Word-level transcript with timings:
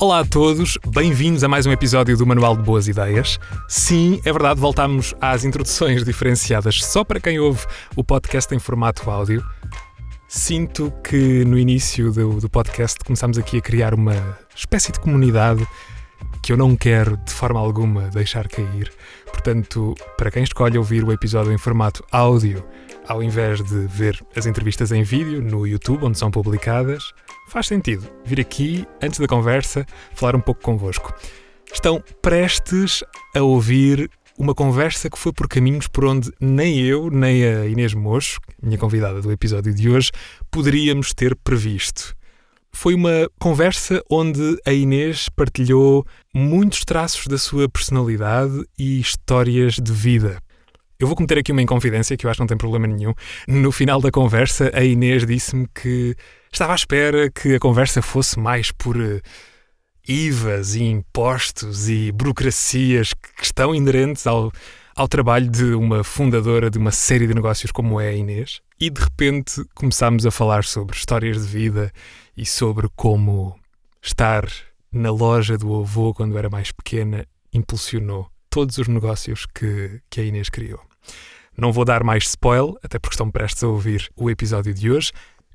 Olá 0.00 0.20
a 0.20 0.24
todos, 0.24 0.78
bem-vindos 0.94 1.42
a 1.42 1.48
mais 1.48 1.66
um 1.66 1.72
episódio 1.72 2.16
do 2.16 2.24
Manual 2.24 2.56
de 2.56 2.62
Boas 2.62 2.86
Ideias. 2.86 3.36
Sim, 3.66 4.20
é 4.24 4.32
verdade, 4.32 4.60
voltamos 4.60 5.12
às 5.20 5.44
introduções 5.44 6.04
diferenciadas 6.04 6.84
só 6.84 7.02
para 7.02 7.18
quem 7.18 7.40
ouve 7.40 7.66
o 7.96 8.04
podcast 8.04 8.54
em 8.54 8.60
formato 8.60 9.10
áudio. 9.10 9.44
Sinto 10.28 10.92
que 11.02 11.44
no 11.44 11.58
início 11.58 12.12
do, 12.12 12.38
do 12.38 12.48
podcast 12.48 12.96
começámos 13.04 13.38
aqui 13.38 13.58
a 13.58 13.60
criar 13.60 13.92
uma 13.92 14.38
espécie 14.54 14.92
de 14.92 15.00
comunidade 15.00 15.66
que 16.44 16.52
eu 16.52 16.56
não 16.56 16.76
quero 16.76 17.16
de 17.16 17.32
forma 17.32 17.58
alguma 17.58 18.02
deixar 18.10 18.46
cair. 18.46 18.92
Portanto, 19.26 19.96
para 20.16 20.30
quem 20.30 20.44
escolhe 20.44 20.78
ouvir 20.78 21.02
o 21.02 21.10
episódio 21.10 21.52
em 21.52 21.58
formato 21.58 22.04
áudio, 22.12 22.64
ao 23.08 23.22
invés 23.22 23.62
de 23.62 23.86
ver 23.86 24.22
as 24.36 24.44
entrevistas 24.44 24.92
em 24.92 25.02
vídeo 25.02 25.42
no 25.42 25.66
YouTube, 25.66 26.04
onde 26.04 26.18
são 26.18 26.30
publicadas, 26.30 27.12
faz 27.48 27.66
sentido 27.66 28.06
vir 28.24 28.38
aqui, 28.38 28.86
antes 29.02 29.18
da 29.18 29.26
conversa, 29.26 29.86
falar 30.14 30.36
um 30.36 30.40
pouco 30.40 30.62
convosco. 30.62 31.12
Estão 31.72 32.02
prestes 32.20 33.02
a 33.34 33.42
ouvir 33.42 34.10
uma 34.38 34.54
conversa 34.54 35.10
que 35.10 35.18
foi 35.18 35.32
por 35.32 35.48
caminhos 35.48 35.88
por 35.88 36.04
onde 36.04 36.30
nem 36.38 36.78
eu, 36.80 37.10
nem 37.10 37.44
a 37.44 37.66
Inês 37.66 37.94
Mocho, 37.94 38.38
minha 38.62 38.78
convidada 38.78 39.20
do 39.20 39.32
episódio 39.32 39.74
de 39.74 39.88
hoje, 39.88 40.12
poderíamos 40.50 41.12
ter 41.12 41.34
previsto. 41.34 42.14
Foi 42.72 42.94
uma 42.94 43.28
conversa 43.40 44.02
onde 44.10 44.60
a 44.66 44.72
Inês 44.72 45.28
partilhou 45.30 46.06
muitos 46.32 46.84
traços 46.84 47.26
da 47.26 47.38
sua 47.38 47.68
personalidade 47.68 48.64
e 48.78 49.00
histórias 49.00 49.74
de 49.74 49.92
vida. 49.92 50.38
Eu 51.00 51.06
vou 51.06 51.14
cometer 51.14 51.38
aqui 51.38 51.52
uma 51.52 51.62
inconfidência 51.62 52.16
que 52.16 52.26
eu 52.26 52.30
acho 52.30 52.38
que 52.38 52.42
não 52.42 52.48
tem 52.48 52.56
problema 52.56 52.88
nenhum. 52.88 53.14
No 53.46 53.70
final 53.70 54.00
da 54.00 54.10
conversa, 54.10 54.68
a 54.74 54.82
Inês 54.82 55.24
disse-me 55.24 55.68
que 55.68 56.16
estava 56.52 56.72
à 56.72 56.74
espera 56.74 57.30
que 57.30 57.54
a 57.54 57.60
conversa 57.60 58.02
fosse 58.02 58.36
mais 58.36 58.72
por 58.72 58.96
uh, 58.96 59.22
IVAs 60.08 60.74
e 60.74 60.82
impostos 60.82 61.88
e 61.88 62.10
burocracias 62.10 63.14
que 63.14 63.44
estão 63.44 63.72
inerentes 63.72 64.26
ao, 64.26 64.50
ao 64.96 65.06
trabalho 65.06 65.48
de 65.48 65.72
uma 65.72 66.02
fundadora 66.02 66.68
de 66.68 66.78
uma 66.78 66.90
série 66.90 67.28
de 67.28 67.34
negócios 67.34 67.70
como 67.70 68.00
é 68.00 68.08
a 68.08 68.14
Inês. 68.14 68.60
E 68.80 68.90
de 68.90 69.00
repente 69.00 69.64
começámos 69.76 70.26
a 70.26 70.32
falar 70.32 70.64
sobre 70.64 70.96
histórias 70.96 71.46
de 71.46 71.46
vida 71.46 71.92
e 72.36 72.44
sobre 72.44 72.88
como 72.96 73.56
estar 74.02 74.50
na 74.90 75.12
loja 75.12 75.56
do 75.56 75.76
avô 75.78 76.12
quando 76.12 76.36
era 76.36 76.50
mais 76.50 76.72
pequena 76.72 77.24
impulsionou 77.54 78.28
todos 78.50 78.78
os 78.78 78.88
negócios 78.88 79.46
que, 79.46 80.00
que 80.10 80.20
a 80.20 80.24
Inês 80.24 80.48
criou. 80.48 80.87
Não 81.56 81.72
vou 81.72 81.84
dar 81.84 82.04
mais 82.04 82.24
spoiler, 82.24 82.74
até 82.82 82.98
porque 82.98 83.14
estão 83.14 83.30
prestes 83.30 83.64
a 83.64 83.68
ouvir 83.68 84.08
o 84.16 84.30
episódio 84.30 84.72
de 84.72 84.90
hoje. 84.90 85.10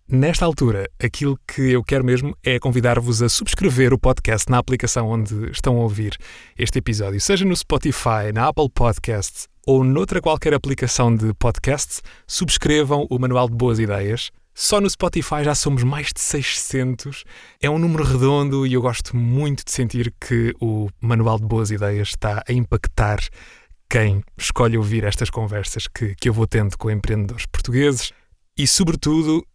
Nesta 0.07 0.45
altura, 0.45 0.89
aquilo 1.01 1.39
que 1.47 1.71
eu 1.71 1.81
quero 1.81 2.03
mesmo 2.03 2.35
é 2.43 2.59
convidar-vos 2.59 3.21
a 3.21 3.29
subscrever 3.29 3.93
o 3.93 3.97
podcast 3.97 4.51
na 4.51 4.57
aplicação 4.57 5.09
onde 5.09 5.49
estão 5.49 5.77
a 5.77 5.81
ouvir 5.81 6.17
este 6.57 6.79
episódio, 6.79 7.21
seja 7.21 7.45
no 7.45 7.55
Spotify, 7.55 8.33
na 8.33 8.49
Apple 8.49 8.69
Podcasts 8.69 9.47
ou 9.65 9.83
noutra 9.83 10.21
qualquer 10.21 10.53
aplicação 10.53 11.15
de 11.15 11.33
podcasts. 11.35 12.01
Subscrevam 12.27 13.07
o 13.09 13.17
Manual 13.17 13.47
de 13.47 13.55
Boas 13.55 13.79
Ideias. 13.79 14.29
Só 14.53 14.79
no 14.79 14.89
Spotify 14.89 15.43
já 15.43 15.55
somos 15.55 15.83
mais 15.83 16.07
de 16.13 16.19
600. 16.19 17.23
É 17.61 17.69
um 17.69 17.79
número 17.79 18.03
redondo 18.03 18.67
e 18.67 18.73
eu 18.73 18.81
gosto 18.81 19.15
muito 19.15 19.63
de 19.65 19.71
sentir 19.71 20.13
que 20.19 20.53
o 20.61 20.89
Manual 21.01 21.39
de 21.39 21.45
Boas 21.45 21.71
Ideias 21.71 22.09
está 22.09 22.43
a 22.47 22.53
impactar 22.53 23.19
quem 23.89 24.23
escolhe 24.37 24.77
ouvir 24.77 25.03
estas 25.03 25.29
conversas 25.29 25.87
que, 25.87 26.15
que 26.15 26.29
eu 26.29 26.33
vou 26.33 26.47
tendo 26.47 26.77
com 26.77 26.89
empreendedores 26.89 27.45
portugueses 27.45 28.11
e, 28.57 28.67
sobretudo, 28.67 29.45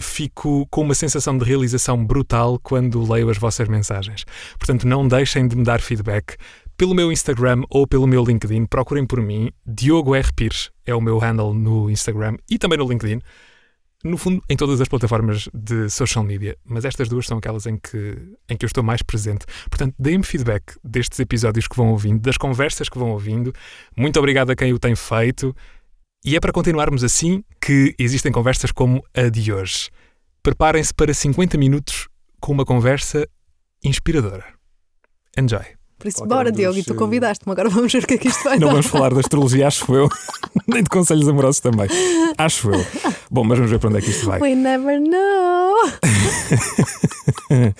fico 0.00 0.66
com 0.70 0.82
uma 0.82 0.94
sensação 0.94 1.36
de 1.36 1.44
realização 1.44 2.04
brutal 2.04 2.58
quando 2.62 3.10
leio 3.10 3.30
as 3.30 3.38
vossas 3.38 3.68
mensagens. 3.68 4.24
Portanto, 4.58 4.86
não 4.86 5.06
deixem 5.06 5.46
de 5.48 5.56
me 5.56 5.64
dar 5.64 5.80
feedback 5.80 6.36
pelo 6.76 6.94
meu 6.94 7.10
Instagram 7.10 7.62
ou 7.68 7.86
pelo 7.86 8.06
meu 8.06 8.24
LinkedIn. 8.24 8.66
Procurem 8.66 9.04
por 9.04 9.20
mim. 9.20 9.50
Diogo 9.66 10.14
R. 10.14 10.32
Pires 10.34 10.70
é 10.86 10.94
o 10.94 11.00
meu 11.00 11.18
handle 11.18 11.52
no 11.52 11.90
Instagram 11.90 12.36
e 12.48 12.58
também 12.58 12.78
no 12.78 12.88
LinkedIn 12.88 13.20
no 14.04 14.16
fundo, 14.16 14.42
em 14.48 14.56
todas 14.56 14.80
as 14.80 14.88
plataformas 14.88 15.48
de 15.52 15.90
social 15.90 16.24
media, 16.24 16.56
mas 16.64 16.84
estas 16.84 17.08
duas 17.08 17.26
são 17.26 17.38
aquelas 17.38 17.66
em 17.66 17.76
que, 17.76 18.16
em 18.48 18.56
que 18.56 18.64
eu 18.64 18.68
estou 18.68 18.82
mais 18.82 19.02
presente. 19.02 19.44
Portanto, 19.68 19.94
deem-me 19.98 20.24
feedback 20.24 20.76
destes 20.84 21.18
episódios 21.18 21.66
que 21.66 21.76
vão 21.76 21.90
ouvindo, 21.90 22.20
das 22.20 22.36
conversas 22.36 22.88
que 22.88 22.98
vão 22.98 23.10
ouvindo. 23.10 23.52
Muito 23.96 24.18
obrigado 24.18 24.50
a 24.50 24.56
quem 24.56 24.72
o 24.72 24.78
tem 24.78 24.94
feito. 24.94 25.54
E 26.24 26.36
é 26.36 26.40
para 26.40 26.52
continuarmos 26.52 27.02
assim 27.02 27.42
que 27.60 27.94
existem 27.98 28.30
conversas 28.30 28.70
como 28.70 29.02
a 29.14 29.28
de 29.28 29.52
hoje. 29.52 29.90
Preparem-se 30.42 30.94
para 30.94 31.12
50 31.12 31.58
minutos 31.58 32.08
com 32.40 32.52
uma 32.52 32.64
conversa 32.64 33.28
inspiradora. 33.82 34.44
Enjoy! 35.36 35.77
Por 35.98 36.06
isso, 36.06 36.24
bora, 36.26 36.52
Diogo, 36.52 36.78
e 36.78 36.84
tu 36.84 36.94
convidaste-me, 36.94 37.50
agora 37.50 37.68
vamos 37.68 37.92
ver 37.92 38.04
o 38.04 38.06
que 38.06 38.14
é 38.14 38.18
que 38.18 38.28
isto 38.28 38.44
vai 38.44 38.56
Não 38.56 38.68
dar. 38.68 38.74
vamos 38.74 38.86
falar 38.86 39.12
da 39.12 39.18
astrologia, 39.18 39.66
acho 39.66 39.92
eu, 39.92 40.08
nem 40.68 40.80
de 40.82 40.88
conselhos 40.88 41.28
amorosos 41.28 41.60
também. 41.60 41.88
Acho 42.38 42.70
eu. 42.70 42.86
Bom, 43.28 43.42
mas 43.42 43.58
vamos 43.58 43.70
ver 43.70 43.80
para 43.80 43.88
onde 43.88 43.98
é 43.98 44.00
que 44.00 44.10
isto 44.10 44.26
vai. 44.26 44.40
We 44.40 44.54
never 44.54 45.00
know. 45.00 45.74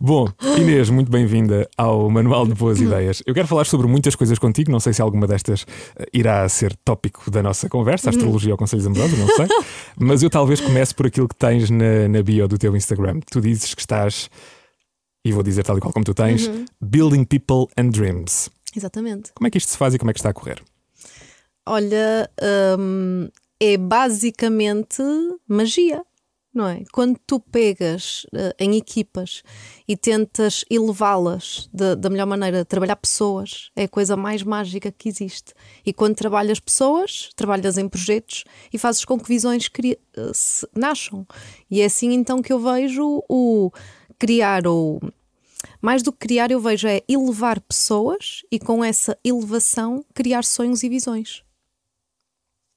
Bom, 0.00 0.28
Inês, 0.58 0.90
muito 0.90 1.10
bem-vinda 1.10 1.66
ao 1.76 2.10
Manual 2.10 2.46
de 2.46 2.54
Boas 2.54 2.78
Ideias. 2.78 3.22
Eu 3.24 3.32
quero 3.32 3.48
falar 3.48 3.64
sobre 3.64 3.86
muitas 3.86 4.14
coisas 4.14 4.38
contigo, 4.38 4.70
não 4.70 4.80
sei 4.80 4.92
se 4.92 5.00
alguma 5.00 5.26
destas 5.26 5.64
eh, 5.96 6.06
irá 6.12 6.46
ser 6.50 6.76
tópico 6.84 7.30
da 7.30 7.42
nossa 7.42 7.70
conversa, 7.70 8.10
astrologia 8.10 8.52
ou 8.52 8.58
conselhos 8.58 8.86
amorosos, 8.86 9.18
não 9.18 9.28
sei. 9.28 9.46
Mas 9.98 10.22
eu 10.22 10.28
talvez 10.28 10.60
comece 10.60 10.94
por 10.94 11.06
aquilo 11.06 11.26
que 11.26 11.36
tens 11.36 11.70
na, 11.70 12.06
na 12.08 12.22
bio 12.22 12.46
do 12.46 12.58
teu 12.58 12.76
Instagram. 12.76 13.20
Tu 13.30 13.40
dizes 13.40 13.74
que 13.74 13.80
estás 13.80 14.28
e 15.24 15.32
vou 15.32 15.42
dizer 15.42 15.64
tal 15.64 15.78
e 15.78 15.80
qual 15.80 15.92
como 15.92 16.04
tu 16.04 16.14
tens, 16.14 16.46
uhum. 16.46 16.64
Building 16.80 17.24
People 17.24 17.66
and 17.76 17.90
Dreams. 17.90 18.50
Exatamente. 18.74 19.32
Como 19.34 19.46
é 19.46 19.50
que 19.50 19.58
isto 19.58 19.70
se 19.70 19.76
faz 19.76 19.94
e 19.94 19.98
como 19.98 20.10
é 20.10 20.14
que 20.14 20.20
está 20.20 20.30
a 20.30 20.34
correr? 20.34 20.62
Olha, 21.66 22.28
hum, 22.78 23.28
é 23.60 23.76
basicamente 23.76 25.02
magia, 25.46 26.02
não 26.52 26.66
é? 26.66 26.82
Quando 26.92 27.18
tu 27.24 27.38
pegas 27.38 28.26
uh, 28.34 28.52
em 28.58 28.76
equipas 28.76 29.42
e 29.86 29.96
tentas 29.96 30.64
elevá-las 30.68 31.70
da 31.72 32.10
melhor 32.10 32.26
maneira, 32.26 32.64
trabalhar 32.64 32.96
pessoas 32.96 33.70
é 33.76 33.84
a 33.84 33.88
coisa 33.88 34.16
mais 34.16 34.42
mágica 34.42 34.90
que 34.90 35.08
existe. 35.08 35.54
E 35.86 35.92
quando 35.92 36.16
trabalhas 36.16 36.58
pessoas, 36.58 37.30
trabalhas 37.36 37.78
em 37.78 37.88
projetos 37.88 38.44
e 38.72 38.78
fazes 38.78 39.04
com 39.04 39.18
que 39.18 39.28
visões 39.28 39.66
uh, 39.66 40.68
nasçam. 40.76 41.26
E 41.70 41.80
é 41.80 41.84
assim 41.84 42.12
então 42.12 42.42
que 42.42 42.52
eu 42.52 42.58
vejo 42.58 43.22
o 43.28 43.70
criar 44.22 44.68
ou 44.68 45.00
mais 45.80 46.00
do 46.00 46.12
que 46.12 46.18
criar, 46.20 46.52
eu 46.52 46.60
vejo 46.60 46.86
é 46.86 47.02
elevar 47.08 47.60
pessoas 47.60 48.42
e 48.52 48.58
com 48.60 48.84
essa 48.84 49.18
elevação 49.24 50.04
criar 50.14 50.44
sonhos 50.44 50.84
e 50.84 50.88
visões. 50.88 51.42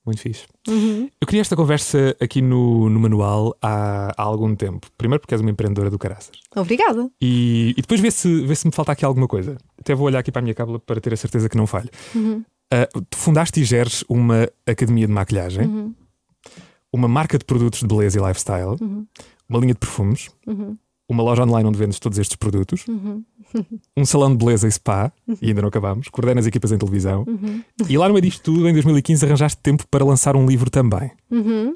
Muito 0.04 0.22
fixe. 0.22 0.48
Uhum. 0.68 1.08
Eu 1.22 1.28
queria 1.28 1.42
esta 1.42 1.56
conversa 1.56 2.16
aqui 2.20 2.42
no, 2.42 2.90
no 2.90 3.00
manual 3.00 3.56
há, 3.62 4.12
há, 4.18 4.24
algum 4.24 4.56
tempo. 4.56 4.88
Primeiro 4.98 5.20
porque 5.20 5.36
és 5.36 5.42
uma 5.42 5.52
empreendedora 5.52 5.92
do 5.92 6.00
caraças. 6.00 6.40
Obrigada. 6.56 7.10
E, 7.22 7.76
e 7.78 7.82
depois 7.82 8.00
vê 8.00 8.10
se, 8.10 8.42
vê 8.42 8.56
se 8.56 8.66
me 8.66 8.74
falta 8.74 8.92
aqui 8.92 9.06
alguma 9.06 9.28
coisa. 9.28 9.56
Até 9.80 9.94
vou 9.94 10.08
olhar 10.08 10.20
aqui 10.20 10.32
para 10.32 10.40
a 10.40 10.44
minha 10.44 10.56
cábula 10.56 10.80
para 10.80 11.00
ter 11.00 11.14
a 11.14 11.18
certeza 11.18 11.48
que 11.48 11.58
não 11.58 11.68
falho. 11.68 11.90
Uhum. 12.16 12.44
Uh, 12.74 13.02
tu 13.08 13.18
fundaste 13.18 13.62
e 13.62 13.64
geres 13.64 14.04
uma 14.10 14.50
academia 14.66 15.06
de 15.06 15.14
maquilhagem, 15.14 15.68
uhum. 15.68 15.94
uma 16.92 17.08
marca 17.08 17.38
de 17.38 17.46
produtos 17.46 17.82
de 17.82 17.88
beleza 17.88 18.20
e 18.20 18.28
lifestyle, 18.28 18.78
uhum. 18.82 19.06
uma 19.48 19.60
linha 19.60 19.74
de 19.74 19.80
perfumes, 19.80 20.30
uhum 20.48 20.76
uma 21.08 21.24
loja 21.24 21.44
online 21.44 21.70
onde 21.70 21.78
vendes 21.78 22.00
todos 22.00 22.18
estes 22.18 22.36
produtos, 22.36 22.86
uhum. 22.88 23.24
um 23.96 24.06
salão 24.06 24.32
de 24.32 24.44
beleza 24.44 24.68
e 24.68 24.72
spa, 24.72 25.12
uhum. 25.28 25.38
e 25.42 25.50
ainda 25.50 25.62
não 25.62 25.70
acabamos, 25.70 26.08
coordenas 26.10 26.48
equipas 26.48 26.72
em 26.72 26.78
televisão, 26.78 27.24
uhum. 27.28 27.62
e 27.88 27.98
lá 27.98 28.08
no 28.08 28.14
meio 28.14 28.24
disto 28.24 28.42
tudo, 28.42 28.68
em 28.68 28.74
2015, 28.74 29.26
arranjaste 29.26 29.62
tempo 29.62 29.86
para 29.90 30.04
lançar 30.04 30.36
um 30.36 30.46
livro 30.46 30.70
também. 30.70 31.12
Uhum. 31.30 31.76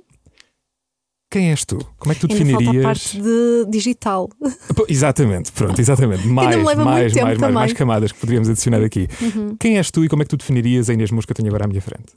Quem 1.32 1.52
és 1.52 1.64
tu? 1.64 1.78
Como 2.00 2.12
é 2.12 2.16
que 2.16 2.22
tu 2.22 2.34
ainda 2.34 2.44
definirias? 2.44 2.74
Falta 2.74 2.80
a 2.80 2.92
parte 2.92 3.22
de 3.22 3.66
digital. 3.70 4.30
Exatamente, 4.90 5.52
pronto, 5.52 5.80
exatamente. 5.80 6.28
Mais, 6.28 6.56
mais, 6.56 6.78
mais, 6.80 7.14
mais, 7.14 7.54
mais, 7.54 7.74
camadas 7.74 8.12
que 8.12 8.20
poderíamos 8.20 8.50
adicionar 8.50 8.84
aqui. 8.84 9.08
Uhum. 9.22 9.56
Quem 9.60 9.78
és 9.78 9.92
tu 9.92 10.04
e 10.04 10.10
como 10.10 10.24
é 10.24 10.25
que 10.25 10.30
tu 10.30 10.38
definirias 10.38 10.90
a 10.90 10.94
Inês 10.94 11.12
Mosca 11.12 11.32
que 11.32 11.40
eu 11.40 11.44
tenho 11.44 11.50
agora 11.50 11.66
à 11.66 11.68
minha 11.68 11.82
frente? 11.82 12.14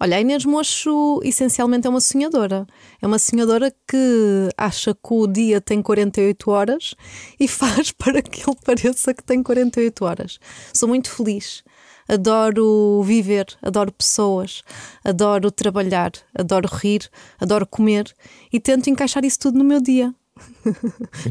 Olha, 0.00 0.16
a 0.16 0.20
Inês 0.20 0.44
Mocho 0.44 1.20
essencialmente 1.22 1.86
é 1.86 1.90
uma 1.90 2.00
sonhadora. 2.00 2.66
É 3.00 3.06
uma 3.06 3.18
sonhadora 3.18 3.72
que 3.88 4.48
acha 4.56 4.94
que 4.94 5.14
o 5.14 5.26
dia 5.26 5.60
tem 5.60 5.80
48 5.82 6.50
horas 6.50 6.94
e 7.38 7.46
faz 7.48 7.92
para 7.92 8.20
que 8.22 8.48
ele 8.48 8.56
pareça 8.64 9.14
que 9.14 9.22
tem 9.22 9.42
48 9.42 10.04
horas. 10.04 10.38
Sou 10.72 10.88
muito 10.88 11.10
feliz. 11.10 11.62
Adoro 12.06 13.02
viver, 13.02 13.46
adoro 13.62 13.90
pessoas, 13.90 14.62
adoro 15.02 15.50
trabalhar, 15.50 16.12
adoro 16.34 16.68
rir, 16.70 17.08
adoro 17.40 17.66
comer 17.66 18.14
e 18.52 18.60
tento 18.60 18.90
encaixar 18.90 19.24
isso 19.24 19.38
tudo 19.38 19.56
no 19.56 19.64
meu 19.64 19.80
dia. 19.80 20.14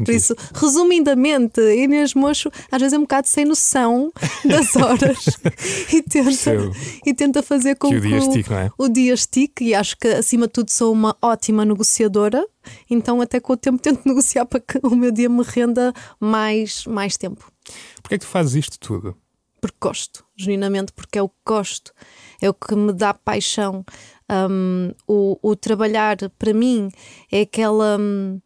Por 0.04 0.10
isso, 0.10 0.34
resumidamente, 0.54 1.60
Inês 1.60 2.14
Mocho 2.14 2.50
às 2.70 2.80
vezes 2.80 2.94
é 2.94 2.98
um 2.98 3.02
bocado 3.02 3.28
sem 3.28 3.44
noção 3.44 4.10
das 4.44 4.74
horas 4.76 5.26
e, 5.92 6.02
tenta, 6.02 6.30
e 7.04 7.14
tenta 7.14 7.42
fazer 7.42 7.76
com 7.76 7.90
que, 7.90 7.96
o 7.96 8.00
dia 8.00 8.16
estique, 8.16 8.50
não 8.50 8.58
é? 8.58 8.70
O 8.78 8.88
dia 8.88 9.12
estique 9.12 9.64
e 9.64 9.74
acho 9.74 9.96
que 9.98 10.08
acima 10.08 10.46
de 10.46 10.54
tudo 10.54 10.70
sou 10.70 10.92
uma 10.92 11.16
ótima 11.20 11.64
negociadora, 11.64 12.46
então 12.88 13.20
até 13.20 13.40
com 13.40 13.52
o 13.52 13.56
tempo 13.56 13.78
tento 13.78 14.00
negociar 14.08 14.46
para 14.46 14.60
que 14.60 14.78
o 14.82 14.96
meu 14.96 15.10
dia 15.10 15.28
me 15.28 15.42
renda 15.42 15.92
mais, 16.18 16.86
mais 16.86 17.16
tempo. 17.16 17.52
Porquê 18.02 18.14
é 18.14 18.18
que 18.18 18.24
tu 18.24 18.28
fazes 18.28 18.54
isto 18.54 18.78
tudo? 18.78 19.16
Porque 19.60 19.76
gosto, 19.80 20.24
genuinamente 20.36 20.92
porque 20.92 21.18
é 21.18 21.22
o 21.22 21.28
que 21.28 21.36
gosto, 21.46 21.92
é 22.40 22.48
o 22.48 22.54
que 22.54 22.74
me 22.74 22.92
dá 22.92 23.12
paixão. 23.14 23.84
Um, 24.30 24.90
o, 25.06 25.38
o 25.42 25.56
trabalhar 25.56 26.16
para 26.38 26.54
mim 26.54 26.88
é 27.30 27.42
aquela. 27.42 27.98
Um, 27.98 28.40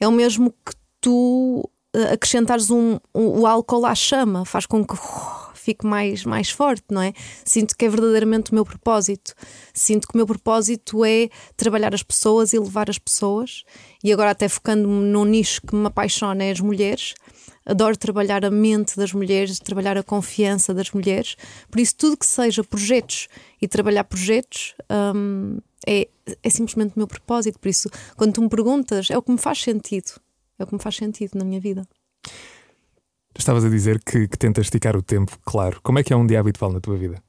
é 0.00 0.06
o 0.06 0.12
mesmo 0.12 0.50
que 0.50 0.72
tu 1.00 1.68
uh, 1.94 2.12
acrescentares 2.12 2.70
um, 2.70 2.98
um, 3.14 3.40
o 3.40 3.46
álcool 3.46 3.86
à 3.86 3.94
chama, 3.94 4.44
faz 4.44 4.66
com 4.66 4.84
que 4.84 4.94
uh, 4.94 5.48
fique 5.54 5.86
mais, 5.86 6.24
mais 6.24 6.50
forte, 6.50 6.84
não 6.90 7.02
é? 7.02 7.12
Sinto 7.44 7.76
que 7.76 7.84
é 7.84 7.88
verdadeiramente 7.88 8.52
o 8.52 8.54
meu 8.54 8.64
propósito. 8.64 9.34
Sinto 9.74 10.08
que 10.08 10.14
o 10.14 10.16
meu 10.16 10.26
propósito 10.26 11.04
é 11.04 11.28
trabalhar 11.56 11.94
as 11.94 12.02
pessoas 12.02 12.52
e 12.52 12.58
levar 12.58 12.88
as 12.88 12.98
pessoas. 12.98 13.64
E 14.02 14.12
agora, 14.12 14.30
até 14.30 14.48
focando-me 14.48 15.04
num 15.06 15.24
nicho 15.24 15.60
que 15.62 15.74
me 15.74 15.86
apaixona, 15.86 16.44
é 16.44 16.50
as 16.50 16.60
mulheres. 16.60 17.14
Adoro 17.68 17.96
trabalhar 17.96 18.44
a 18.46 18.50
mente 18.50 18.96
das 18.96 19.12
mulheres, 19.12 19.58
trabalhar 19.58 19.98
a 19.98 20.02
confiança 20.02 20.72
das 20.72 20.90
mulheres. 20.90 21.36
Por 21.70 21.78
isso, 21.78 21.94
tudo 21.94 22.16
que 22.16 22.26
seja 22.26 22.64
projetos 22.64 23.28
e 23.60 23.68
trabalhar 23.68 24.04
projetos 24.04 24.74
um, 25.14 25.58
é, 25.86 26.08
é 26.42 26.50
simplesmente 26.50 26.96
o 26.96 26.98
meu 26.98 27.06
propósito. 27.06 27.58
Por 27.58 27.68
isso, 27.68 27.90
quando 28.16 28.32
tu 28.32 28.42
me 28.42 28.48
perguntas, 28.48 29.10
é 29.10 29.18
o 29.18 29.22
que 29.22 29.30
me 29.30 29.38
faz 29.38 29.62
sentido. 29.62 30.12
É 30.58 30.64
o 30.64 30.66
que 30.66 30.74
me 30.74 30.80
faz 30.80 30.96
sentido 30.96 31.36
na 31.36 31.44
minha 31.44 31.60
vida. 31.60 31.86
Estavas 33.38 33.64
a 33.64 33.68
dizer 33.68 34.02
que, 34.02 34.26
que 34.26 34.36
tentas 34.38 34.66
esticar 34.66 34.96
o 34.96 35.02
tempo, 35.02 35.38
claro. 35.44 35.78
Como 35.82 35.98
é 35.98 36.02
que 36.02 36.12
é 36.12 36.16
um 36.16 36.26
dia 36.26 36.40
habitual 36.40 36.72
na 36.72 36.80
tua 36.80 36.96
vida? 36.96 37.22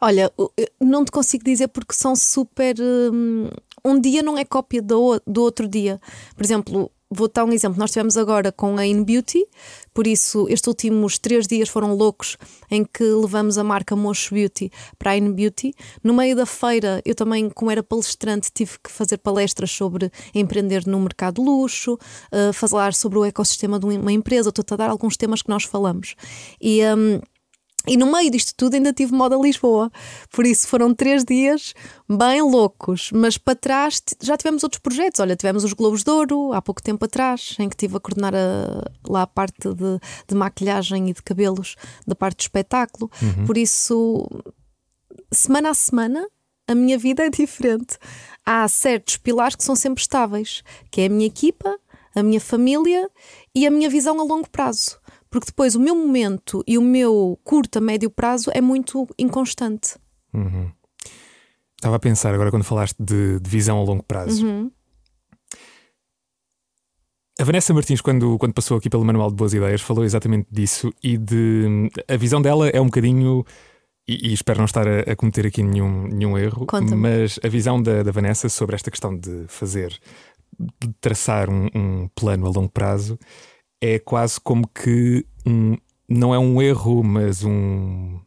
Olha, 0.00 0.32
não 0.80 1.04
te 1.04 1.10
consigo 1.10 1.44
dizer 1.44 1.68
porque 1.68 1.92
são 1.92 2.16
super. 2.16 2.76
Um, 2.80 3.48
um 3.84 4.00
dia 4.00 4.22
não 4.22 4.38
é 4.38 4.44
cópia 4.44 4.80
do, 4.80 5.20
do 5.26 5.42
outro 5.42 5.68
dia. 5.68 6.00
Por 6.36 6.44
exemplo, 6.44 6.90
vou 7.10 7.28
dar 7.28 7.44
um 7.44 7.52
exemplo. 7.52 7.78
Nós 7.78 7.90
tivemos 7.90 8.16
agora 8.16 8.52
com 8.52 8.76
a 8.76 8.86
In 8.86 9.02
Beauty, 9.02 9.46
por 9.94 10.06
isso 10.06 10.46
estes 10.48 10.66
últimos 10.66 11.18
três 11.18 11.46
dias 11.46 11.68
foram 11.68 11.94
loucos 11.94 12.36
em 12.70 12.84
que 12.84 13.04
levamos 13.04 13.58
a 13.58 13.64
marca 13.64 13.96
Mocho 13.96 14.34
Beauty 14.34 14.70
para 14.98 15.12
a 15.12 15.16
In 15.16 15.32
Beauty. 15.32 15.72
No 16.02 16.14
meio 16.14 16.36
da 16.36 16.46
feira, 16.46 17.02
eu 17.04 17.14
também, 17.14 17.48
como 17.50 17.70
era 17.70 17.82
palestrante, 17.82 18.50
tive 18.52 18.78
que 18.82 18.90
fazer 18.90 19.18
palestras 19.18 19.70
sobre 19.70 20.10
empreender 20.34 20.86
no 20.86 21.00
mercado 21.00 21.42
luxo, 21.42 21.94
uh, 21.94 22.52
falar 22.52 22.94
sobre 22.94 23.18
o 23.18 23.24
ecossistema 23.24 23.78
de 23.78 23.86
uma 23.86 24.12
empresa. 24.12 24.50
Estou 24.50 24.64
a 24.74 24.76
dar 24.76 24.90
alguns 24.90 25.16
temas 25.16 25.42
que 25.42 25.48
nós 25.48 25.64
falamos. 25.64 26.14
E. 26.60 26.80
Um, 26.84 27.20
e 27.88 27.96
no 27.96 28.10
meio 28.12 28.30
disto 28.30 28.54
tudo 28.54 28.74
ainda 28.74 28.92
tive 28.92 29.12
moda 29.12 29.36
Lisboa. 29.36 29.90
Por 30.30 30.46
isso 30.46 30.68
foram 30.68 30.94
três 30.94 31.24
dias 31.24 31.74
bem 32.08 32.42
loucos. 32.42 33.10
Mas 33.12 33.38
para 33.38 33.54
trás 33.54 34.02
já 34.20 34.36
tivemos 34.36 34.62
outros 34.62 34.80
projetos. 34.80 35.20
Olha, 35.20 35.34
tivemos 35.34 35.64
os 35.64 35.72
Globos 35.72 36.04
de 36.04 36.10
Ouro 36.10 36.52
há 36.52 36.60
pouco 36.60 36.82
tempo 36.82 37.04
atrás, 37.04 37.56
em 37.58 37.68
que 37.68 37.74
estive 37.74 37.96
a 37.96 38.00
coordenar 38.00 38.34
a, 38.34 38.84
lá 39.08 39.22
a 39.22 39.26
parte 39.26 39.74
de, 39.74 40.00
de, 40.28 40.34
maquilhagem 40.34 41.08
e 41.08 41.12
de 41.12 41.22
cabelos 41.22 41.76
da 42.06 42.14
parte 42.14 42.38
do 42.38 42.40
espetáculo. 42.42 43.10
Uhum. 43.22 43.46
Por 43.46 43.56
isso, 43.56 44.28
semana 45.32 45.70
a 45.70 45.74
semana, 45.74 46.26
a 46.66 46.74
minha 46.74 46.98
vida 46.98 47.24
é 47.24 47.30
diferente. 47.30 47.98
Há 48.44 48.68
certos 48.68 49.16
pilares 49.16 49.56
que 49.56 49.64
são 49.64 49.74
sempre 49.74 50.02
estáveis, 50.02 50.62
que 50.90 51.00
é 51.00 51.06
a 51.06 51.08
minha 51.08 51.26
equipa, 51.26 51.78
a 52.14 52.22
minha 52.22 52.40
família 52.40 53.10
e 53.54 53.66
a 53.66 53.70
minha 53.70 53.88
visão 53.88 54.20
a 54.20 54.24
longo 54.24 54.48
prazo 54.50 54.97
porque 55.30 55.46
depois 55.46 55.74
o 55.74 55.80
meu 55.80 55.94
momento 55.94 56.62
e 56.66 56.78
o 56.78 56.82
meu 56.82 57.38
curto 57.44 57.78
a 57.78 57.80
médio 57.80 58.10
prazo 58.10 58.50
é 58.54 58.60
muito 58.60 59.06
inconstante. 59.18 59.96
Uhum. 60.32 60.70
Estava 61.76 61.96
a 61.96 62.00
pensar 62.00 62.34
agora 62.34 62.50
quando 62.50 62.64
falaste 62.64 62.96
de, 62.98 63.38
de 63.38 63.48
visão 63.48 63.78
a 63.78 63.82
longo 63.82 64.02
prazo. 64.02 64.46
Uhum. 64.46 64.70
A 67.40 67.44
Vanessa 67.44 67.72
Martins, 67.72 68.00
quando, 68.00 68.36
quando 68.36 68.52
passou 68.52 68.76
aqui 68.76 68.90
pelo 68.90 69.04
Manual 69.04 69.30
de 69.30 69.36
Boas 69.36 69.54
Ideias, 69.54 69.80
falou 69.80 70.04
exatamente 70.04 70.48
disso 70.50 70.92
e 71.00 71.16
de. 71.16 71.88
A 72.08 72.16
visão 72.16 72.42
dela 72.42 72.68
é 72.68 72.80
um 72.80 72.86
bocadinho. 72.86 73.44
E, 74.08 74.30
e 74.30 74.32
espero 74.32 74.58
não 74.58 74.64
estar 74.64 74.88
a, 74.88 75.00
a, 75.00 75.14
cometer 75.14 75.46
aqui 75.46 75.62
nenhum, 75.62 76.08
nenhum 76.08 76.36
erro, 76.36 76.66
mas 76.96 77.38
a 77.44 77.48
visão 77.48 77.80
da, 77.80 78.02
da 78.02 78.10
Vanessa 78.10 78.48
sobre 78.48 78.74
esta 78.74 78.90
questão 78.90 79.16
de 79.16 79.44
fazer, 79.48 79.96
de 80.58 80.92
traçar 80.98 81.48
um, 81.50 81.68
um 81.74 82.08
plano 82.14 82.46
a 82.46 82.48
longo 82.48 82.70
prazo, 82.70 83.18
é 83.80 83.98
quase 83.98 84.40
como 84.40 84.66
que 84.68 85.24
um, 85.46 85.76
não 86.08 86.34
é 86.34 86.38
um 86.38 86.60
erro, 86.60 87.02
mas 87.02 87.44
um, 87.44 88.18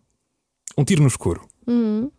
um 0.78 0.84
tiro 0.84 1.02
no 1.02 1.08
escuro. 1.08 1.42
Uhum. 1.68 2.12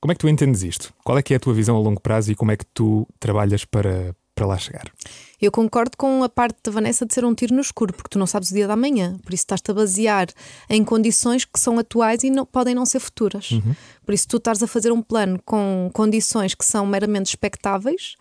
Como 0.00 0.12
é 0.12 0.14
que 0.14 0.20
tu 0.20 0.28
entendes 0.28 0.62
isto? 0.62 0.94
Qual 1.04 1.18
é 1.18 1.22
que 1.22 1.34
é 1.34 1.36
a 1.36 1.40
tua 1.40 1.52
visão 1.52 1.76
a 1.76 1.80
longo 1.80 2.00
prazo 2.00 2.32
e 2.32 2.34
como 2.34 2.50
é 2.50 2.56
que 2.56 2.64
tu 2.64 3.06
trabalhas 3.18 3.66
para, 3.66 4.16
para 4.34 4.46
lá 4.46 4.56
chegar? 4.56 4.90
Eu 5.38 5.52
concordo 5.52 5.96
com 5.96 6.22
a 6.22 6.28
parte 6.28 6.58
da 6.64 6.72
Vanessa 6.72 7.04
de 7.04 7.12
ser 7.12 7.24
um 7.24 7.34
tiro 7.34 7.54
no 7.54 7.60
escuro, 7.60 7.92
porque 7.92 8.08
tu 8.08 8.18
não 8.18 8.26
sabes 8.26 8.50
o 8.50 8.54
dia 8.54 8.66
da 8.66 8.76
manhã, 8.76 9.18
por 9.22 9.34
isso 9.34 9.42
estás-te 9.42 9.70
a 9.70 9.74
basear 9.74 10.28
em 10.70 10.82
condições 10.84 11.44
que 11.44 11.60
são 11.60 11.78
atuais 11.78 12.22
e 12.24 12.30
não, 12.30 12.46
podem 12.46 12.74
não 12.74 12.86
ser 12.86 13.00
futuras. 13.00 13.50
Uhum. 13.50 13.74
Por 14.04 14.14
isso, 14.14 14.26
tu 14.28 14.38
estás 14.38 14.62
a 14.62 14.66
fazer 14.66 14.90
um 14.90 15.02
plano 15.02 15.38
com 15.44 15.90
condições 15.92 16.54
que 16.54 16.64
são 16.64 16.86
meramente 16.86 17.28
expectáveis, 17.28 18.16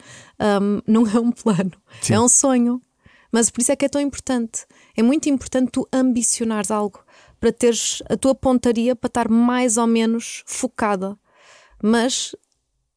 um, 0.61 0.81
não 0.85 1.07
é 1.07 1.19
um 1.19 1.31
plano, 1.31 1.71
Sim. 2.01 2.13
é 2.13 2.19
um 2.19 2.27
sonho. 2.27 2.81
Mas 3.31 3.49
por 3.49 3.61
isso 3.61 3.71
é 3.71 3.75
que 3.75 3.85
é 3.85 3.89
tão 3.89 4.01
importante. 4.01 4.65
É 4.95 5.03
muito 5.03 5.29
importante 5.29 5.71
tu 5.71 5.87
ambicionares 5.93 6.71
algo 6.71 7.03
para 7.39 7.51
teres 7.51 8.01
a 8.09 8.17
tua 8.17 8.35
pontaria 8.35 8.95
para 8.95 9.07
estar 9.07 9.29
mais 9.29 9.77
ou 9.77 9.87
menos 9.87 10.43
focada. 10.45 11.17
Mas 11.81 12.35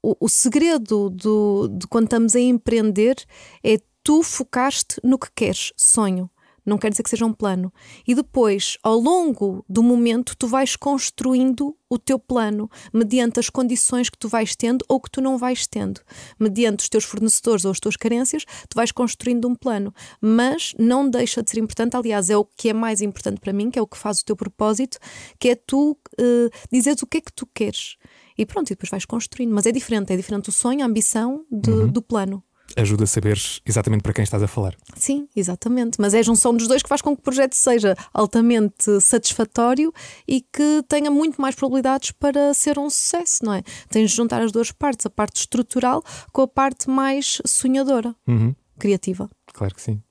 o, 0.02 0.16
o 0.20 0.28
segredo 0.28 1.10
do, 1.10 1.68
de 1.68 1.86
quando 1.86 2.04
estamos 2.04 2.34
a 2.34 2.40
empreender 2.40 3.16
é 3.62 3.78
tu 4.02 4.22
focaste 4.22 4.96
no 5.04 5.18
que 5.18 5.30
queres, 5.34 5.72
sonho 5.76 6.30
não 6.64 6.78
quer 6.78 6.90
dizer 6.90 7.02
que 7.02 7.10
seja 7.10 7.26
um 7.26 7.32
plano. 7.32 7.72
E 8.06 8.14
depois, 8.14 8.78
ao 8.82 8.96
longo 8.98 9.64
do 9.68 9.82
momento, 9.82 10.36
tu 10.36 10.46
vais 10.46 10.76
construindo 10.76 11.76
o 11.88 11.98
teu 11.98 12.18
plano 12.18 12.70
mediante 12.92 13.38
as 13.38 13.50
condições 13.50 14.08
que 14.08 14.16
tu 14.16 14.28
vais 14.28 14.56
tendo 14.56 14.84
ou 14.88 15.00
que 15.00 15.10
tu 15.10 15.20
não 15.20 15.36
vais 15.36 15.66
tendo. 15.66 16.00
Mediante 16.38 16.80
os 16.80 16.88
teus 16.88 17.04
fornecedores 17.04 17.64
ou 17.64 17.70
as 17.70 17.80
tuas 17.80 17.96
carências, 17.96 18.44
tu 18.68 18.74
vais 18.74 18.90
construindo 18.90 19.46
um 19.46 19.54
plano. 19.54 19.92
Mas 20.20 20.74
não 20.78 21.08
deixa 21.08 21.42
de 21.42 21.50
ser 21.50 21.60
importante, 21.60 21.96
aliás, 21.96 22.30
é 22.30 22.36
o 22.36 22.44
que 22.44 22.70
é 22.70 22.72
mais 22.72 23.00
importante 23.00 23.40
para 23.40 23.52
mim, 23.52 23.70
que 23.70 23.78
é 23.78 23.82
o 23.82 23.86
que 23.86 23.98
faz 23.98 24.20
o 24.20 24.24
teu 24.24 24.36
propósito, 24.36 24.98
que 25.38 25.50
é 25.50 25.54
tu 25.54 25.98
uh, 26.18 26.50
dizeres 26.72 27.02
o 27.02 27.06
que 27.06 27.18
é 27.18 27.20
que 27.20 27.32
tu 27.32 27.46
queres. 27.46 27.96
E 28.38 28.46
pronto, 28.46 28.68
e 28.70 28.74
depois 28.74 28.90
vais 28.90 29.04
construindo. 29.04 29.52
Mas 29.52 29.66
é 29.66 29.72
diferente, 29.72 30.12
é 30.12 30.16
diferente 30.16 30.48
o 30.48 30.52
sonho, 30.52 30.82
a 30.82 30.86
ambição 30.86 31.44
de, 31.50 31.70
uhum. 31.70 31.88
do 31.88 32.00
plano 32.00 32.42
ajuda 32.76 33.04
a 33.04 33.06
saber 33.06 33.38
exatamente 33.66 34.02
para 34.02 34.12
quem 34.12 34.22
estás 34.22 34.42
a 34.42 34.46
falar. 34.46 34.76
Sim, 34.96 35.28
exatamente. 35.34 36.00
Mas 36.00 36.14
é 36.14 36.20
a 36.20 36.22
junção 36.22 36.54
dos 36.54 36.66
dois 36.66 36.82
que 36.82 36.88
faz 36.88 37.00
com 37.00 37.14
que 37.14 37.20
o 37.20 37.22
projeto 37.22 37.54
seja 37.54 37.96
altamente 38.12 39.00
satisfatório 39.00 39.92
e 40.26 40.40
que 40.40 40.82
tenha 40.88 41.10
muito 41.10 41.40
mais 41.40 41.54
probabilidades 41.54 42.10
para 42.12 42.52
ser 42.54 42.78
um 42.78 42.88
sucesso, 42.88 43.44
não 43.44 43.54
é? 43.54 43.62
Tens 43.88 44.10
de 44.10 44.16
juntar 44.16 44.42
as 44.42 44.52
duas 44.52 44.72
partes, 44.72 45.06
a 45.06 45.10
parte 45.10 45.36
estrutural 45.36 46.02
com 46.32 46.42
a 46.42 46.48
parte 46.48 46.88
mais 46.88 47.40
sonhadora, 47.46 48.14
uhum. 48.26 48.54
criativa. 48.78 49.30
Claro 49.52 49.74
que 49.74 49.82
sim. 49.82 50.02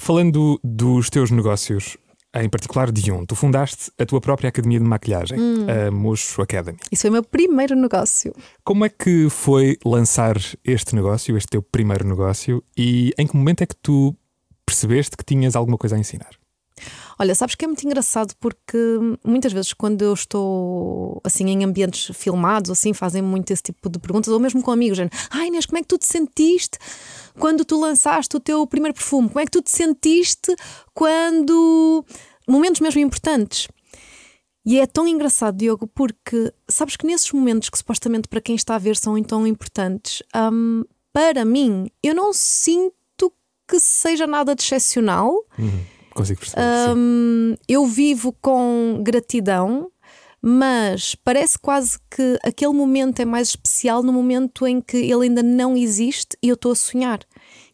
Falando 0.00 0.60
dos 0.62 1.08
teus 1.08 1.30
negócios, 1.30 1.96
em 2.34 2.48
particular 2.48 2.90
de 2.90 3.12
um. 3.12 3.24
Tu 3.24 3.34
fundaste 3.36 3.90
a 3.98 4.04
tua 4.04 4.20
própria 4.20 4.48
academia 4.48 4.78
de 4.78 4.84
maquilhagem, 4.84 5.38
hum. 5.38 5.66
a 5.68 5.90
Mocho 5.90 6.42
Academy. 6.42 6.78
Isso 6.90 7.02
foi 7.02 7.10
o 7.10 7.12
meu 7.12 7.22
primeiro 7.22 7.76
negócio. 7.76 8.34
Como 8.64 8.84
é 8.84 8.88
que 8.88 9.28
foi 9.30 9.76
lançar 9.84 10.36
este 10.64 10.94
negócio, 10.94 11.36
este 11.36 11.48
teu 11.48 11.62
primeiro 11.62 12.06
negócio, 12.06 12.62
e 12.76 13.12
em 13.18 13.26
que 13.26 13.36
momento 13.36 13.62
é 13.62 13.66
que 13.66 13.76
tu 13.76 14.14
percebeste 14.66 15.16
que 15.16 15.24
tinhas 15.24 15.54
alguma 15.54 15.78
coisa 15.78 15.96
a 15.96 15.98
ensinar? 15.98 16.30
Olha, 17.18 17.34
sabes 17.34 17.54
que 17.54 17.64
é 17.64 17.68
muito 17.68 17.84
engraçado 17.84 18.34
porque 18.40 18.78
muitas 19.24 19.52
vezes 19.52 19.72
quando 19.72 20.02
eu 20.02 20.12
estou 20.12 21.20
assim 21.22 21.48
em 21.48 21.64
ambientes 21.64 22.14
filmados, 22.16 22.70
assim, 22.70 22.92
fazem 22.92 23.22
muito 23.22 23.50
esse 23.50 23.62
tipo 23.62 23.88
de 23.88 23.98
perguntas, 23.98 24.32
ou 24.32 24.40
mesmo 24.40 24.62
com 24.62 24.70
amigos, 24.70 24.96
gente, 24.98 25.16
ai 25.30 25.48
Inês, 25.48 25.66
como 25.66 25.78
é 25.78 25.82
que 25.82 25.88
tu 25.88 25.98
te 25.98 26.06
sentiste 26.06 26.78
quando 27.38 27.64
tu 27.64 27.78
lançaste 27.78 28.36
o 28.36 28.40
teu 28.40 28.66
primeiro 28.66 28.94
perfume? 28.94 29.28
Como 29.28 29.40
é 29.40 29.44
que 29.44 29.52
tu 29.52 29.62
te 29.62 29.70
sentiste 29.70 30.54
quando. 30.92 32.04
momentos 32.48 32.80
mesmo 32.80 33.00
importantes. 33.00 33.68
E 34.66 34.80
é 34.80 34.86
tão 34.86 35.06
engraçado, 35.06 35.58
Diogo, 35.58 35.86
porque 35.86 36.50
sabes 36.68 36.96
que 36.96 37.06
nesses 37.06 37.30
momentos 37.32 37.68
que 37.68 37.76
supostamente 37.76 38.28
para 38.28 38.40
quem 38.40 38.54
está 38.54 38.76
a 38.76 38.78
ver 38.78 38.96
são 38.96 39.22
tão 39.22 39.46
importantes, 39.46 40.22
um, 40.34 40.84
para 41.12 41.44
mim, 41.44 41.90
eu 42.02 42.14
não 42.14 42.32
sinto 42.32 43.30
que 43.68 43.78
seja 43.78 44.26
nada 44.26 44.54
de 44.54 44.62
excepcional. 44.62 45.32
Uhum, 45.58 45.84
consigo 46.14 46.40
perceber. 46.40 46.62
Um, 46.96 47.54
eu 47.68 47.84
vivo 47.86 48.32
com 48.40 49.00
gratidão, 49.02 49.90
mas 50.40 51.14
parece 51.14 51.58
quase 51.58 51.98
que 52.10 52.38
aquele 52.42 52.72
momento 52.72 53.20
é 53.20 53.24
mais 53.24 53.48
especial 53.48 54.02
no 54.02 54.12
momento 54.12 54.66
em 54.66 54.80
que 54.80 54.96
ele 54.96 55.24
ainda 55.24 55.42
não 55.42 55.76
existe 55.76 56.36
e 56.42 56.48
eu 56.48 56.54
estou 56.54 56.72
a 56.72 56.76
sonhar. 56.76 57.20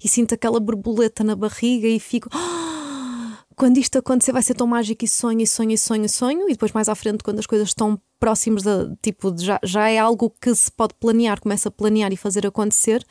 e 0.02 0.08
sinto 0.08 0.34
aquela 0.34 0.58
borboleta 0.58 1.22
na 1.22 1.36
barriga 1.36 1.86
e 1.86 2.00
fico. 2.00 2.28
"Ah, 2.32 3.36
quando 3.54 3.76
isto 3.76 3.98
acontecer 3.98 4.32
vai 4.32 4.40
ser 4.42 4.54
tão 4.54 4.66
mágico 4.66 5.04
e 5.04 5.08
sonho, 5.08 5.42
e 5.42 5.46
sonho, 5.46 5.72
e 5.72 5.76
sonho, 5.78 6.04
e 6.06 6.08
sonho, 6.08 6.48
e 6.48 6.52
depois 6.52 6.72
mais 6.72 6.88
à 6.88 6.94
frente, 6.94 7.22
quando 7.22 7.38
as 7.38 7.44
coisas 7.46 7.68
estão 7.68 8.00
próximas 8.18 8.62
da 8.62 8.90
tipo, 9.02 9.30
de 9.30 9.44
já, 9.44 9.60
já 9.62 9.90
é 9.90 9.98
algo 9.98 10.32
que 10.40 10.54
se 10.54 10.72
pode 10.72 10.94
planear, 10.94 11.38
começa 11.38 11.68
a 11.68 11.72
planear 11.72 12.10
e 12.12 12.16
fazer 12.16 12.46
acontecer. 12.46 13.04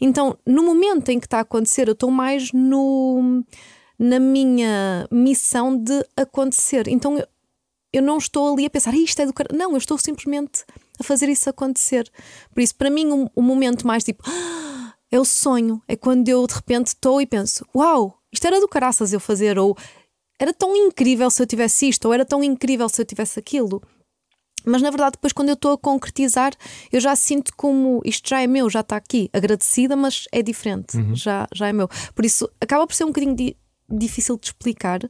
Então, 0.00 0.36
no 0.44 0.64
momento 0.64 1.08
em 1.10 1.20
que 1.20 1.26
está 1.26 1.38
a 1.38 1.42
acontecer, 1.42 1.86
eu 1.86 1.92
estou 1.92 2.10
mais 2.10 2.50
no 2.52 3.44
na 3.98 4.18
minha 4.18 5.06
missão 5.10 5.76
de 5.76 6.04
acontecer. 6.16 6.88
Então 6.88 7.18
eu, 7.18 7.26
eu 7.92 8.02
não 8.02 8.18
estou 8.18 8.52
ali 8.52 8.66
a 8.66 8.70
pensar, 8.70 8.94
"Ih, 8.94 9.04
isto 9.04 9.20
é 9.20 9.26
do 9.26 9.32
cara. 9.32 9.54
Não, 9.54 9.72
eu 9.72 9.78
estou 9.78 9.98
simplesmente 9.98 10.64
a 10.98 11.04
fazer 11.04 11.28
isso 11.28 11.48
acontecer. 11.50 12.10
Por 12.54 12.62
isso, 12.62 12.74
para 12.74 12.90
mim, 12.90 13.06
o 13.10 13.30
um, 13.36 13.42
momento 13.42 13.86
mais 13.86 14.02
tipo 14.04 14.22
"Ah", 14.26 14.94
é 15.10 15.18
o 15.20 15.24
sonho. 15.24 15.82
É 15.86 15.96
quando 15.96 16.28
eu 16.28 16.46
de 16.46 16.54
repente 16.54 16.88
estou 16.88 17.20
e 17.20 17.26
penso: 17.26 17.66
Uau, 17.74 18.18
isto 18.32 18.46
era 18.46 18.60
do 18.60 18.68
caraças 18.68 19.12
eu 19.12 19.20
fazer, 19.20 19.58
ou 19.58 19.76
era 20.38 20.52
tão 20.52 20.74
incrível 20.74 21.30
se 21.30 21.40
eu 21.42 21.46
tivesse 21.46 21.88
isto, 21.88 22.06
ou 22.06 22.14
era 22.14 22.24
tão 22.24 22.42
incrível 22.42 22.88
se 22.88 23.00
eu 23.00 23.04
tivesse 23.04 23.38
aquilo. 23.38 23.80
Mas 24.64 24.80
na 24.80 24.90
verdade, 24.90 25.12
depois, 25.12 25.32
quando 25.32 25.48
eu 25.48 25.54
estou 25.54 25.72
a 25.72 25.78
concretizar, 25.78 26.52
eu 26.92 27.00
já 27.00 27.16
sinto 27.16 27.52
como 27.56 28.00
isto 28.04 28.28
já 28.28 28.40
é 28.42 28.46
meu, 28.46 28.70
já 28.70 28.80
está 28.80 28.96
aqui, 28.96 29.28
agradecida, 29.32 29.96
mas 29.96 30.24
é 30.30 30.40
diferente, 30.40 30.96
já, 31.14 31.48
já 31.52 31.66
é 31.68 31.72
meu. 31.72 31.88
Por 32.14 32.24
isso, 32.24 32.48
acaba 32.60 32.86
por 32.86 32.94
ser 32.94 33.04
um 33.04 33.08
bocadinho 33.08 33.34
di- 33.34 33.56
difícil 33.92 34.38
de 34.38 34.46
explicar. 34.46 35.00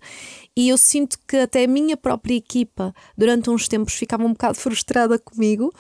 E 0.57 0.69
eu 0.69 0.77
sinto 0.77 1.19
que 1.27 1.37
até 1.37 1.65
a 1.65 1.69
minha 1.69 1.97
própria 1.97 2.35
equipa, 2.35 2.95
durante 3.17 3.51
uns 3.51 3.69
tempos, 3.69 3.95
ficava 3.95 4.25
um 4.25 4.33
bocado 4.33 4.57
frustrada 4.59 5.19
comigo. 5.19 5.73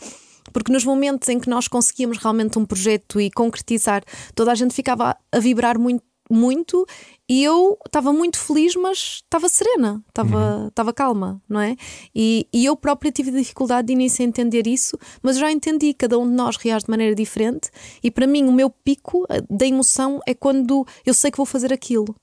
Porque 0.52 0.72
nos 0.72 0.84
momentos 0.84 1.28
em 1.28 1.38
que 1.38 1.48
nós 1.48 1.68
conseguíamos 1.68 2.18
realmente 2.18 2.58
um 2.58 2.66
projeto 2.66 3.20
e 3.20 3.30
concretizar, 3.30 4.02
toda 4.34 4.52
a 4.52 4.54
gente 4.54 4.74
ficava 4.74 5.16
a 5.30 5.38
vibrar 5.38 5.78
muito, 5.78 6.04
muito 6.30 6.86
e 7.28 7.44
eu 7.44 7.78
estava 7.86 8.12
muito 8.12 8.38
feliz, 8.38 8.74
mas 8.74 9.22
estava 9.22 9.48
serena, 9.48 10.02
estava 10.08 10.66
estava 10.68 10.92
calma, 10.92 11.40
não 11.48 11.60
é? 11.60 11.76
E, 12.14 12.46
e 12.52 12.64
eu 12.64 12.76
própria 12.76 13.12
tive 13.12 13.30
dificuldade 13.30 13.86
de 13.86 13.92
início 13.92 14.24
a 14.24 14.28
entender 14.28 14.66
isso, 14.66 14.98
mas 15.22 15.38
já 15.38 15.50
entendi, 15.50 15.94
cada 15.94 16.18
um 16.18 16.28
de 16.28 16.34
nós 16.34 16.56
reage 16.56 16.84
de 16.86 16.90
maneira 16.90 17.14
diferente 17.14 17.70
e 18.02 18.10
para 18.10 18.26
mim 18.26 18.44
o 18.44 18.52
meu 18.52 18.70
pico 18.70 19.26
eh, 19.28 19.42
da 19.48 19.66
emoção 19.66 20.20
é 20.26 20.34
quando 20.34 20.86
eu 21.06 21.14
sei 21.14 21.30
que 21.30 21.36
vou 21.36 21.46
fazer 21.46 21.72
aquilo. 21.72 22.14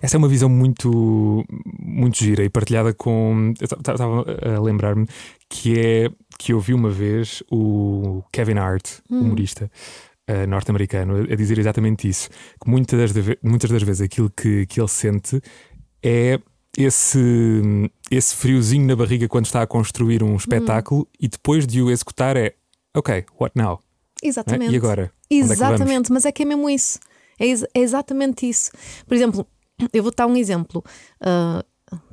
Essa 0.00 0.16
é 0.16 0.18
uma 0.18 0.28
visão 0.28 0.48
muito, 0.48 1.44
muito 1.78 2.18
gira 2.18 2.44
e 2.44 2.48
partilhada 2.48 2.92
com. 2.94 3.52
Estava 3.60 4.24
a 4.56 4.60
lembrar-me 4.60 5.06
que 5.48 5.78
é 5.78 6.10
que 6.38 6.52
eu 6.52 6.60
vi 6.60 6.72
uma 6.74 6.90
vez 6.90 7.42
o 7.50 8.22
Kevin 8.32 8.58
Hart, 8.58 9.00
humorista 9.10 9.70
eh, 10.26 10.46
norte-americano, 10.46 11.16
a, 11.16 11.32
a 11.32 11.36
dizer 11.36 11.58
exatamente 11.58 12.08
isso. 12.08 12.28
Que 12.62 12.70
muitas 12.70 13.12
das, 13.12 13.26
muitas 13.42 13.70
das 13.70 13.82
vezes 13.82 14.00
aquilo 14.00 14.30
que, 14.30 14.64
que 14.66 14.80
ele 14.80 14.88
sente 14.88 15.40
é 16.02 16.38
esse, 16.76 17.20
esse 18.10 18.34
friozinho 18.36 18.86
na 18.86 18.96
barriga 18.96 19.28
quando 19.28 19.46
está 19.46 19.62
a 19.62 19.66
construir 19.66 20.22
um 20.22 20.36
espetáculo 20.36 21.08
e 21.18 21.28
depois 21.28 21.66
de 21.66 21.82
o 21.82 21.90
executar 21.90 22.36
é 22.36 22.54
ok, 22.96 23.24
what 23.38 23.52
now? 23.56 23.66
Não 23.66 24.26
é? 24.26 24.28
Exatamente. 24.28 24.72
E 24.72 24.76
agora? 24.76 25.12
Onde 25.32 25.42
é? 25.42 25.52
Exatamente, 25.52 26.12
mas 26.12 26.24
é 26.24 26.32
que 26.32 26.42
é 26.42 26.46
mesmo 26.46 26.68
isso. 26.68 26.98
É, 27.40 27.46
ex- 27.46 27.64
é 27.74 27.80
exatamente 27.80 28.48
isso. 28.48 28.70
Por 29.06 29.14
exemplo, 29.14 29.44
eu 29.92 30.02
vou 30.02 30.12
dar 30.14 30.26
um 30.26 30.36
exemplo. 30.36 30.84
Ah, 31.20 31.64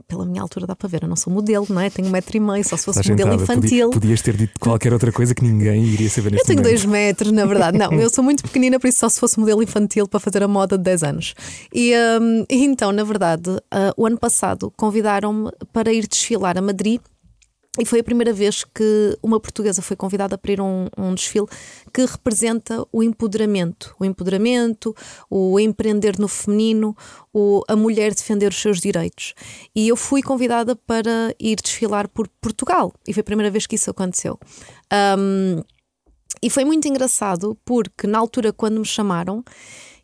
pela 0.08 0.26
minha 0.26 0.42
altura 0.42 0.66
dá 0.66 0.76
para 0.76 0.88
ver, 0.90 1.04
eu 1.04 1.08
não 1.10 1.16
sou 1.18 1.32
modelo, 1.32 1.68
não 1.70 1.80
é? 1.82 1.90
Tenho 1.90 2.08
um 2.08 2.12
metro 2.12 2.36
e 2.36 2.40
meio, 2.40 2.64
só 2.64 2.76
se 2.78 2.86
fosse 2.86 3.00
Estás 3.02 3.10
modelo 3.10 3.38
sentada, 3.40 3.46
podia- 3.62 3.68
infantil. 3.84 3.90
podias 3.92 4.22
ter 4.24 4.36
dito 4.38 4.60
qualquer 4.60 4.92
outra 4.94 5.12
coisa 5.12 5.36
que 5.36 5.44
ninguém 5.44 5.84
iria 5.84 6.10
saber 6.10 6.30
Eu 6.30 6.32
neste 6.32 6.48
tenho 6.48 6.60
momento. 6.62 6.72
dois 6.74 6.86
metros, 6.86 7.32
na 7.32 7.46
verdade. 7.46 7.78
Não, 7.78 7.92
eu 8.02 8.10
sou 8.10 8.24
muito 8.24 8.42
pequenina, 8.42 8.80
por 8.80 8.88
isso 8.88 9.00
só 9.02 9.10
se 9.10 9.20
fosse 9.20 9.40
modelo 9.40 9.62
infantil 9.62 10.08
para 10.08 10.20
fazer 10.20 10.42
a 10.42 10.48
moda 10.48 10.78
de 10.78 10.84
10 10.84 11.04
anos. 11.04 11.36
E, 11.72 11.94
hum, 12.20 12.44
e 12.50 12.64
então, 12.64 12.92
na 12.92 13.04
verdade, 13.04 13.52
ah, 13.70 13.94
o 13.98 14.08
ano 14.08 14.18
passado 14.18 14.74
convidaram-me 14.78 15.52
para 15.74 15.92
ir 15.94 16.08
desfilar 16.08 16.58
a 16.58 16.62
Madrid. 16.62 17.00
E 17.80 17.86
foi 17.86 18.00
a 18.00 18.04
primeira 18.04 18.34
vez 18.34 18.64
que 18.64 19.18
uma 19.22 19.40
portuguesa 19.40 19.82
foi 19.82 19.96
convidada 19.96 20.38
para 20.38 20.52
ir 20.52 20.60
a 20.60 20.64
um, 20.64 20.88
um 20.98 21.14
desfile 21.14 21.46
que 21.94 22.06
representa 22.06 22.86
o 22.92 23.04
empoderamento. 23.04 23.96
O 24.00 24.06
empoderamento, 24.06 24.96
o 25.30 25.60
empreender 25.60 26.18
no 26.18 26.28
feminino, 26.28 26.96
o, 27.34 27.62
a 27.68 27.76
mulher 27.76 28.14
defender 28.14 28.50
os 28.52 28.60
seus 28.60 28.80
direitos. 28.80 29.34
E 29.76 29.88
eu 29.88 29.96
fui 29.96 30.24
convidada 30.24 30.76
para 30.76 31.36
ir 31.40 31.58
desfilar 31.62 32.08
por 32.08 32.28
Portugal. 32.42 32.92
E 33.08 33.14
foi 33.14 33.22
a 33.22 33.24
primeira 33.24 33.52
vez 33.52 33.68
que 33.68 33.76
isso 33.76 33.92
aconteceu. 33.92 34.40
Hum, 35.18 35.62
e 36.42 36.50
foi 36.50 36.66
muito 36.66 36.88
engraçado 36.88 37.58
porque 37.64 38.08
na 38.08 38.18
altura, 38.18 38.52
quando 38.52 38.80
me 38.80 38.86
chamaram, 38.86 39.44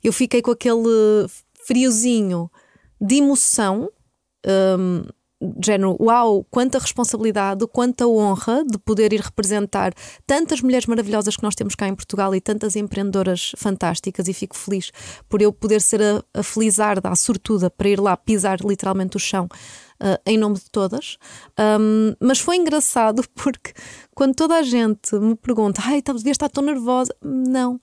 eu 0.04 0.14
fiquei 0.14 0.42
com 0.42 0.52
aquele 0.52 1.28
friozinho 1.66 2.52
de 3.02 3.16
emoção. 3.16 3.90
hum, 4.46 5.04
de 5.58 5.66
género, 5.68 5.98
uau, 6.00 6.46
quanta 6.50 6.80
responsabilidade, 6.80 7.66
quanta 7.68 8.08
honra 8.08 8.64
de 8.66 8.78
poder 8.78 9.12
ir 9.14 9.22
representar 9.22 9.94
tantas 10.26 10.62
mulheres 10.62 10.86
maravilhosas 10.86 11.36
que 11.36 11.44
nós 11.44 11.56
temos 11.56 11.76
cá 11.76 11.88
em 11.88 11.96
Portugal 11.96 12.34
e 12.34 12.42
tantas 12.42 12.76
empreendedoras 12.76 13.52
fantásticas 13.58 14.28
e 14.28 14.34
fico 14.34 14.56
feliz 14.56 14.92
por 15.28 15.42
eu 15.42 15.52
poder 15.52 15.82
ser 15.82 16.02
a, 16.02 16.24
a 16.34 16.44
felizarda, 16.44 17.10
a 17.10 17.16
sortuda 17.16 17.70
para 17.70 17.90
ir 17.90 18.00
lá 18.00 18.16
pisar 18.16 18.60
literalmente 18.62 19.18
o 19.18 19.20
chão 19.20 19.48
ah, 20.00 20.20
em 20.26 20.38
nome 20.38 20.56
de 20.56 20.70
todas. 20.70 21.18
Um, 21.60 22.14
mas 22.20 22.40
foi 22.40 22.58
engraçado 22.58 23.24
porque 23.36 23.74
quando 24.14 24.36
toda 24.36 24.56
a 24.56 24.62
gente 24.64 25.16
me 25.16 25.36
pergunta, 25.36 25.82
ai, 25.86 26.02
tá- 26.02 26.14
devias 26.14 26.36
estar 26.36 26.50
tão 26.50 26.64
nervosa, 26.64 27.16
não. 27.22 27.80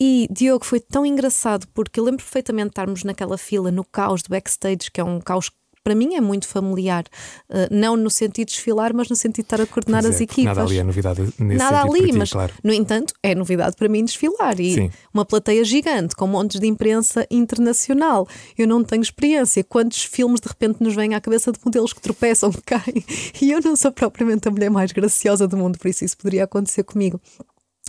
E 0.00 0.26
Diogo 0.30 0.64
foi 0.64 0.80
tão 0.80 1.06
engraçado 1.06 1.66
porque 1.72 2.00
eu 2.00 2.04
lembro 2.04 2.24
perfeitamente 2.24 2.66
de 2.66 2.72
estarmos 2.72 3.04
naquela 3.04 3.38
fila 3.38 3.70
no 3.70 3.84
caos 3.84 4.22
do 4.22 4.30
backstage, 4.30 4.90
que 4.92 5.00
é 5.00 5.04
um 5.04 5.20
caos 5.20 5.50
para 5.82 5.94
mim 5.94 6.14
é 6.14 6.20
muito 6.20 6.46
familiar, 6.46 7.04
uh, 7.50 7.68
não 7.70 7.96
no 7.96 8.10
sentido 8.10 8.46
de 8.46 8.54
desfilar, 8.54 8.94
mas 8.94 9.08
no 9.08 9.16
sentido 9.16 9.36
de 9.36 9.40
estar 9.42 9.60
a 9.60 9.66
coordenar 9.66 10.06
as 10.06 10.20
é, 10.20 10.24
equipas. 10.24 10.56
Nada 10.56 10.62
ali 10.62 10.78
é 10.78 10.84
novidade 10.84 11.22
nesse 11.38 11.58
Nada 11.58 11.82
ali, 11.82 12.06
ti, 12.06 12.12
mas 12.12 12.30
claro. 12.30 12.52
no 12.62 12.72
entanto 12.72 13.14
é 13.22 13.34
novidade 13.34 13.76
para 13.76 13.88
mim 13.88 14.04
desfilar 14.04 14.60
e 14.60 14.74
Sim. 14.74 14.90
uma 15.12 15.24
plateia 15.24 15.64
gigante 15.64 16.14
com 16.14 16.26
montes 16.26 16.60
de 16.60 16.66
imprensa 16.66 17.26
internacional. 17.30 18.28
Eu 18.56 18.66
não 18.68 18.84
tenho 18.84 19.02
experiência. 19.02 19.64
Quantos 19.64 20.04
filmes 20.04 20.40
de 20.40 20.48
repente 20.48 20.82
nos 20.82 20.94
vêm 20.94 21.14
à 21.14 21.20
cabeça 21.20 21.50
de 21.50 21.58
modelos 21.64 21.92
que 21.92 22.00
tropeçam, 22.00 22.50
que 22.50 22.62
caem? 22.66 23.04
E 23.40 23.50
eu 23.50 23.60
não 23.60 23.76
sou 23.76 23.90
propriamente 23.90 24.46
a 24.48 24.50
mulher 24.50 24.70
mais 24.70 24.92
graciosa 24.92 25.48
do 25.48 25.56
mundo, 25.56 25.78
por 25.78 25.88
isso 25.88 26.04
isso 26.04 26.16
poderia 26.16 26.44
acontecer 26.44 26.84
comigo. 26.84 27.20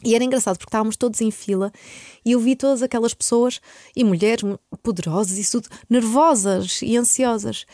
E 0.03 0.15
era 0.15 0.23
engraçado 0.23 0.57
porque 0.57 0.69
estávamos 0.69 0.97
todos 0.97 1.21
em 1.21 1.31
fila 1.31 1.71
e 2.25 2.33
eu 2.33 2.39
vi 2.39 2.55
todas 2.55 2.81
aquelas 2.81 3.13
pessoas 3.13 3.61
e 3.95 4.03
mulheres 4.03 4.43
poderosas 4.81 5.37
e 5.37 5.49
tudo, 5.49 5.69
nervosas 5.89 6.81
e 6.81 6.97
ansiosas. 6.97 7.65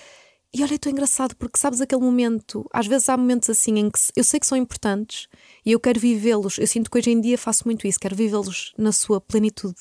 E 0.53 0.63
olha, 0.63 0.75
é 0.75 0.77
tão 0.77 0.91
engraçado 0.91 1.35
porque 1.35 1.59
sabes 1.59 1.79
aquele 1.79 2.01
momento, 2.01 2.67
às 2.73 2.87
vezes 2.87 3.07
há 3.07 3.15
momentos 3.15 3.49
assim 3.49 3.77
em 3.77 3.89
que 3.89 3.99
eu 4.15 4.23
sei 4.23 4.39
que 4.39 4.47
são 4.47 4.57
importantes 4.57 5.27
e 5.65 5.71
eu 5.71 5.79
quero 5.79 5.99
vivê-los. 5.99 6.57
Eu 6.57 6.67
sinto 6.67 6.89
que 6.89 6.97
hoje 6.97 7.11
em 7.11 7.21
dia 7.21 7.37
faço 7.37 7.63
muito 7.65 7.85
isso, 7.87 7.99
quero 7.99 8.15
vivê-los 8.15 8.73
na 8.77 8.91
sua 8.91 9.21
plenitude 9.21 9.79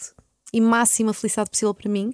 e 0.53 0.61
máxima 0.61 1.15
felicidade 1.15 1.51
possível 1.51 1.75
para 1.75 1.91
mim. 1.91 2.13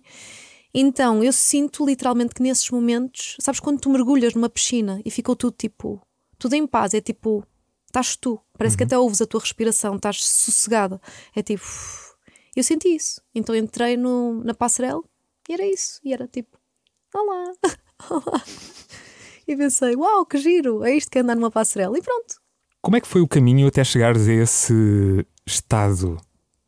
Então 0.72 1.22
eu 1.22 1.32
sinto 1.32 1.86
literalmente 1.86 2.34
que 2.34 2.42
nesses 2.42 2.68
momentos, 2.70 3.36
sabes 3.40 3.60
quando 3.60 3.80
tu 3.80 3.90
mergulhas 3.90 4.34
numa 4.34 4.48
piscina 4.48 5.00
e 5.04 5.10
ficou 5.10 5.34
tudo 5.36 5.54
tipo, 5.56 6.00
tudo 6.38 6.54
em 6.54 6.66
paz, 6.66 6.94
é 6.94 7.00
tipo, 7.00 7.44
estás 7.94 8.16
tu, 8.16 8.40
parece 8.58 8.76
que 8.76 8.82
até 8.82 8.98
ouves 8.98 9.20
a 9.22 9.26
tua 9.26 9.40
respiração, 9.40 9.94
estás 9.94 10.24
sossegada, 10.24 11.00
é 11.34 11.42
tipo, 11.42 11.64
eu 12.56 12.64
senti 12.64 12.88
isso. 12.88 13.20
Então 13.32 13.54
entrei 13.54 13.96
no, 13.96 14.42
na 14.42 14.52
passarela 14.52 15.02
e 15.48 15.54
era 15.54 15.64
isso, 15.64 16.00
e 16.04 16.12
era 16.12 16.26
tipo, 16.26 16.58
olá, 17.14 17.52
olá. 18.10 18.42
E 19.46 19.56
pensei, 19.56 19.94
uau, 19.94 20.26
que 20.26 20.38
giro, 20.38 20.82
é 20.84 20.96
isto 20.96 21.10
que 21.10 21.18
é 21.18 21.20
andar 21.20 21.36
numa 21.36 21.50
passarela. 21.50 21.96
E 21.96 22.02
pronto. 22.02 22.36
Como 22.82 22.96
é 22.96 23.00
que 23.00 23.06
foi 23.06 23.20
o 23.20 23.28
caminho 23.28 23.68
até 23.68 23.84
chegares 23.84 24.26
a 24.26 24.32
esse 24.32 25.26
estado 25.46 26.18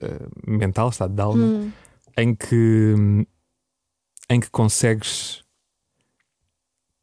eh, 0.00 0.26
mental, 0.46 0.90
estado 0.90 1.12
de 1.14 1.20
alma, 1.22 1.42
Hum. 1.44 1.72
em 2.16 2.34
que 2.34 2.94
em 4.28 4.40
que 4.40 4.50
consegues 4.50 5.42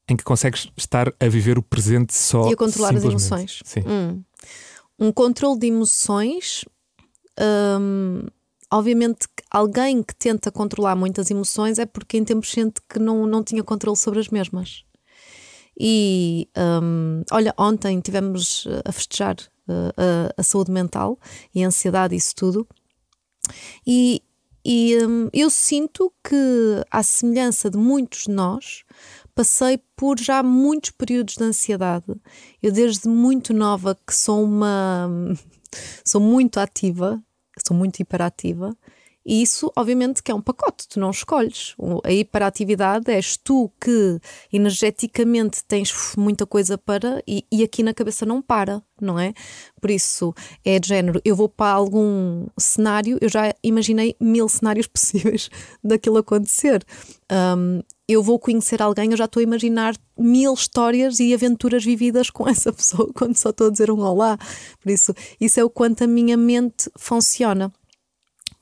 em 0.07 0.17
que 0.17 0.23
consegues 0.23 0.69
estar 0.75 1.13
a 1.19 1.27
viver 1.27 1.57
o 1.57 1.63
presente 1.63 2.13
só 2.13 2.49
E 2.49 2.53
a 2.53 2.57
controlar 2.57 2.95
as 2.95 3.03
emoções. 3.03 3.61
Sim. 3.63 3.83
Hum. 3.87 4.23
Um 4.99 5.11
controle 5.11 5.59
de 5.59 5.67
emoções. 5.67 6.65
hum, 7.79 8.25
obviamente, 8.71 9.27
alguém 9.49 10.03
que 10.03 10.15
tenta 10.15 10.51
controlar 10.51 10.95
muitas 10.95 11.31
emoções 11.31 11.79
é 11.79 11.85
porque 11.85 12.17
em 12.17 12.23
tempos 12.23 12.51
sente 12.51 12.81
que 12.89 12.99
não, 12.99 13.25
não 13.25 13.43
tinha 13.43 13.63
controle 13.63 13.97
sobre 13.97 14.19
as 14.19 14.29
mesmas. 14.29 14.83
E 15.79 16.47
hum, 16.81 17.23
olha, 17.31 17.53
ontem 17.57 17.99
tivemos 17.99 18.65
eh, 18.67 18.81
a 18.85 18.91
festejar 18.91 19.35
eh, 19.67 19.93
a, 20.37 20.41
a 20.41 20.43
saúde 20.43 20.71
mental 20.71 21.17
e 21.53 21.63
a 21.63 21.67
ansiedade, 21.67 22.15
isso 22.15 22.35
tudo. 22.35 22.67
E, 23.85 24.21
e 24.63 24.97
hum, 25.03 25.29
eu 25.33 25.49
sinto 25.49 26.13
que, 26.23 26.83
à 26.91 27.01
semelhança 27.01 27.69
de 27.69 27.77
muitos 27.77 28.25
de 28.25 28.31
nós, 28.31 28.83
passei 29.35 29.79
por 29.95 30.19
já 30.19 30.43
muitos 30.43 30.91
períodos 30.91 31.35
de 31.35 31.43
ansiedade. 31.43 32.05
Eu, 32.61 32.71
desde 32.71 33.07
muito 33.07 33.53
nova, 33.53 33.97
que 34.05 34.15
sou 34.15 34.43
uma. 34.43 35.09
sou 36.05 36.21
muito 36.21 36.59
ativa, 36.59 37.21
sou 37.65 37.75
muito 37.75 37.99
hiperativa, 37.99 38.75
E 39.25 39.41
isso, 39.41 39.71
obviamente, 39.77 40.21
que 40.21 40.31
é 40.31 40.35
um 40.35 40.41
pacote, 40.41 40.87
tu 40.87 40.99
não 40.99 41.09
escolhes. 41.09 41.75
A 42.03 42.11
hiperatividade 42.11 43.09
és 43.09 43.37
tu 43.37 43.71
que 43.79 44.19
energeticamente 44.51 45.63
tens 45.63 45.93
muita 46.17 46.45
coisa 46.45 46.77
para 46.77 47.23
e, 47.25 47.45
e, 47.49 47.63
aqui 47.63 47.83
na 47.83 47.93
cabeça 47.93 48.25
não 48.25 48.41
para, 48.41 48.83
não 48.99 49.17
é? 49.17 49.33
Por 49.79 49.89
isso 49.91 50.33
é 50.65 50.77
de 50.77 50.89
género, 50.89 51.21
eu 51.23 51.35
vou 51.37 51.47
para 51.47 51.71
algum 51.71 52.47
cenário, 52.59 53.17
eu 53.21 53.29
já 53.29 53.53
imaginei 53.63 54.13
mil 54.19 54.49
cenários 54.49 54.87
possíveis 54.91 55.49
daquilo 55.81 56.17
acontecer. 56.17 56.83
Um, 57.31 57.81
eu 58.13 58.23
vou 58.23 58.39
conhecer 58.39 58.81
alguém, 58.81 59.11
eu 59.11 59.17
já 59.17 59.25
estou 59.25 59.39
a 59.39 59.43
imaginar 59.43 59.95
mil 60.17 60.53
histórias 60.53 61.19
e 61.19 61.33
aventuras 61.33 61.83
vividas 61.83 62.29
com 62.29 62.47
essa 62.49 62.71
pessoa 62.71 63.11
quando 63.13 63.35
só 63.35 63.49
estou 63.49 63.67
a 63.67 63.71
dizer 63.71 63.91
um 63.91 63.99
olá. 63.99 64.37
Por 64.81 64.91
isso, 64.91 65.13
isso 65.39 65.59
é 65.59 65.63
o 65.63 65.69
quanto 65.69 66.03
a 66.03 66.07
minha 66.07 66.37
mente 66.37 66.89
funciona 66.97 67.71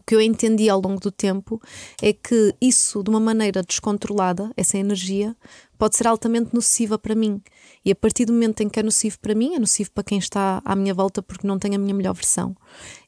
o 0.01 0.03
que 0.03 0.15
eu 0.15 0.21
entendi 0.21 0.67
ao 0.67 0.81
longo 0.81 0.99
do 0.99 1.11
tempo 1.11 1.61
é 2.01 2.11
que 2.11 2.55
isso, 2.59 3.03
de 3.03 3.09
uma 3.11 3.19
maneira 3.19 3.61
descontrolada, 3.61 4.51
essa 4.57 4.77
energia, 4.77 5.37
pode 5.77 5.95
ser 5.95 6.07
altamente 6.07 6.53
nociva 6.53 6.97
para 6.97 7.13
mim. 7.13 7.39
E 7.85 7.91
a 7.91 7.95
partir 7.95 8.25
do 8.25 8.33
momento 8.33 8.61
em 8.61 8.69
que 8.69 8.79
é 8.79 8.83
nocivo 8.83 9.19
para 9.19 9.35
mim, 9.35 9.53
é 9.53 9.59
nocivo 9.59 9.91
para 9.91 10.03
quem 10.03 10.17
está 10.17 10.59
à 10.65 10.75
minha 10.75 10.93
volta 10.93 11.21
porque 11.21 11.45
não 11.45 11.59
tem 11.59 11.75
a 11.75 11.77
minha 11.77 11.93
melhor 11.93 12.15
versão. 12.15 12.55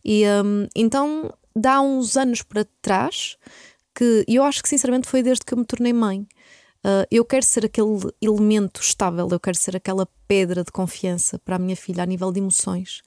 E 0.05 0.23
um, 0.43 0.67
então, 0.75 1.33
dá 1.55 1.81
uns 1.81 2.15
anos 2.15 2.43
para 2.43 2.65
trás, 2.79 3.38
que 3.93 4.25
eu 4.27 4.43
acho 4.43 4.62
que 4.62 4.69
sinceramente 4.69 5.07
foi 5.07 5.21
desde 5.23 5.45
que 5.45 5.53
eu 5.53 5.57
me 5.57 5.65
tornei 5.65 5.93
mãe. 5.93 6.27
Uh, 6.85 7.07
eu 7.09 7.23
quero 7.23 7.45
ser 7.45 7.65
aquele 7.65 7.97
elemento 8.21 8.81
estável, 8.81 9.29
eu 9.31 9.39
quero 9.39 9.55
ser 9.55 9.73
aquela 9.73 10.05
pedra 10.27 10.65
de 10.65 10.71
confiança 10.71 11.39
para 11.39 11.55
a 11.55 11.59
minha 11.59 11.77
filha 11.77 12.03
a 12.03 12.05
nível 12.05 12.29
de 12.29 12.41
emoções. 12.41 13.01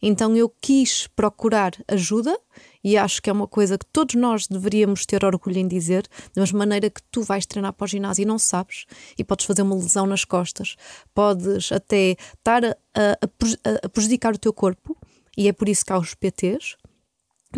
Então 0.00 0.36
eu 0.36 0.48
quis 0.60 1.08
procurar 1.08 1.72
ajuda 1.88 2.38
e 2.84 2.96
acho 2.96 3.20
que 3.20 3.28
é 3.28 3.32
uma 3.32 3.48
coisa 3.48 3.76
que 3.76 3.86
todos 3.86 4.14
nós 4.14 4.46
deveríamos 4.46 5.04
ter 5.04 5.24
orgulho 5.24 5.58
em 5.58 5.66
dizer, 5.66 6.06
da 6.32 6.42
mesma 6.42 6.60
maneira 6.60 6.88
que 6.88 7.02
tu 7.10 7.20
vais 7.20 7.44
treinar 7.44 7.72
para 7.72 7.84
o 7.84 7.88
ginásio 7.88 8.22
e 8.22 8.24
não 8.24 8.38
sabes, 8.38 8.86
e 9.18 9.24
podes 9.24 9.44
fazer 9.44 9.62
uma 9.62 9.74
lesão 9.74 10.06
nas 10.06 10.24
costas, 10.24 10.76
podes 11.12 11.72
até 11.72 12.16
estar 12.38 12.64
a, 12.64 12.76
a, 12.94 13.86
a 13.86 13.88
prejudicar 13.88 14.34
o 14.34 14.38
teu 14.38 14.52
corpo, 14.52 14.96
e 15.36 15.48
é 15.48 15.52
por 15.52 15.68
isso 15.68 15.84
que 15.84 15.92
há 15.92 15.98
os 15.98 16.14
PTs, 16.14 16.76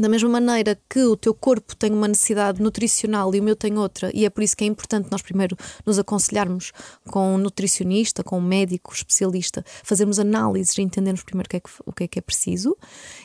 da 0.00 0.08
mesma 0.08 0.28
maneira 0.28 0.78
que 0.88 1.00
o 1.00 1.16
teu 1.16 1.34
corpo 1.34 1.74
tem 1.76 1.92
uma 1.92 2.08
necessidade 2.08 2.62
nutricional 2.62 3.34
e 3.34 3.40
o 3.40 3.42
meu 3.42 3.56
tem 3.56 3.76
outra, 3.76 4.10
e 4.14 4.24
é 4.24 4.30
por 4.30 4.42
isso 4.42 4.56
que 4.56 4.64
é 4.64 4.66
importante 4.66 5.08
nós 5.10 5.22
primeiro 5.22 5.56
nos 5.84 5.98
aconselharmos 5.98 6.72
com 7.10 7.34
um 7.34 7.38
nutricionista, 7.38 8.22
com 8.22 8.38
um 8.38 8.42
médico 8.42 8.92
especialista, 8.92 9.64
fazermos 9.82 10.18
análises 10.18 10.76
e 10.76 10.82
entendermos 10.82 11.22
primeiro 11.22 11.46
o 11.46 11.50
que, 11.50 11.56
é 11.56 11.60
que, 11.60 11.70
o 11.86 11.92
que 11.92 12.04
é 12.04 12.08
que 12.08 12.18
é 12.18 12.22
preciso. 12.22 12.76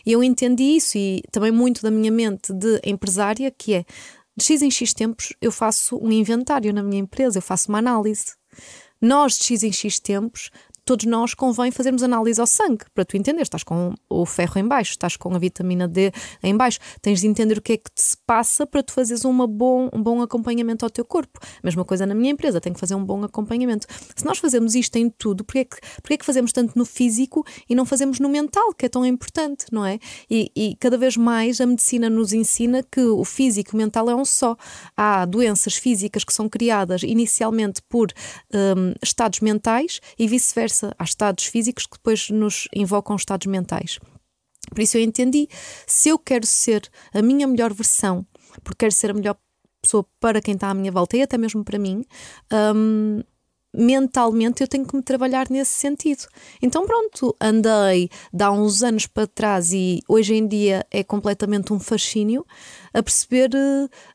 E 0.06 0.12
eu 0.12 0.24
entendi 0.24 0.64
isso 0.64 0.98
e 0.98 1.24
também 1.32 1.52
muito 1.52 1.82
da 1.82 1.92
minha 1.92 2.12
mente 2.12 2.54
de 2.54 2.80
empresária, 2.84 3.52
que 3.52 3.74
é 3.74 3.86
de 4.36 4.44
X 4.44 4.62
em 4.62 4.72
X 4.72 4.94
tempos 4.94 5.34
eu 5.40 5.52
faço 5.52 5.98
um 5.98 6.12
inventário 6.12 6.74
na 6.74 6.82
minha 6.82 7.02
empresa, 7.02 7.38
eu 7.38 7.42
faço 7.42 7.70
uma 7.70 7.78
análise. 7.78 8.34
Nós, 9.00 9.38
de 9.38 9.44
X 9.44 9.64
em 9.64 9.72
X 9.72 10.00
tempos, 10.00 10.50
todos 10.86 11.06
nós 11.06 11.34
convém 11.34 11.72
fazermos 11.72 12.04
análise 12.04 12.40
ao 12.40 12.48
sangue, 12.48 12.86
para 12.94 13.06
tu 13.06 13.18
entender, 13.18 13.42
estás 13.42 13.64
com 13.64 13.94
o 14.10 14.26
ferro 14.26 14.60
em 14.60 14.68
baixo, 14.68 14.92
estás 14.92 15.16
com 15.16 15.34
a 15.34 15.40
vitamina 15.40 15.88
D 15.88 16.12
em 16.42 16.56
baixo, 16.56 16.80
tens 17.02 17.22
de 17.22 17.28
entender 17.28 17.58
o 17.58 17.62
que 17.62 17.74
é 17.74 17.78
que 17.78 17.92
te 17.92 18.02
se 18.02 18.18
passa 18.26 18.66
para 18.66 18.84
tu 18.84 18.92
fazeres 18.92 19.26
uma 19.26 19.48
bom, 19.48 19.90
um 19.94 20.02
bom 20.02 20.22
acompanhamento 20.22 20.86
ao 20.86 20.90
teu 20.90 21.06
corpo. 21.06 21.40
Mesma 21.64 21.86
coisa 21.86 22.06
na 22.06 22.14
minha 22.14 22.32
empresa, 22.32 22.60
tenho 22.60 22.74
que 22.74 22.80
fazer 22.80 22.96
um 22.96 23.04
bom 23.04 23.24
acompanhamento. 23.24 23.88
Se 24.16 24.26
nós 24.26 24.38
fazemos 24.38 24.76
isto 24.76 24.96
em 24.98 25.10
tudo, 25.10 25.44
porquê 25.44 25.60
é 25.60 25.66
que, 25.66 25.78
porquê 26.02 26.14
é 26.14 26.18
que 26.18 26.26
fazemos 26.26 26.52
tanto 26.52 26.78
no 26.78 26.86
físico 26.86 27.46
e 27.70 27.76
não 27.76 27.86
fazemos 27.86 28.20
no 28.20 28.30
mental, 28.30 28.74
que 28.74 28.86
é 28.86 28.90
tão 28.90 29.06
importante, 29.06 29.66
não 29.72 29.86
é? 29.86 30.00
E, 30.30 30.52
e 30.56 30.76
cada 30.76 30.98
vez 30.98 31.16
mais 31.16 31.62
a 31.62 31.66
medicina 31.66 32.10
nos 32.10 32.34
ensina 32.34 32.84
que 32.84 33.02
o 33.02 33.24
físico 33.24 33.72
e 33.74 33.76
o 33.76 33.78
mental 33.78 34.10
é 34.10 34.16
um 34.16 34.26
só. 34.26 34.56
Há 34.96 35.26
doenças 35.26 35.76
físicas 35.76 36.24
que 36.24 36.34
são 36.34 36.50
criadas 36.50 37.04
inicialmente 37.04 37.82
por 37.88 38.12
um, 38.54 38.94
estados 39.02 39.40
mentais 39.40 40.00
e 40.20 40.28
vice-versa 40.28 40.73
vice-versa. 40.74 40.96
Há 40.98 41.04
estados 41.04 41.46
físicos 41.46 41.86
que 41.86 41.98
depois 41.98 42.30
nos 42.30 42.68
invocam 42.76 43.16
estados 43.16 43.48
mentais. 43.48 44.00
Por 44.70 44.82
isso 44.82 44.98
eu 44.98 45.02
entendi, 45.02 45.48
se 45.86 46.10
eu 46.10 46.18
quero 46.18 46.46
ser 46.46 46.90
a 47.14 47.22
minha 47.22 47.48
melhor 47.48 47.74
versão, 47.74 48.26
porque 48.64 48.80
quero 48.80 48.92
ser 48.92 49.12
a 49.12 49.14
melhor 49.14 49.38
pessoa 49.82 50.06
para 50.20 50.42
quem 50.42 50.56
está 50.56 50.70
à 50.70 50.74
minha 50.74 50.92
volta 50.92 51.18
e 51.18 51.22
até 51.22 51.38
mesmo 51.38 51.64
para 51.64 51.78
mim, 51.78 52.06
um, 52.76 53.22
mentalmente 53.76 54.62
eu 54.62 54.68
tenho 54.68 54.86
que 54.86 54.96
me 54.96 55.04
trabalhar 55.04 55.50
nesse 55.50 55.72
sentido. 55.72 56.26
Então, 56.62 56.86
pronto, 56.86 57.36
andei 57.42 58.10
há 58.40 58.52
uns 58.52 58.84
anos 58.84 59.06
para 59.06 59.28
trás 59.28 59.74
e 59.74 60.00
hoje 60.08 60.36
em 60.36 60.48
dia 60.48 60.86
é 60.90 61.04
completamente 61.04 61.74
um 61.74 61.80
fascínio 61.80 62.46
a 62.94 63.04
perceber 63.04 63.50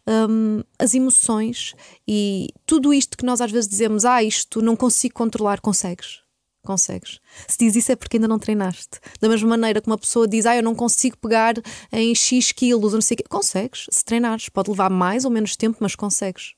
um, 0.08 0.62
as 0.78 0.94
emoções 0.94 1.74
e 2.06 2.48
tudo 2.64 2.94
isto 2.94 3.18
que 3.18 3.26
nós 3.26 3.42
às 3.42 3.52
vezes 3.52 3.68
dizemos, 3.68 4.06
ah, 4.06 4.22
isto 4.22 4.62
não 4.62 4.74
consigo 4.74 5.14
controlar, 5.14 5.60
consegues. 5.60 6.26
Consegues. 6.68 7.18
Se 7.46 7.56
diz 7.56 7.76
isso 7.76 7.92
é 7.92 7.96
porque 7.96 8.18
ainda 8.18 8.28
não 8.28 8.38
treinaste. 8.38 9.00
Da 9.22 9.26
mesma 9.26 9.48
maneira 9.48 9.80
que 9.80 9.86
uma 9.86 9.96
pessoa 9.96 10.28
diz, 10.28 10.44
ah, 10.44 10.54
eu 10.54 10.62
não 10.62 10.74
consigo 10.74 11.16
pegar 11.16 11.54
em 11.90 12.14
X 12.14 12.52
quilos, 12.52 12.92
não 12.92 13.00
sei 13.00 13.14
o 13.14 13.16
quê. 13.16 13.24
Consegues, 13.26 13.86
se 13.90 14.04
treinares. 14.04 14.50
Pode 14.50 14.68
levar 14.68 14.90
mais 14.90 15.24
ou 15.24 15.30
menos 15.30 15.56
tempo, 15.56 15.78
mas 15.80 15.96
consegues. 15.96 16.56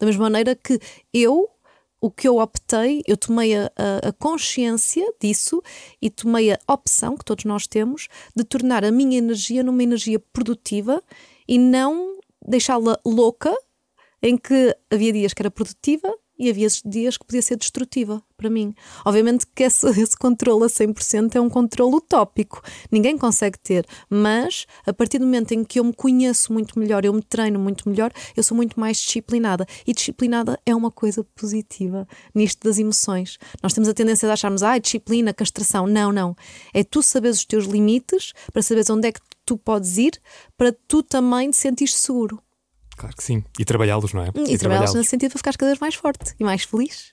Da 0.00 0.06
mesma 0.06 0.24
maneira 0.24 0.56
que 0.56 0.80
eu, 1.12 1.48
o 2.00 2.10
que 2.10 2.26
eu 2.26 2.38
optei, 2.38 3.04
eu 3.06 3.16
tomei 3.16 3.54
a, 3.54 3.70
a, 4.02 4.12
consciência 4.14 5.08
disso 5.20 5.62
e 6.02 6.10
tomei 6.10 6.50
a 6.50 6.58
opção, 6.66 7.16
que 7.16 7.24
todos 7.24 7.44
nós 7.44 7.68
temos, 7.68 8.08
de 8.34 8.42
tornar 8.42 8.84
a 8.84 8.90
minha 8.90 9.16
energia 9.16 9.62
numa 9.62 9.84
energia 9.84 10.18
produtiva 10.18 11.00
e 11.46 11.56
não 11.56 12.18
deixá-la 12.44 12.98
louca, 13.06 13.56
em 14.20 14.36
que 14.36 14.76
havia 14.90 15.12
dias 15.12 15.32
que 15.32 15.40
era 15.40 15.52
produtiva 15.52 16.12
e 16.38 16.50
havia 16.50 16.68
dias 16.84 17.16
que 17.16 17.24
podia 17.24 17.42
ser 17.42 17.56
destrutiva 17.56 18.22
para 18.36 18.50
mim. 18.50 18.74
Obviamente 19.04 19.46
que 19.54 19.62
esse, 19.62 19.86
esse 20.00 20.16
controle 20.16 20.64
a 20.64 20.66
100% 20.66 21.34
é 21.34 21.40
um 21.40 21.48
controle 21.48 21.96
utópico, 21.96 22.62
ninguém 22.90 23.16
consegue 23.16 23.58
ter, 23.58 23.86
mas 24.10 24.66
a 24.86 24.92
partir 24.92 25.18
do 25.18 25.24
momento 25.24 25.52
em 25.52 25.64
que 25.64 25.78
eu 25.78 25.84
me 25.84 25.92
conheço 25.92 26.52
muito 26.52 26.78
melhor, 26.78 27.04
eu 27.04 27.12
me 27.12 27.22
treino 27.22 27.58
muito 27.58 27.88
melhor, 27.88 28.12
eu 28.36 28.42
sou 28.42 28.56
muito 28.56 28.78
mais 28.78 28.98
disciplinada. 28.98 29.66
E 29.86 29.92
disciplinada 29.92 30.58
é 30.66 30.74
uma 30.74 30.90
coisa 30.90 31.24
positiva 31.34 32.06
nisto 32.34 32.64
das 32.64 32.78
emoções. 32.78 33.38
Nós 33.62 33.72
temos 33.72 33.88
a 33.88 33.94
tendência 33.94 34.26
de 34.26 34.32
acharmos, 34.32 34.62
ah, 34.62 34.78
disciplina, 34.78 35.32
castração. 35.32 35.86
Não, 35.86 36.12
não. 36.12 36.36
É 36.72 36.82
tu 36.82 37.02
saberes 37.02 37.38
os 37.38 37.44
teus 37.44 37.64
limites, 37.64 38.32
para 38.52 38.62
saberes 38.62 38.90
onde 38.90 39.08
é 39.08 39.12
que 39.12 39.20
tu 39.44 39.56
podes 39.56 39.98
ir, 39.98 40.20
para 40.56 40.74
tu 40.88 41.02
também 41.02 41.50
te 41.50 41.56
sentir 41.56 41.88
seguro. 41.88 42.43
Claro 42.96 43.16
que 43.16 43.24
sim. 43.24 43.44
E 43.58 43.64
trabalhá-los, 43.64 44.12
não 44.12 44.22
é? 44.22 44.30
E, 44.34 44.54
e 44.54 44.58
trabalhá-los 44.58 44.94
nesse 44.94 45.10
sentido 45.10 45.30
para 45.30 45.38
ficares 45.38 45.56
cada 45.56 45.70
vez 45.70 45.80
mais 45.80 45.94
forte 45.94 46.34
e 46.38 46.44
mais 46.44 46.64
feliz. 46.64 47.12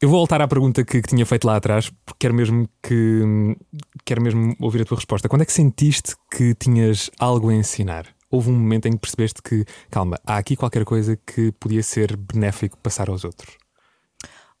Eu 0.00 0.08
vou 0.08 0.18
voltar 0.18 0.42
à 0.42 0.48
pergunta 0.48 0.84
que, 0.84 1.00
que, 1.00 1.08
tinha 1.08 1.24
feito 1.24 1.46
lá 1.46 1.56
atrás, 1.56 1.90
porque 2.04 2.18
quero 2.18 2.34
mesmo 2.34 2.68
que 2.82 3.56
quero 4.04 4.20
mesmo 4.20 4.54
ouvir 4.60 4.82
a 4.82 4.84
tua 4.84 4.96
resposta. 4.96 5.28
Quando 5.28 5.42
é 5.42 5.44
que 5.46 5.52
sentiste 5.52 6.14
que 6.30 6.54
tinhas 6.54 7.10
algo 7.18 7.48
a 7.48 7.54
ensinar? 7.54 8.14
Houve 8.30 8.50
um 8.50 8.54
momento 8.54 8.86
em 8.86 8.92
que 8.92 8.98
percebeste 8.98 9.40
que, 9.40 9.64
calma, 9.90 10.18
há 10.26 10.36
aqui 10.36 10.56
qualquer 10.56 10.84
coisa 10.84 11.16
que 11.16 11.52
podia 11.52 11.82
ser 11.82 12.16
benéfico 12.16 12.76
passar 12.78 13.08
aos 13.08 13.24
outros? 13.24 13.56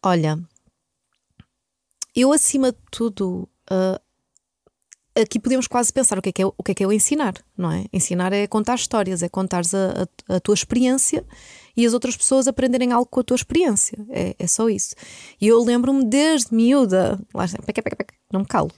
Olha, 0.02 0.38
eu 2.14 2.32
acima 2.32 2.70
de 2.70 2.78
tudo 2.90 3.48
uh, 3.70 4.00
aqui 5.16 5.38
podemos 5.38 5.66
quase 5.66 5.92
pensar 5.92 6.18
o 6.18 6.22
que 6.22 6.30
é 6.30 6.32
que 6.32 6.42
é, 6.42 6.46
o 6.46 6.62
que 6.62 6.72
é, 6.72 6.74
que 6.74 6.84
é 6.84 6.86
o 6.86 6.92
ensinar, 6.92 7.34
não 7.56 7.70
é? 7.70 7.84
Ensinar 7.92 8.32
é 8.32 8.46
contar 8.46 8.74
histórias, 8.74 9.22
é 9.22 9.28
contar 9.28 9.62
a, 9.72 10.02
a, 10.32 10.36
a, 10.36 10.40
tua 10.40 10.54
experiência 10.54 11.24
e 11.76 11.86
as 11.86 11.94
outras 11.94 12.16
pessoas 12.16 12.48
aprenderem 12.48 12.92
algo 12.92 13.06
com 13.06 13.20
a 13.20 13.24
tua 13.24 13.36
experiência. 13.36 13.98
É, 14.10 14.34
é 14.38 14.46
só 14.46 14.68
isso. 14.68 14.94
E 15.40 15.46
eu 15.46 15.62
lembro-me 15.62 16.04
desde 16.04 16.54
miúda, 16.54 17.20
lá, 17.32 17.46
não 18.32 18.40
me 18.40 18.46
calo, 18.46 18.70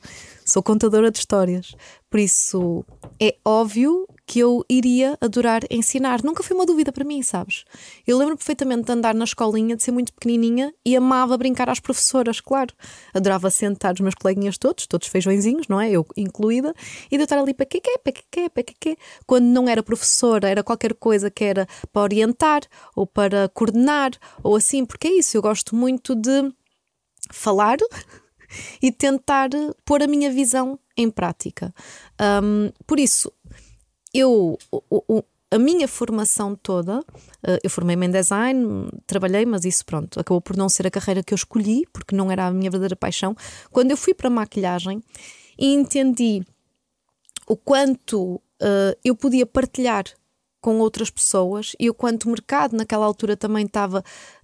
sou 0.45 0.63
contadora 0.63 1.11
de 1.11 1.19
histórias. 1.19 1.75
Por 2.11 2.21
isso 2.21 2.85
é 3.21 3.37
óbvio 3.45 4.07
que 4.27 4.41
eu 4.41 4.65
iria 4.69 5.17
adorar 5.21 5.63
ensinar. 5.71 6.23
Nunca 6.25 6.43
foi 6.43 6.57
uma 6.57 6.67
dúvida 6.67 6.93
para 6.93 7.05
mim, 7.05 7.23
sabes? 7.23 7.65
Eu 8.07 8.19
lembro 8.19 8.37
perfeitamente 8.37 8.83
de 8.83 8.93
andar 8.93 9.15
na 9.15 9.25
escolinha, 9.25 9.77
de 9.77 9.83
ser 9.83 9.93
muito 9.93 10.13
pequenininha 10.13 10.75
e 10.85 10.97
amava 10.97 11.39
brincar 11.39 11.71
às 11.71 11.79
professoras, 11.79 12.41
claro. 12.41 12.75
Adorava 13.15 13.49
sentar 13.51 13.95
os 13.95 14.01
meus 14.01 14.15
coleguinhas 14.15 14.59
todos, 14.59 14.87
todos 14.87 15.07
feijõezinhos, 15.07 15.69
não 15.69 15.81
é? 15.81 15.91
Eu 15.91 16.05
incluída, 16.17 16.75
e 17.11 17.17
de 17.17 17.23
eu 17.23 17.25
estar 17.25 17.39
ali 17.39 17.55
para 17.55 17.67
que 17.67 17.81
que, 17.81 17.99
para 17.99 18.13
que 18.13 18.51
para 18.51 18.63
que. 18.65 18.99
Quando 19.27 19.45
não 19.45 19.69
era 19.69 19.83
professora, 19.83 20.49
era 20.49 20.65
qualquer 20.65 20.95
coisa 20.95 21.31
que 21.31 21.45
era 21.45 21.69
para 21.93 22.03
orientar 22.03 22.63
ou 22.97 23.07
para 23.07 23.49
coordenar 23.51 24.11
ou 24.43 24.57
assim, 24.57 24.85
porque 24.85 25.07
é 25.07 25.19
isso, 25.19 25.37
eu 25.37 25.43
gosto 25.43 25.77
muito 25.77 26.15
de 26.15 26.53
falar 27.31 27.77
e 28.83 28.91
tentar 28.91 29.51
pôr 29.85 30.03
a 30.03 30.07
minha 30.07 30.31
visão 30.31 30.79
em 30.97 31.11
prática. 31.11 31.73
Um, 32.43 32.71
por 32.87 32.99
isso, 32.99 33.31
eu. 34.19 34.59
O, 34.71 34.83
o, 34.91 35.25
a 35.49 35.59
minha 35.59 35.87
formação 35.87 36.57
toda, 36.57 37.05
eh, 37.47 37.59
eu 37.63 37.71
formei-me 37.71 38.07
em 38.07 38.11
design, 38.11 38.91
trabalhei, 39.07 39.47
mas 39.47 39.65
isso 39.65 39.87
pronto, 39.87 40.19
acabou 40.19 40.41
por 40.41 40.57
não 40.57 40.69
ser 40.69 40.89
a 40.89 40.91
carreira 40.91 41.23
que 41.23 41.33
eu 41.33 41.37
escolhi, 41.37 41.85
porque 41.93 42.17
não 42.17 42.31
era 42.33 42.47
a 42.47 42.51
minha 42.51 42.69
verdadeira 42.69 42.97
paixão. 42.97 43.35
Quando 43.71 43.93
eu 43.93 43.97
fui 43.97 44.13
para 44.13 44.27
a 44.27 44.31
maquilhagem 44.31 45.01
e 45.57 45.73
entendi 45.73 46.43
o 47.47 47.57
quanto 47.57 48.35
uh, 48.35 48.99
eu 49.05 49.15
podia 49.15 49.47
partilhar 49.47 50.05
com 50.61 50.81
outras 50.81 51.11
pessoas 51.11 51.77
e 51.79 51.89
o 51.89 51.95
quanto 51.95 52.25
o 52.25 52.31
mercado 52.31 52.77
naquela 52.77 53.07
altura 53.07 53.37
também 53.37 53.67
estava 53.67 54.03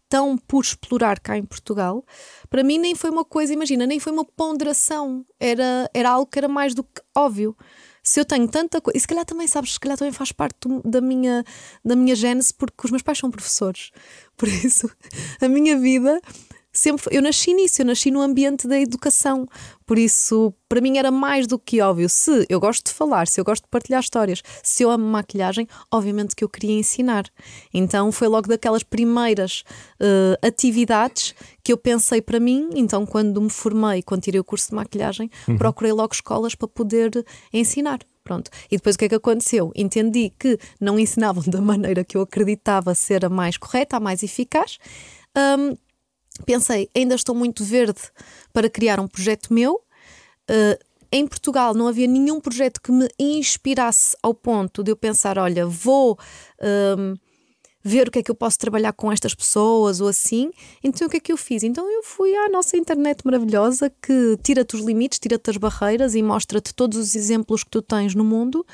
tão 0.08 0.36
por 0.36 0.62
explorar 0.62 1.18
cá 1.18 1.38
em 1.38 1.44
Portugal, 1.44 2.04
para 2.50 2.62
mim 2.62 2.78
nem 2.78 2.94
foi 2.94 3.10
uma 3.10 3.24
coisa, 3.24 3.52
imagina, 3.52 3.86
nem 3.86 3.98
foi 3.98 4.12
uma 4.12 4.26
ponderação, 4.26 5.24
era, 5.40 5.90
era 5.94 6.10
algo 6.10 6.30
que 6.30 6.38
era 6.38 6.48
mais 6.48 6.74
do 6.74 6.84
que 6.84 7.00
óbvio. 7.16 7.56
Se 8.02 8.18
eu 8.20 8.24
tenho 8.24 8.48
tanta 8.48 8.80
coisa, 8.80 8.96
e 8.96 9.00
se 9.00 9.06
calhar 9.06 9.24
também 9.24 9.46
sabes, 9.46 9.74
se 9.74 9.80
calhar 9.80 9.96
também 9.96 10.12
faz 10.12 10.32
parte 10.32 10.56
da 10.84 11.00
minha 11.00 11.44
da 11.84 11.94
minha 11.94 12.16
gênese, 12.16 12.52
porque 12.52 12.84
os 12.84 12.90
meus 12.90 13.02
pais 13.02 13.18
são 13.18 13.30
professores, 13.30 13.90
por 14.36 14.48
isso 14.48 14.90
a 15.40 15.48
minha 15.48 15.78
vida 15.78 16.20
sempre 16.72 17.14
eu 17.14 17.22
nasci 17.22 17.52
nisso, 17.52 17.82
eu 17.82 17.86
nasci 17.86 18.10
no 18.10 18.20
ambiente 18.20 18.66
da 18.66 18.78
educação. 18.80 19.46
Por 19.84 19.98
isso, 19.98 20.54
para 20.68 20.80
mim 20.80 20.96
era 20.96 21.10
mais 21.10 21.46
do 21.46 21.58
que 21.58 21.80
óbvio. 21.80 22.08
Se 22.08 22.46
eu 22.48 22.58
gosto 22.58 22.86
de 22.86 22.92
falar, 22.92 23.26
se 23.26 23.38
eu 23.40 23.44
gosto 23.44 23.64
de 23.64 23.68
partilhar 23.68 24.00
histórias, 24.00 24.42
se 24.62 24.82
eu 24.82 24.90
amo 24.90 25.04
maquilhagem, 25.04 25.68
obviamente 25.90 26.34
que 26.34 26.42
eu 26.42 26.48
queria 26.48 26.78
ensinar. 26.78 27.24
Então 27.74 28.10
foi 28.10 28.28
logo 28.28 28.48
daquelas 28.48 28.82
primeiras 28.82 29.64
uh, 30.00 30.46
atividades 30.46 31.34
que 31.62 31.72
eu 31.72 31.76
pensei 31.76 32.22
para 32.22 32.40
mim. 32.40 32.70
Então, 32.74 33.04
quando 33.04 33.40
me 33.40 33.50
formei, 33.50 34.02
quando 34.02 34.22
tirei 34.22 34.40
o 34.40 34.44
curso 34.44 34.70
de 34.70 34.74
maquilhagem, 34.74 35.30
uhum. 35.46 35.58
procurei 35.58 35.92
logo 35.92 36.14
escolas 36.14 36.54
para 36.54 36.68
poder 36.68 37.10
ensinar. 37.52 38.00
Pronto. 38.24 38.50
E 38.70 38.76
depois 38.76 38.94
o 38.94 38.98
que 38.98 39.06
é 39.06 39.08
que 39.08 39.14
aconteceu? 39.14 39.72
Entendi 39.74 40.32
que 40.38 40.58
não 40.80 40.98
ensinavam 40.98 41.42
da 41.46 41.60
maneira 41.60 42.04
que 42.04 42.16
eu 42.16 42.22
acreditava 42.22 42.94
ser 42.94 43.24
a 43.24 43.28
mais 43.28 43.56
correta, 43.56 43.96
a 43.96 44.00
mais 44.00 44.22
eficaz. 44.22 44.78
Um, 45.36 45.76
pensei, 46.44 46.88
ainda 46.94 47.14
estou 47.14 47.34
muito 47.34 47.64
verde 47.64 48.00
para 48.52 48.70
criar 48.70 49.00
um 49.00 49.06
projeto 49.06 49.52
meu. 49.52 49.82
Uh, 50.50 50.92
em 51.12 51.26
Portugal 51.26 51.74
não 51.74 51.86
havia 51.86 52.06
nenhum 52.06 52.40
projeto 52.40 52.80
que 52.80 52.90
me 52.90 53.06
inspirasse 53.18 54.16
ao 54.22 54.32
ponto 54.32 54.82
de 54.82 54.90
eu 54.90 54.96
pensar: 54.96 55.38
olha, 55.38 55.66
vou 55.66 56.18
um, 56.98 57.14
ver 57.84 58.08
o 58.08 58.10
que 58.10 58.20
é 58.20 58.22
que 58.22 58.30
eu 58.30 58.34
posso 58.34 58.58
trabalhar 58.58 58.92
com 58.92 59.12
estas 59.12 59.34
pessoas 59.34 60.00
ou 60.00 60.08
assim. 60.08 60.50
Então 60.82 61.06
o 61.06 61.10
que 61.10 61.18
é 61.18 61.20
que 61.20 61.32
eu 61.32 61.36
fiz? 61.36 61.62
Então 61.62 61.90
eu 61.90 62.02
fui 62.02 62.34
à 62.34 62.48
nossa 62.48 62.76
internet 62.76 63.24
maravilhosa 63.24 63.90
que 64.00 64.38
tira-te 64.42 64.76
os 64.76 64.82
limites, 64.82 65.18
tira-te 65.18 65.50
as 65.50 65.56
barreiras 65.56 66.14
e 66.14 66.22
mostra-te 66.22 66.72
todos 66.74 66.96
os 66.96 67.14
exemplos 67.14 67.62
que 67.64 67.70
tu 67.70 67.82
tens 67.82 68.14
no 68.14 68.24
mundo. 68.24 68.64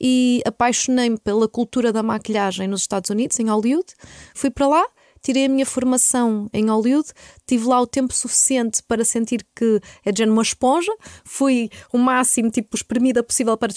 E 0.00 0.42
apaixonei-me 0.44 1.18
pela 1.18 1.48
cultura 1.48 1.92
da 1.92 2.02
maquilhagem 2.02 2.66
nos 2.66 2.80
Estados 2.80 3.10
Unidos, 3.10 3.38
em 3.38 3.48
Hollywood. 3.48 3.86
Fui 4.34 4.50
para 4.50 4.66
lá 4.66 4.84
tirei 5.24 5.46
a 5.46 5.48
minha 5.48 5.64
formação 5.64 6.50
em 6.52 6.68
Hollywood, 6.68 7.08
tive 7.46 7.66
lá 7.66 7.80
o 7.80 7.86
tempo 7.86 8.12
suficiente 8.12 8.82
para 8.82 9.04
sentir 9.04 9.44
que 9.56 9.80
é 10.04 10.12
de 10.12 10.22
uma 10.22 10.42
esponja, 10.42 10.92
fui 11.24 11.70
o 11.90 11.98
máximo, 11.98 12.50
tipo, 12.50 12.76
espremida 12.76 13.22
possível 13.22 13.56
para 13.56 13.72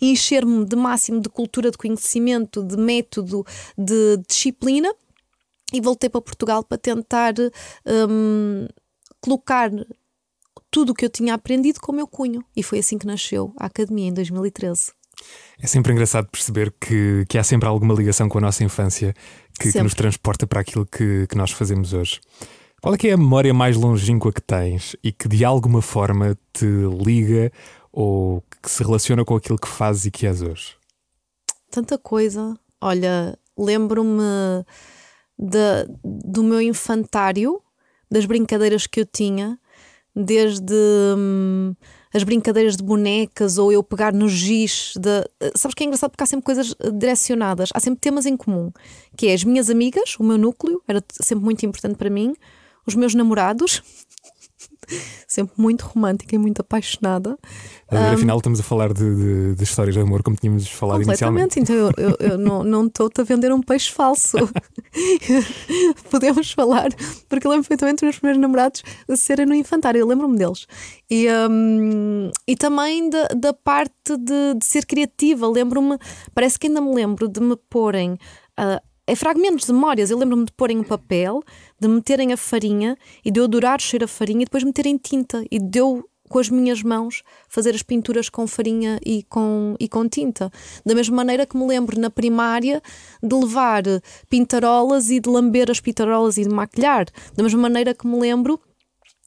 encher-me 0.00 0.66
de 0.66 0.74
máximo 0.74 1.20
de 1.20 1.28
cultura, 1.28 1.70
de 1.70 1.78
conhecimento, 1.78 2.64
de 2.64 2.76
método, 2.76 3.46
de 3.78 4.16
disciplina 4.28 4.92
e 5.72 5.80
voltei 5.80 6.10
para 6.10 6.20
Portugal 6.20 6.64
para 6.64 6.78
tentar 6.78 7.34
um, 8.10 8.66
colocar 9.20 9.70
tudo 10.68 10.90
o 10.90 10.94
que 10.94 11.04
eu 11.04 11.10
tinha 11.10 11.34
aprendido 11.34 11.80
com 11.80 11.92
o 11.92 11.94
meu 11.94 12.08
cunho. 12.08 12.44
E 12.56 12.62
foi 12.62 12.80
assim 12.80 12.98
que 12.98 13.06
nasceu 13.06 13.52
a 13.56 13.66
Academia 13.66 14.08
em 14.08 14.12
2013. 14.12 14.92
É 15.60 15.66
sempre 15.66 15.92
engraçado 15.92 16.28
perceber 16.28 16.74
que, 16.80 17.24
que 17.28 17.38
há 17.38 17.42
sempre 17.42 17.68
alguma 17.68 17.94
ligação 17.94 18.28
com 18.28 18.38
a 18.38 18.40
nossa 18.40 18.62
infância 18.62 19.14
que, 19.58 19.72
que 19.72 19.82
nos 19.82 19.94
transporta 19.94 20.46
para 20.46 20.60
aquilo 20.60 20.84
que, 20.84 21.26
que 21.26 21.36
nós 21.36 21.50
fazemos 21.50 21.92
hoje. 21.92 22.20
Qual 22.82 22.94
é 22.94 22.98
que 22.98 23.08
é 23.08 23.12
a 23.12 23.16
memória 23.16 23.54
mais 23.54 23.76
longínqua 23.76 24.32
que 24.32 24.42
tens 24.42 24.94
e 25.02 25.10
que 25.10 25.28
de 25.28 25.44
alguma 25.44 25.80
forma 25.80 26.36
te 26.52 26.66
liga 27.02 27.50
ou 27.90 28.42
que 28.62 28.70
se 28.70 28.82
relaciona 28.82 29.24
com 29.24 29.34
aquilo 29.34 29.58
que 29.58 29.66
fazes 29.66 30.04
e 30.04 30.10
que 30.10 30.26
és 30.26 30.42
hoje? 30.42 30.76
Tanta 31.70 31.96
coisa. 31.96 32.58
Olha, 32.80 33.38
lembro-me 33.58 34.64
do 35.38 36.42
meu 36.42 36.60
infantário, 36.60 37.60
das 38.10 38.26
brincadeiras 38.26 38.86
que 38.86 39.00
eu 39.00 39.06
tinha, 39.06 39.58
desde. 40.14 40.74
Hum, 41.16 41.74
as 42.16 42.22
brincadeiras 42.22 42.76
de 42.76 42.82
bonecas 42.82 43.58
ou 43.58 43.70
eu 43.70 43.82
pegar 43.82 44.12
no 44.12 44.28
giz. 44.28 44.94
De... 44.96 45.28
Sabes 45.54 45.74
que 45.74 45.84
é 45.84 45.86
engraçado 45.86 46.10
porque 46.10 46.24
há 46.24 46.26
sempre 46.26 46.44
coisas 46.44 46.74
direcionadas, 46.94 47.68
há 47.74 47.80
sempre 47.80 48.00
temas 48.00 48.24
em 48.24 48.36
comum, 48.36 48.72
que 49.16 49.28
é 49.28 49.34
as 49.34 49.44
minhas 49.44 49.68
amigas, 49.68 50.16
o 50.18 50.24
meu 50.24 50.38
núcleo, 50.38 50.82
era 50.88 51.02
sempre 51.10 51.44
muito 51.44 51.64
importante 51.66 51.96
para 51.96 52.08
mim, 52.08 52.34
os 52.86 52.94
meus 52.94 53.14
namorados, 53.14 53.82
sempre 55.26 55.54
muito 55.56 55.82
romântica 55.82 56.34
e 56.34 56.38
muito 56.38 56.60
apaixonada. 56.60 57.38
Um, 57.90 57.96
afinal, 58.14 58.36
estamos 58.38 58.58
a 58.58 58.62
falar 58.62 58.92
de, 58.92 59.14
de, 59.14 59.54
de, 59.54 59.64
histórias 59.64 59.94
de 59.94 60.00
amor, 60.00 60.22
como 60.22 60.36
tínhamos 60.36 60.68
falado 60.68 61.02
inicialmente. 61.02 61.60
Então, 61.60 61.74
eu, 61.74 61.92
eu, 61.96 62.16
eu 62.18 62.38
não 62.64 62.86
estou-te 62.86 63.20
a 63.20 63.24
vender 63.24 63.52
um 63.52 63.60
peixe 63.60 63.92
falso. 63.92 64.36
Podemos 66.10 66.50
falar, 66.50 66.88
porque 67.28 67.46
eu 67.46 67.50
lembro 67.50 67.64
perfeitamente 67.64 67.96
dos 67.96 68.02
meus 68.02 68.18
primeiros 68.18 68.40
namorados 68.40 68.82
serem 69.16 69.46
no 69.46 69.54
infantário, 69.54 70.00
eu 70.00 70.06
lembro-me 70.06 70.36
deles. 70.36 70.66
E, 71.10 71.26
um, 71.48 72.30
e 72.46 72.56
também 72.56 73.08
da, 73.08 73.28
da 73.28 73.52
parte 73.52 74.16
de, 74.18 74.54
de 74.58 74.64
ser 74.64 74.84
criativa, 74.86 75.48
lembro-me, 75.48 75.98
parece 76.34 76.58
que 76.58 76.66
ainda 76.66 76.80
me 76.80 76.94
lembro 76.94 77.28
de 77.28 77.40
me 77.40 77.56
porem. 77.68 78.18
Uh, 78.58 78.80
é 79.06 79.14
fragmentos 79.14 79.66
de 79.66 79.72
memórias. 79.72 80.10
Eu 80.10 80.18
lembro-me 80.18 80.44
de 80.44 80.52
porem 80.52 80.78
um 80.78 80.84
papel, 80.84 81.42
de 81.80 81.88
meterem 81.88 82.32
a 82.32 82.36
farinha 82.36 82.96
e 83.24 83.30
de 83.30 83.40
eu 83.40 83.44
adorar 83.44 83.80
cheiro 83.80 84.04
a 84.04 84.08
farinha 84.08 84.42
e 84.42 84.44
depois 84.44 84.64
meterem 84.64 84.96
tinta 84.96 85.44
e 85.50 85.58
de 85.58 85.78
eu 85.78 86.08
com 86.28 86.38
as 86.38 86.50
minhas 86.50 86.82
mãos 86.82 87.22
fazer 87.48 87.74
as 87.74 87.82
pinturas 87.82 88.28
com 88.28 88.46
farinha 88.46 88.98
e 89.04 89.22
com, 89.24 89.76
e 89.78 89.88
com 89.88 90.08
tinta. 90.08 90.50
Da 90.84 90.94
mesma 90.94 91.16
maneira 91.16 91.46
que 91.46 91.56
me 91.56 91.66
lembro 91.66 91.98
na 92.00 92.10
primária 92.10 92.82
de 93.22 93.34
levar 93.34 93.82
pintarolas 94.28 95.10
e 95.10 95.20
de 95.20 95.28
lamber 95.28 95.70
as 95.70 95.80
pintarolas 95.80 96.36
e 96.36 96.42
de 96.42 96.48
maquilhar. 96.48 97.06
Da 97.34 97.42
mesma 97.42 97.60
maneira 97.60 97.94
que 97.94 98.06
me 98.06 98.18
lembro 98.18 98.60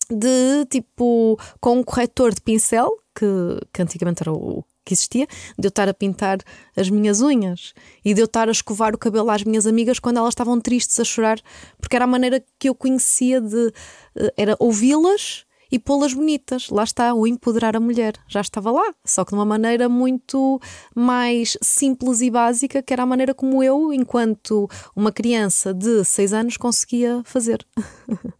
de 0.09 0.65
tipo 0.69 1.39
com 1.61 1.77
um 1.77 1.83
corretor 1.83 2.33
de 2.33 2.41
pincel, 2.41 2.91
que, 3.15 3.25
que 3.71 3.81
antigamente 3.81 4.23
era 4.23 4.33
o 4.33 4.63
que 4.85 4.93
existia, 4.93 5.27
de 5.57 5.67
eu 5.67 5.69
estar 5.69 5.87
a 5.87 5.93
pintar 5.93 6.39
as 6.75 6.89
minhas 6.89 7.21
unhas 7.21 7.73
e 8.03 8.13
de 8.13 8.21
eu 8.21 8.25
estar 8.25 8.47
a 8.47 8.51
escovar 8.51 8.95
o 8.95 8.97
cabelo 8.97 9.29
às 9.29 9.43
minhas 9.43 9.67
amigas 9.67 9.99
quando 9.99 10.17
elas 10.17 10.31
estavam 10.31 10.59
tristes 10.59 10.99
a 10.99 11.03
chorar, 11.03 11.39
porque 11.79 11.95
era 11.95 12.05
a 12.05 12.07
maneira 12.07 12.43
que 12.57 12.69
eu 12.69 12.75
conhecia 12.75 13.39
de 13.39 13.73
eh, 14.15 14.33
era 14.37 14.55
ouvi-las 14.59 15.45
e 15.71 15.77
pô-las 15.77 16.13
bonitas. 16.13 16.69
Lá 16.69 16.83
está, 16.83 17.13
o 17.13 17.27
empoderar 17.27 17.75
a 17.75 17.79
mulher. 17.79 18.15
Já 18.27 18.41
estava 18.41 18.71
lá, 18.71 18.93
só 19.05 19.23
que 19.23 19.31
de 19.31 19.35
uma 19.35 19.45
maneira 19.45 19.87
muito 19.87 20.59
mais 20.95 21.57
simples 21.61 22.21
e 22.21 22.31
básica, 22.31 22.81
que 22.81 22.93
era 22.93 23.03
a 23.03 23.05
maneira 23.05 23.33
como 23.33 23.63
eu, 23.63 23.93
enquanto 23.93 24.67
uma 24.95 25.11
criança 25.11 25.73
de 25.73 26.03
6 26.03 26.33
anos, 26.33 26.57
conseguia 26.57 27.21
fazer. 27.23 27.65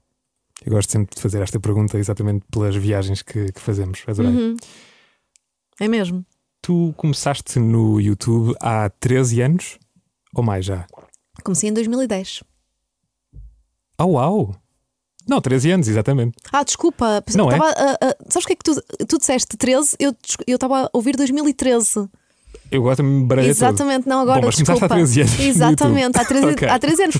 Eu 0.65 0.73
gosto 0.73 0.91
sempre 0.91 1.15
de 1.15 1.21
fazer 1.21 1.41
esta 1.41 1.57
pergunta 1.57 1.97
exatamente 1.97 2.45
pelas 2.51 2.75
viagens 2.75 3.21
que, 3.21 3.49
que 3.51 3.61
fazemos. 3.61 4.03
Adorei. 4.05 4.31
Uhum. 4.31 4.57
É 5.79 5.87
mesmo. 5.87 6.25
Tu 6.69 6.93
começaste 6.95 7.57
no 7.57 7.99
YouTube 7.99 8.55
há 8.61 8.91
13 8.91 9.41
anos 9.41 9.79
ou 10.35 10.43
mais 10.43 10.63
já? 10.63 10.85
Comecei 11.43 11.67
em 11.67 11.73
2010. 11.73 12.43
Oh, 13.99 14.05
uau! 14.05 14.55
Não, 15.27 15.41
13 15.41 15.71
anos, 15.71 15.87
exatamente. 15.87 16.37
Ah, 16.51 16.63
desculpa. 16.63 17.23
Não 17.33 17.51
é? 17.51 17.57
Tava, 17.57 17.71
uh, 17.71 18.09
uh, 18.11 18.31
sabes 18.31 18.43
o 18.43 18.47
que 18.47 18.53
é 18.53 18.55
que 18.55 18.63
tu, 18.63 19.05
tu 19.07 19.17
disseste? 19.17 19.57
13? 19.57 19.95
Eu 19.99 20.13
estava 20.45 20.83
a 20.83 20.89
ouvir 20.93 21.15
2013. 21.15 22.07
Eu 22.71 22.83
gosto 22.83 23.01
de 23.01 23.09
me 23.09 23.25
baralhar 23.25 23.49
Exatamente, 23.49 24.07
não 24.07 24.19
agora. 24.19 24.41
Bom, 24.41 24.45
mas 24.47 24.55
desculpa. 24.55 24.87
começaste 24.87 25.19
há 25.19 25.21
13 25.21 25.21
anos. 25.21 25.39
Exatamente, 25.55 26.17
há 26.19 26.25
13, 26.25 26.45
okay. 26.45 26.67
há 26.67 26.79
13 26.79 27.03
anos. 27.03 27.15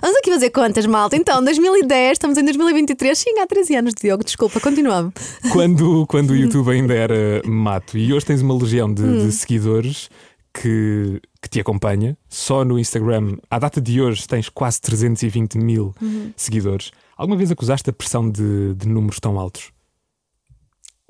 Vamos 0.00 0.16
aqui 0.18 0.30
fazer 0.30 0.50
contas, 0.50 0.86
malta. 0.86 1.16
Então, 1.16 1.42
2010, 1.42 2.12
estamos 2.12 2.36
em 2.36 2.44
2023. 2.44 3.18
Sim, 3.18 3.38
há 3.40 3.46
13 3.46 3.76
anos, 3.76 3.94
Diogo. 4.00 4.24
Desculpa, 4.24 4.60
continuamos. 4.60 5.14
Quando, 5.50 6.06
quando 6.06 6.30
o 6.30 6.36
YouTube 6.36 6.70
ainda 6.70 6.94
era 6.94 7.42
mato 7.46 7.96
e 7.96 8.12
hoje 8.12 8.26
tens 8.26 8.42
uma 8.42 8.54
legião 8.54 8.92
de, 8.92 9.02
hum. 9.02 9.26
de 9.26 9.32
seguidores 9.32 10.10
que, 10.52 11.20
que, 11.40 11.48
te 11.48 11.60
acompanha. 11.60 12.16
Só 12.28 12.64
no 12.64 12.78
Instagram, 12.78 13.36
à 13.50 13.58
data 13.58 13.80
de 13.80 14.00
hoje, 14.00 14.26
tens 14.28 14.48
quase 14.48 14.80
320 14.80 15.56
mil 15.58 15.94
uhum. 16.00 16.32
seguidores. 16.36 16.90
Alguma 17.16 17.36
vez 17.36 17.50
acusaste 17.50 17.88
a 17.88 17.92
pressão 17.92 18.30
de, 18.30 18.74
de 18.74 18.86
números 18.88 19.18
tão 19.18 19.38
altos? 19.38 19.72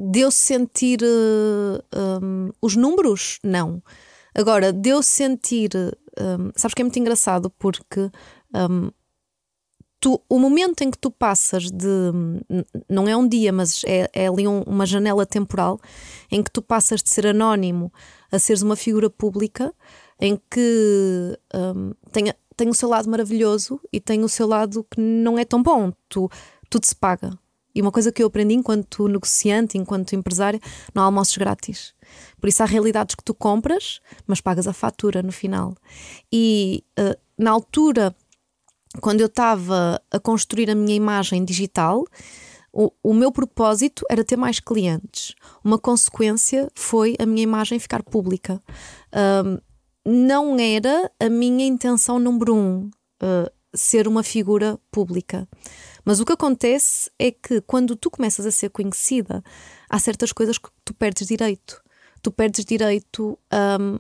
Deu 0.05 0.33
sentir 0.33 1.01
uh, 1.03 2.21
um, 2.21 2.51
os 2.61 2.75
números? 2.75 3.39
Não. 3.45 3.81
Agora, 4.35 4.73
deu 4.73 5.01
sentir. 5.01 5.71
Um, 6.19 6.51
sabes 6.57 6.75
que 6.75 6.83
é 6.83 6.85
muito 6.85 6.99
engraçado 6.99 7.49
porque 7.51 8.11
um, 8.53 8.91
tu, 10.01 10.21
o 10.29 10.41
momento 10.41 10.83
em 10.83 10.91
que 10.91 10.99
tu 10.99 11.09
passas 11.09 11.71
de. 11.71 11.87
Não 12.89 13.07
é 13.07 13.17
um 13.17 13.29
dia, 13.29 13.53
mas 13.53 13.83
é, 13.87 14.11
é 14.13 14.27
ali 14.27 14.49
um, 14.49 14.63
uma 14.63 14.85
janela 14.85 15.25
temporal 15.25 15.79
em 16.31 16.43
que 16.43 16.51
tu 16.51 16.61
passas 16.61 17.01
de 17.01 17.09
ser 17.09 17.29
anónimo 17.29 17.93
a 18.33 18.41
seres 18.41 18.63
uma 18.63 18.75
figura 18.75 19.09
pública 19.09 19.73
em 20.21 20.37
que 20.51 21.39
tem, 22.11 22.33
tem 22.57 22.69
o 22.69 22.75
seu 22.75 22.89
lado 22.89 23.09
maravilhoso 23.11 23.81
e 23.93 24.01
tem 24.01 24.25
o 24.25 24.29
seu 24.29 24.47
lado 24.47 24.85
que 24.91 25.01
não 25.01 25.39
é 25.39 25.45
tão 25.45 25.63
bom. 25.63 25.93
Tu, 26.09 26.29
tudo 26.69 26.87
se 26.87 26.97
paga 26.97 27.39
E 27.75 27.81
uma 27.81 27.93
coisa 27.93 28.13
que 28.13 28.23
eu 28.23 28.27
aprendi 28.27 28.55
enquanto 28.55 29.09
negociante, 29.09 29.79
enquanto 29.79 30.15
empresária, 30.15 30.61
não 30.95 31.03
há 31.03 31.07
almoços 31.07 31.37
grátis. 31.37 31.95
Por 32.41 32.49
isso 32.49 32.63
há 32.63 32.67
realidades 32.67 33.15
que 33.15 33.25
tu 33.25 33.35
compras, 33.35 34.01
mas 34.27 34.41
pagas 34.41 34.67
a 34.67 34.73
fatura 34.73 35.23
no 35.23 35.33
final. 35.33 35.75
E 36.33 36.85
uh, 36.99 37.19
na 37.39 37.51
altura, 37.51 38.15
quando 39.01 39.21
eu 39.21 39.27
estava 39.27 40.01
a 40.11 40.19
construir 40.19 40.71
a 40.71 40.75
minha 40.75 40.95
imagem 40.95 41.45
digital, 41.45 42.05
o, 42.73 42.91
o, 43.03 43.13
meu 43.13 43.31
propósito 43.31 44.05
era 44.11 44.25
ter 44.25 44.37
mais 44.37 44.59
clientes. 44.59 45.35
Uma 45.63 45.79
consequência 45.79 46.71
foi 46.75 47.15
a 47.19 47.27
minha 47.27 47.43
imagem 47.43 47.79
ficar 47.79 48.03
pública. 48.03 48.63
Uh, 49.13 49.61
não 50.05 50.59
era 50.59 51.11
a 51.21 51.29
minha 51.29 51.67
intenção 51.67 52.19
número 52.19 52.55
um 52.55 52.91
uh, 53.23 53.51
ser 53.75 54.09
uma 54.09 54.23
figura 54.23 54.79
pública. 54.91 55.49
Mas 56.05 56.21
o 56.21 56.25
que 56.25 56.33
acontece 56.33 57.11
é 57.19 57.31
que 57.31 57.61
quando 57.61 57.97
tu 57.97 58.11
começas 58.11 58.45
a 58.45 58.51
ser 58.51 58.71
conhecida, 58.71 59.43
há 59.89 59.99
certas 59.99 60.33
coisas 60.33 60.59
que 60.59 60.69
tu 60.85 60.93
perdes 60.95 61.29
direito. 61.29 61.83
Tu 62.23 62.31
perdes 62.31 62.65
direito, 62.65 63.39
um, 63.81 63.99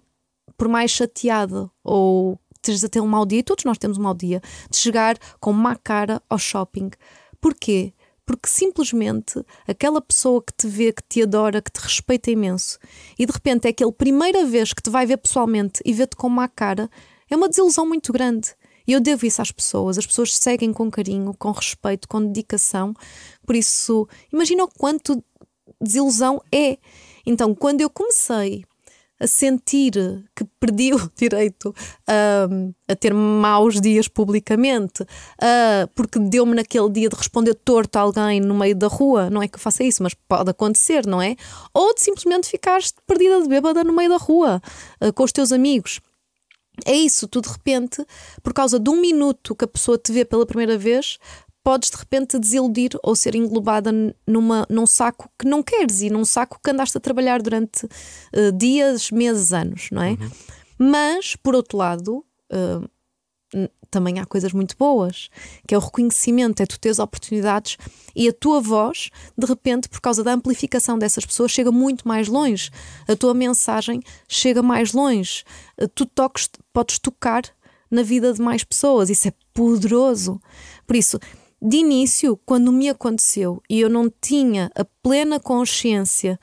por 0.56 0.68
mais 0.68 0.90
chateada 0.90 1.70
ou 1.82 2.38
teres 2.60 2.84
até 2.84 3.00
um 3.00 3.06
mau 3.06 3.26
dia, 3.26 3.42
todos 3.42 3.64
nós 3.64 3.76
temos 3.76 3.98
um 3.98 4.02
mau 4.02 4.14
dia, 4.14 4.40
de 4.70 4.76
chegar 4.76 5.18
com 5.40 5.52
má 5.52 5.76
cara 5.76 6.22
ao 6.30 6.38
shopping. 6.38 6.90
Porquê? 7.40 7.92
Porque 8.24 8.48
simplesmente 8.48 9.44
aquela 9.66 10.00
pessoa 10.00 10.40
que 10.40 10.52
te 10.52 10.68
vê, 10.68 10.92
que 10.92 11.02
te 11.02 11.22
adora, 11.22 11.60
que 11.60 11.72
te 11.72 11.80
respeita 11.80 12.30
imenso, 12.30 12.78
e 13.18 13.26
de 13.26 13.32
repente 13.32 13.66
é 13.66 13.70
aquela 13.70 13.92
primeira 13.92 14.46
vez 14.46 14.72
que 14.72 14.80
te 14.80 14.90
vai 14.90 15.04
ver 15.04 15.16
pessoalmente 15.16 15.82
e 15.84 15.92
vê-te 15.92 16.16
com 16.16 16.28
má 16.28 16.48
cara, 16.48 16.88
é 17.28 17.34
uma 17.34 17.48
desilusão 17.48 17.84
muito 17.84 18.12
grande. 18.12 18.54
E 18.86 18.92
eu 18.92 19.00
devo 19.00 19.26
isso 19.26 19.40
às 19.42 19.50
pessoas. 19.50 19.98
As 19.98 20.06
pessoas 20.06 20.36
seguem 20.36 20.72
com 20.72 20.90
carinho, 20.90 21.34
com 21.38 21.50
respeito, 21.50 22.08
com 22.08 22.24
dedicação. 22.24 22.94
Por 23.46 23.56
isso, 23.56 24.08
imagina 24.32 24.64
o 24.64 24.68
quanto 24.68 25.22
desilusão 25.80 26.42
é. 26.52 26.78
Então, 27.26 27.54
quando 27.54 27.80
eu 27.80 27.90
comecei 27.90 28.64
a 29.22 29.26
sentir 29.26 29.92
que 30.34 30.44
perdi 30.58 30.92
o 30.92 31.10
direito 31.16 31.72
a, 32.08 32.48
a 32.88 32.96
ter 32.96 33.14
maus 33.14 33.80
dias 33.80 34.08
publicamente, 34.08 35.06
a, 35.40 35.88
porque 35.94 36.18
deu-me 36.18 36.54
naquele 36.54 36.90
dia 36.90 37.08
de 37.08 37.16
responder 37.16 37.54
torto 37.54 37.98
a 37.98 38.02
alguém 38.02 38.40
no 38.40 38.54
meio 38.54 38.74
da 38.74 38.88
rua, 38.88 39.30
não 39.30 39.40
é 39.40 39.46
que 39.46 39.54
eu 39.54 39.60
faça 39.60 39.84
isso, 39.84 40.02
mas 40.02 40.14
pode 40.14 40.50
acontecer, 40.50 41.06
não 41.06 41.22
é? 41.22 41.36
Ou 41.72 41.94
de 41.94 42.02
simplesmente 42.02 42.48
ficares 42.48 42.92
perdida 43.06 43.40
de 43.40 43.48
bêbada 43.48 43.84
no 43.84 43.92
meio 43.92 44.10
da 44.10 44.16
rua 44.16 44.60
com 45.14 45.22
os 45.22 45.32
teus 45.32 45.52
amigos. 45.52 46.00
É 46.86 46.94
isso, 46.94 47.28
tu 47.28 47.40
de 47.40 47.48
repente, 47.48 48.04
por 48.42 48.52
causa 48.52 48.78
de 48.80 48.88
um 48.88 49.00
minuto 49.00 49.54
que 49.54 49.64
a 49.64 49.68
pessoa 49.68 49.98
te 49.98 50.10
vê 50.10 50.24
pela 50.24 50.46
primeira 50.46 50.78
vez, 50.78 51.18
podes 51.62 51.90
de 51.90 51.96
repente 51.96 52.38
desiludir 52.38 52.90
ou 53.02 53.14
ser 53.14 53.34
englobada 53.34 53.92
numa, 54.26 54.66
num 54.68 54.86
saco 54.86 55.28
que 55.38 55.46
não 55.46 55.62
queres 55.62 56.00
e 56.02 56.10
num 56.10 56.24
saco 56.24 56.58
que 56.62 56.70
andaste 56.70 56.96
a 56.96 57.00
trabalhar 57.00 57.40
durante 57.40 57.84
uh, 57.84 58.52
dias, 58.56 59.10
meses, 59.10 59.52
anos, 59.52 59.88
não 59.92 60.02
é? 60.02 60.10
Uhum. 60.10 60.30
Mas, 60.78 61.36
por 61.36 61.54
outro 61.54 61.78
lado, 61.78 62.24
uh, 62.50 62.88
também 63.92 64.18
há 64.18 64.24
coisas 64.24 64.52
muito 64.52 64.74
boas, 64.76 65.28
que 65.68 65.74
é 65.74 65.78
o 65.78 65.80
reconhecimento, 65.80 66.62
é 66.62 66.66
tu 66.66 66.80
teres 66.80 66.98
oportunidades 66.98 67.76
e 68.16 68.26
a 68.26 68.32
tua 68.32 68.60
voz, 68.60 69.10
de 69.36 69.46
repente, 69.46 69.88
por 69.88 70.00
causa 70.00 70.24
da 70.24 70.32
amplificação 70.32 70.98
dessas 70.98 71.26
pessoas, 71.26 71.52
chega 71.52 71.70
muito 71.70 72.08
mais 72.08 72.26
longe. 72.26 72.70
A 73.06 73.14
tua 73.14 73.34
mensagem 73.34 74.02
chega 74.26 74.62
mais 74.62 74.92
longe. 74.92 75.44
Tu 75.94 76.06
toques, 76.06 76.48
podes 76.72 76.98
tocar 76.98 77.42
na 77.90 78.02
vida 78.02 78.32
de 78.32 78.40
mais 78.40 78.64
pessoas. 78.64 79.10
Isso 79.10 79.28
é 79.28 79.32
poderoso. 79.52 80.40
Por 80.86 80.96
isso, 80.96 81.18
de 81.60 81.76
início, 81.76 82.36
quando 82.46 82.72
me 82.72 82.88
aconteceu 82.88 83.62
e 83.68 83.78
eu 83.78 83.90
não 83.90 84.10
tinha 84.10 84.70
a 84.74 84.84
plena 85.02 85.38
consciência 85.38 86.40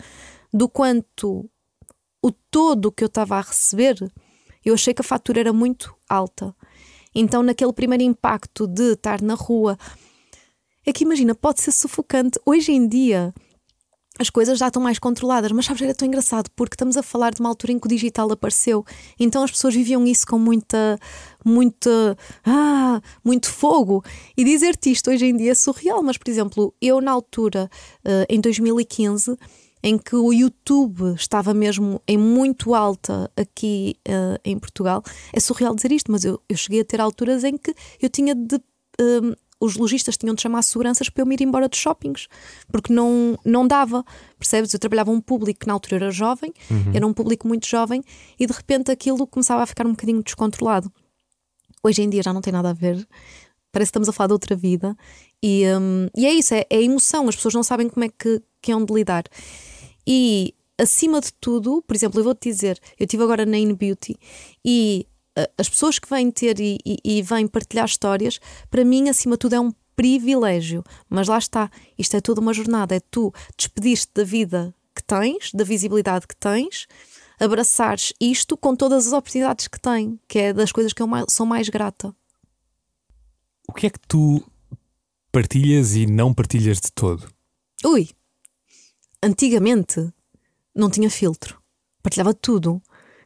do 0.53 0.69
quanto 0.69 1.49
o 2.21 2.31
todo 2.31 2.91
que 2.91 3.03
eu 3.03 3.07
estava 3.07 3.37
a 3.37 3.41
receber, 3.41 3.97
eu 4.63 4.73
achei 4.73 4.93
que 4.93 5.01
a 5.01 5.03
fatura 5.03 5.39
era 5.39 5.53
muito 5.53 5.95
alta. 6.07 6.55
Então, 7.13 7.43
naquele 7.43 7.73
primeiro 7.73 8.03
impacto 8.03 8.67
de 8.67 8.93
estar 8.93 9.21
na 9.21 9.33
rua, 9.33 9.77
é 10.85 10.93
que 10.93 11.03
imagina, 11.03 11.35
pode 11.35 11.61
ser 11.61 11.71
sufocante. 11.71 12.39
Hoje 12.45 12.71
em 12.71 12.87
dia, 12.87 13.33
as 14.19 14.29
coisas 14.29 14.59
já 14.59 14.67
estão 14.67 14.81
mais 14.81 14.99
controladas, 14.99 15.51
mas 15.51 15.65
sabes, 15.65 15.81
era 15.81 15.95
tão 15.95 16.05
engraçado 16.05 16.49
porque 16.55 16.73
estamos 16.73 16.97
a 16.97 17.03
falar 17.03 17.33
de 17.33 17.39
uma 17.39 17.47
altura 17.47 17.71
em 17.71 17.79
que 17.79 17.87
o 17.87 17.89
digital 17.89 18.29
apareceu, 18.29 18.85
então 19.17 19.41
as 19.43 19.51
pessoas 19.51 19.73
viviam 19.73 20.05
isso 20.05 20.27
com 20.27 20.37
muita, 20.37 20.99
muita, 21.45 22.17
ah, 22.45 23.01
muito 23.23 23.49
fogo. 23.49 24.03
E 24.35 24.43
dizer-te 24.43 24.91
isto 24.91 25.09
hoje 25.09 25.25
em 25.25 25.37
dia 25.37 25.51
é 25.51 25.55
surreal, 25.55 26.03
mas 26.03 26.17
por 26.17 26.29
exemplo, 26.29 26.73
eu 26.81 26.99
na 26.99 27.11
altura, 27.11 27.69
uh, 28.05 28.25
em 28.27 28.41
2015, 28.41 29.37
em 29.81 29.97
que 29.97 30.15
o 30.15 30.33
YouTube 30.33 31.13
estava 31.15 31.53
mesmo 31.53 32.01
em 32.07 32.17
muito 32.17 32.73
alta 32.75 33.31
aqui 33.35 33.95
uh, 34.07 34.39
em 34.43 34.57
Portugal. 34.57 35.03
É 35.33 35.39
surreal 35.39 35.75
dizer 35.75 35.91
isto, 35.91 36.11
mas 36.11 36.25
eu, 36.25 36.41
eu, 36.49 36.57
cheguei 36.57 36.81
a 36.81 36.85
ter 36.85 36.99
alturas 36.99 37.43
em 37.43 37.57
que 37.57 37.73
eu 38.01 38.09
tinha 38.09 38.35
de. 38.35 38.55
Uh, 38.55 39.35
os 39.61 39.75
lojistas 39.75 40.17
tinham 40.17 40.33
de 40.33 40.41
chamar 40.41 40.61
seguranças 40.61 41.09
para 41.09 41.21
eu 41.21 41.25
me 41.25 41.35
ir 41.35 41.41
embora 41.41 41.67
dos 41.67 41.77
shoppings, 41.77 42.27
porque 42.71 42.93
não, 42.93 43.37
não 43.43 43.67
dava, 43.67 44.05
percebes? 44.37 44.73
Eu 44.73 44.79
trabalhava 44.79 45.11
um 45.11 45.19
público 45.19 45.59
que 45.59 45.67
na 45.67 45.73
altura 45.73 45.97
era 45.97 46.11
jovem, 46.11 46.53
uhum. 46.71 46.91
era 46.93 47.05
um 47.05 47.13
público 47.13 47.45
muito 47.45 47.67
jovem, 47.67 48.01
e 48.39 48.45
de 48.47 48.53
repente 48.53 48.89
aquilo 48.89 49.27
começava 49.27 49.61
a 49.61 49.65
ficar 49.65 49.85
um 49.85 49.91
bocadinho 49.91 50.23
descontrolado. 50.23 50.89
Hoje 51.83 52.01
em 52.01 52.09
dia 52.09 52.23
já 52.23 52.31
não 52.31 52.41
tem 52.41 52.53
nada 52.53 52.69
a 52.69 52.73
ver, 52.73 53.05
parece 53.71 53.89
que 53.89 53.91
estamos 53.91 54.09
a 54.09 54.13
falar 54.13 54.27
de 54.27 54.33
outra 54.33 54.55
vida, 54.55 54.95
e, 55.43 55.63
um, 55.67 56.07
e 56.15 56.25
é 56.25 56.33
isso, 56.33 56.53
é, 56.53 56.65
é 56.69 56.81
emoção, 56.81 57.27
as 57.27 57.35
pessoas 57.35 57.53
não 57.53 57.63
sabem 57.63 57.87
como 57.89 58.03
é 58.03 58.09
que, 58.09 58.41
que 58.61 58.71
é 58.71 58.75
onde 58.75 58.93
lidar. 58.93 59.23
E 60.05 60.53
acima 60.77 61.21
de 61.21 61.31
tudo, 61.33 61.83
por 61.85 61.95
exemplo, 61.95 62.19
eu 62.19 62.23
vou-te 62.23 62.49
dizer, 62.49 62.79
eu 62.99 63.05
estive 63.05 63.23
agora 63.23 63.45
na 63.45 63.57
In 63.57 63.73
Beauty 63.73 64.17
e 64.65 65.05
uh, 65.37 65.51
as 65.57 65.69
pessoas 65.69 65.99
que 65.99 66.09
vêm 66.09 66.31
ter 66.31 66.59
e, 66.59 66.77
e, 66.85 66.97
e 67.03 67.21
vêm 67.21 67.47
partilhar 67.47 67.85
histórias, 67.85 68.39
para 68.69 68.83
mim, 68.83 69.09
acima 69.09 69.35
de 69.35 69.39
tudo, 69.39 69.55
é 69.55 69.59
um 69.59 69.71
privilégio. 69.95 70.83
Mas 71.09 71.27
lá 71.27 71.37
está, 71.37 71.69
isto 71.97 72.15
é 72.15 72.21
toda 72.21 72.39
uma 72.39 72.53
jornada, 72.53 72.95
é 72.95 73.01
tu 73.11 73.33
despediste 73.57 74.11
da 74.13 74.23
vida 74.23 74.73
que 74.95 75.03
tens, 75.03 75.51
da 75.53 75.63
visibilidade 75.63 76.27
que 76.27 76.35
tens, 76.35 76.87
abraçares 77.39 78.13
isto 78.19 78.57
com 78.57 78.75
todas 78.75 79.07
as 79.07 79.13
oportunidades 79.13 79.67
que 79.67 79.79
tem, 79.79 80.19
que 80.27 80.39
é 80.39 80.53
das 80.53 80.71
coisas 80.71 80.91
que 80.91 81.01
eu 81.01 81.07
mais, 81.07 81.25
sou 81.29 81.45
mais 81.45 81.69
grata. 81.69 82.15
O 83.69 83.71
que 83.71 83.85
é 83.85 83.89
que 83.91 83.99
tu 84.07 84.43
partilhas 85.31 85.93
e 85.95 86.07
não 86.07 86.33
partilhas 86.33 86.81
de 86.81 86.91
todo? 86.91 87.29
Ui, 87.85 88.09
antigamente 89.21 90.11
não 90.73 90.89
tinha 90.89 91.07
filtro, 91.07 91.61
partilhava 92.01 92.33
tudo. 92.33 92.81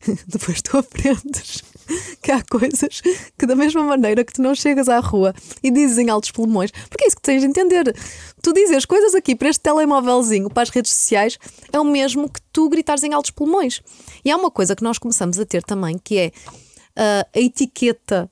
Depois 0.27 0.61
tu 0.61 0.77
aprendes 0.77 1.63
que 2.21 2.29
há 2.29 2.43
coisas 2.43 2.99
que, 3.37 3.45
da 3.45 3.55
mesma 3.55 3.83
maneira 3.83 4.25
que 4.25 4.33
tu 4.33 4.41
não 4.41 4.53
chegas 4.53 4.89
à 4.89 4.99
rua 4.99 5.33
e 5.63 5.71
dizes 5.71 5.97
em 5.97 6.09
altos 6.09 6.31
pulmões, 6.31 6.71
porque 6.89 7.05
é 7.05 7.07
isso 7.07 7.15
que 7.15 7.21
tens 7.21 7.39
de 7.41 7.47
entender. 7.47 7.95
Tu 8.41 8.51
dizes 8.51 8.83
coisas 8.83 9.15
aqui 9.15 9.37
para 9.37 9.47
este 9.47 9.61
telemóvelzinho, 9.61 10.49
para 10.49 10.63
as 10.63 10.69
redes 10.69 10.91
sociais, 10.91 11.39
é 11.71 11.79
o 11.79 11.85
mesmo 11.85 12.29
que 12.29 12.41
tu 12.51 12.67
gritares 12.67 13.03
em 13.03 13.13
altos 13.13 13.31
pulmões. 13.31 13.81
E 14.25 14.29
há 14.29 14.35
uma 14.35 14.51
coisa 14.51 14.75
que 14.75 14.83
nós 14.83 14.97
começamos 14.97 15.39
a 15.39 15.45
ter 15.45 15.63
também, 15.63 15.97
que 15.97 16.17
é 16.17 16.27
uh, 16.27 17.29
a 17.33 17.39
etiqueta 17.39 18.29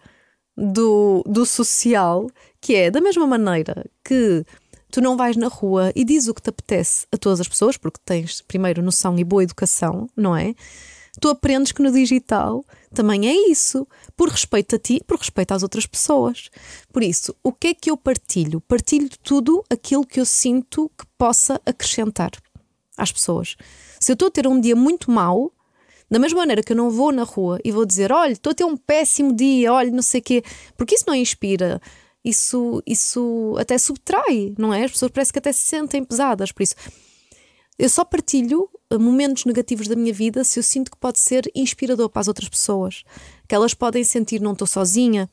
do, 0.62 1.24
do 1.26 1.46
social, 1.46 2.30
que 2.60 2.76
é 2.76 2.92
da 2.92 3.02
mesma 3.02 3.26
maneira 3.26 3.86
que 4.04 4.46
tu 4.92 5.02
não 5.02 5.18
vais 5.18 5.36
na 5.36 5.48
rua 5.48 5.92
e 5.96 6.04
dizes 6.04 6.28
o 6.28 6.34
que 6.34 6.42
te 6.42 6.50
apetece 6.50 7.08
a 7.12 7.18
todas 7.18 7.40
as 7.40 7.48
pessoas, 7.48 7.78
porque 7.78 8.00
tens 8.06 8.42
primeiro 8.42 8.84
noção 8.84 9.18
e 9.18 9.24
boa 9.24 9.44
educação, 9.44 10.08
não 10.16 10.36
é? 10.36 10.54
Tu 11.20 11.28
aprendes 11.28 11.72
que 11.72 11.82
no 11.82 11.92
digital 11.92 12.64
também 12.94 13.28
é 13.28 13.50
isso, 13.50 13.88
por 14.16 14.30
respeito 14.30 14.76
a 14.76 14.80
ti, 14.80 15.02
por 15.06 15.18
respeito 15.18 15.52
às 15.54 15.64
outras 15.64 15.86
pessoas. 15.86 16.50
Por 16.92 17.04
isso, 17.04 17.36
o 17.44 17.52
que 17.52 17.68
é 17.68 17.74
que 17.74 17.92
eu 17.92 17.98
partilho? 17.98 18.62
Partilho 18.62 19.10
tudo 19.24 19.64
aquilo 19.70 20.06
que 20.06 20.20
eu 20.20 20.26
sinto 20.26 20.90
que 20.98 21.06
possa 21.18 21.60
acrescentar 21.66 22.32
às 22.98 23.12
pessoas. 23.12 23.56
Se 24.00 24.12
eu 24.12 24.14
estou 24.14 24.28
a 24.28 24.32
ter 24.32 24.48
um 24.48 24.60
dia 24.60 24.76
muito 24.76 25.12
mau, 25.12 25.52
da 26.12 26.20
mesma 26.20 26.40
maneira 26.40 26.62
que 26.62 26.74
eu 26.74 26.78
não 26.78 26.92
vou 26.92 27.12
na 27.12 27.24
rua 27.24 27.60
e 27.64 27.72
vou 27.72 27.86
dizer, 27.86 28.12
olha, 28.12 28.34
estou 28.34 28.52
a 28.52 28.54
ter 28.54 28.66
um 28.66 28.78
péssimo 28.78 29.34
dia, 29.34 29.74
olha, 29.74 29.90
não 29.90 30.04
sei 30.04 30.20
o 30.20 30.24
quê, 30.24 30.44
porque 30.78 30.94
isso 30.96 31.06
não 31.08 31.16
inspira 31.16 31.82
isso, 32.24 32.82
isso 32.86 33.56
até 33.58 33.78
subtrai, 33.78 34.54
não 34.58 34.74
é? 34.74 34.84
As 34.84 34.92
pessoas 34.92 35.12
parece 35.12 35.34
que 35.34 35.40
até 35.40 35.52
se 35.52 35.64
sentem 35.64 36.04
pesadas. 36.04 36.52
Por 36.52 36.64
isso, 36.64 36.76
eu 37.78 37.90
só 37.90 38.06
partilho 38.06 38.70
eh, 38.90 38.98
momentos 38.98 39.46
negativos 39.46 39.88
da 39.88 39.96
minha 39.96 40.14
vida 40.14 40.44
se 40.44 40.60
eu 40.60 40.64
sinto 40.64 40.92
que 40.92 40.98
pode 40.98 41.20
ser 41.20 41.50
inspirador 41.56 42.10
para 42.10 42.22
as 42.22 42.28
outras 42.28 42.48
pessoas. 42.48 43.04
Que 43.48 43.56
elas 43.56 43.74
podem 43.74 44.04
sentir, 44.04 44.40
não 44.40 44.54
estou 44.54 44.68
sozinha, 44.68 45.30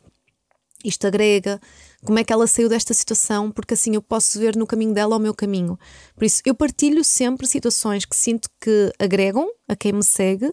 isto 0.84 1.06
agrega, 1.06 1.60
como 2.04 2.18
é 2.18 2.24
que 2.24 2.32
ela 2.32 2.46
saiu 2.46 2.68
desta 2.68 2.94
situação, 2.94 3.50
porque 3.50 3.74
assim 3.74 3.94
eu 3.94 4.02
posso 4.02 4.38
ver 4.38 4.56
no 4.56 4.66
caminho 4.66 4.94
dela 4.94 5.16
o 5.16 5.18
meu 5.18 5.34
caminho. 5.34 5.78
Por 6.14 6.24
isso, 6.24 6.40
eu 6.44 6.54
partilho 6.54 7.02
sempre 7.02 7.46
situações 7.46 8.04
que 8.04 8.16
sinto 8.16 8.48
que 8.61 8.92
agregam 8.98 9.48
a 9.66 9.74
quem 9.74 9.92
me 9.92 10.04
segue, 10.04 10.52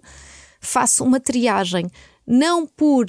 faço 0.59 1.03
uma 1.03 1.19
triagem, 1.19 1.89
não 2.25 2.65
por 2.65 3.05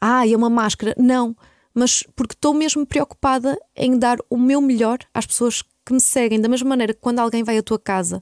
ah, 0.00 0.26
é 0.26 0.36
uma 0.36 0.48
máscara, 0.48 0.94
não 0.96 1.34
mas 1.78 2.02
porque 2.16 2.34
estou 2.34 2.52
mesmo 2.52 2.84
preocupada 2.84 3.56
em 3.76 3.96
dar 3.96 4.18
o 4.28 4.36
meu 4.36 4.60
melhor 4.60 4.98
às 5.14 5.24
pessoas 5.24 5.62
que 5.86 5.92
me 5.92 6.00
seguem, 6.00 6.40
da 6.40 6.48
mesma 6.48 6.68
maneira 6.68 6.92
que 6.92 7.00
quando 7.00 7.20
alguém 7.20 7.44
vai 7.44 7.56
à 7.56 7.62
tua 7.62 7.78
casa 7.78 8.20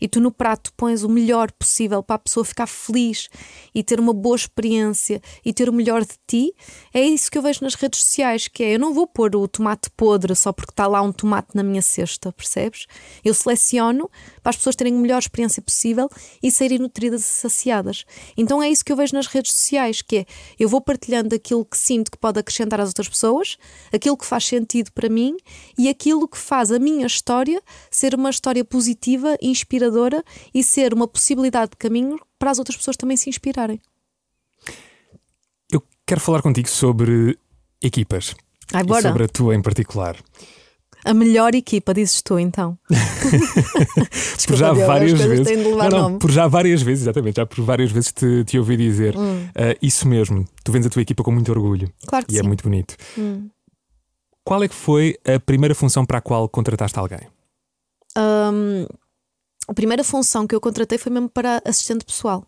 e 0.00 0.08
tu 0.08 0.20
no 0.20 0.30
prato 0.30 0.72
pões 0.76 1.02
o 1.02 1.08
melhor 1.08 1.50
possível 1.52 2.02
para 2.02 2.16
a 2.16 2.18
pessoa 2.18 2.44
ficar 2.44 2.66
feliz 2.66 3.28
e 3.74 3.82
ter 3.82 3.98
uma 3.98 4.12
boa 4.12 4.36
experiência 4.36 5.20
e 5.44 5.52
ter 5.52 5.68
o 5.68 5.72
melhor 5.72 6.02
de 6.02 6.14
ti, 6.26 6.54
é 6.92 7.00
isso 7.00 7.30
que 7.30 7.38
eu 7.38 7.42
vejo 7.42 7.62
nas 7.62 7.74
redes 7.74 8.02
sociais, 8.02 8.48
que 8.48 8.62
é 8.62 8.74
eu 8.74 8.78
não 8.78 8.92
vou 8.92 9.06
pôr 9.06 9.34
o 9.36 9.48
tomate 9.48 9.90
podre 9.96 10.34
só 10.34 10.52
porque 10.52 10.72
está 10.72 10.86
lá 10.86 11.00
um 11.02 11.12
tomate 11.12 11.48
na 11.54 11.62
minha 11.62 11.82
cesta, 11.82 12.32
percebes? 12.32 12.86
Eu 13.24 13.34
seleciono 13.34 14.10
para 14.42 14.50
as 14.50 14.56
pessoas 14.56 14.76
terem 14.76 14.94
a 14.94 15.00
melhor 15.00 15.18
experiência 15.18 15.62
possível 15.62 16.08
e 16.42 16.50
saírem 16.50 16.78
nutridas 16.78 17.22
e 17.22 17.24
saciadas. 17.24 18.04
Então 18.36 18.62
é 18.62 18.68
isso 18.68 18.84
que 18.84 18.92
eu 18.92 18.96
vejo 18.96 19.14
nas 19.14 19.26
redes 19.26 19.52
sociais, 19.52 20.02
que 20.02 20.18
é 20.18 20.26
eu 20.58 20.68
vou 20.68 20.80
partilhando 20.80 21.34
aquilo 21.34 21.64
que 21.64 21.78
sinto 21.78 22.10
que 22.10 22.18
pode 22.18 22.38
acrescentar 22.38 22.80
às 22.80 22.88
outras 22.88 23.08
pessoas, 23.08 23.56
aquilo 23.92 24.16
que 24.16 24.26
faz 24.26 24.44
sentido 24.44 24.92
para 24.92 25.08
mim 25.08 25.36
e 25.78 25.88
aquilo 25.88 26.28
que 26.28 26.38
faz 26.38 26.70
a 26.70 26.78
minha 26.78 27.06
história 27.06 27.62
ser 27.90 28.14
uma 28.14 28.30
história 28.30 28.64
positiva 28.64 29.36
e 29.40 29.48
inspiradora 29.48 29.85
inspiradora 29.86 30.24
e 30.52 30.62
ser 30.62 30.92
uma 30.92 31.06
possibilidade 31.06 31.70
de 31.70 31.76
caminho 31.76 32.18
para 32.38 32.50
as 32.50 32.58
outras 32.58 32.76
pessoas 32.76 32.96
também 32.96 33.16
se 33.16 33.28
inspirarem. 33.28 33.80
Eu 35.70 35.82
quero 36.06 36.20
falar 36.20 36.42
contigo 36.42 36.68
sobre 36.68 37.38
equipas. 37.82 38.34
Ai, 38.72 38.84
bora. 38.84 39.00
E 39.00 39.02
sobre 39.02 39.24
a 39.24 39.28
tua 39.28 39.54
em 39.54 39.62
particular. 39.62 40.16
A 41.04 41.14
melhor 41.14 41.54
equipa, 41.54 41.94
dizes 41.94 42.20
tu 42.20 42.36
então. 42.36 42.76
Desculpa, 42.90 44.46
por 44.48 44.56
já 44.56 44.72
Deus, 44.72 44.86
várias 44.86 45.20
vezes. 45.20 45.64
Não, 45.64 45.88
não, 45.88 46.18
por 46.18 46.30
já 46.32 46.48
várias 46.48 46.82
vezes, 46.82 47.02
exatamente, 47.04 47.36
já 47.36 47.46
por 47.46 47.64
várias 47.64 47.92
vezes 47.92 48.12
te, 48.12 48.44
te 48.44 48.58
ouvi 48.58 48.76
dizer 48.76 49.16
hum. 49.16 49.44
uh, 49.44 49.78
isso 49.80 50.08
mesmo. 50.08 50.44
Tu 50.64 50.72
vens 50.72 50.84
a 50.84 50.90
tua 50.90 51.02
equipa 51.02 51.22
com 51.22 51.30
muito 51.30 51.50
orgulho. 51.52 51.92
Claro 52.06 52.26
que 52.26 52.34
e 52.34 52.38
é 52.38 52.40
sim. 52.40 52.44
é 52.44 52.48
muito 52.48 52.64
bonito. 52.64 52.96
Hum. 53.16 53.48
Qual 54.42 54.62
é 54.64 54.68
que 54.68 54.74
foi 54.74 55.16
a 55.24 55.38
primeira 55.38 55.74
função 55.76 56.04
para 56.04 56.18
a 56.18 56.20
qual 56.20 56.48
contrataste 56.48 56.98
alguém? 56.98 57.20
Um, 58.16 58.86
a 59.68 59.74
primeira 59.74 60.04
função 60.04 60.46
que 60.46 60.54
eu 60.54 60.60
contratei 60.60 60.98
foi 60.98 61.12
mesmo 61.12 61.28
para 61.28 61.62
assistente 61.64 62.04
pessoal. 62.04 62.44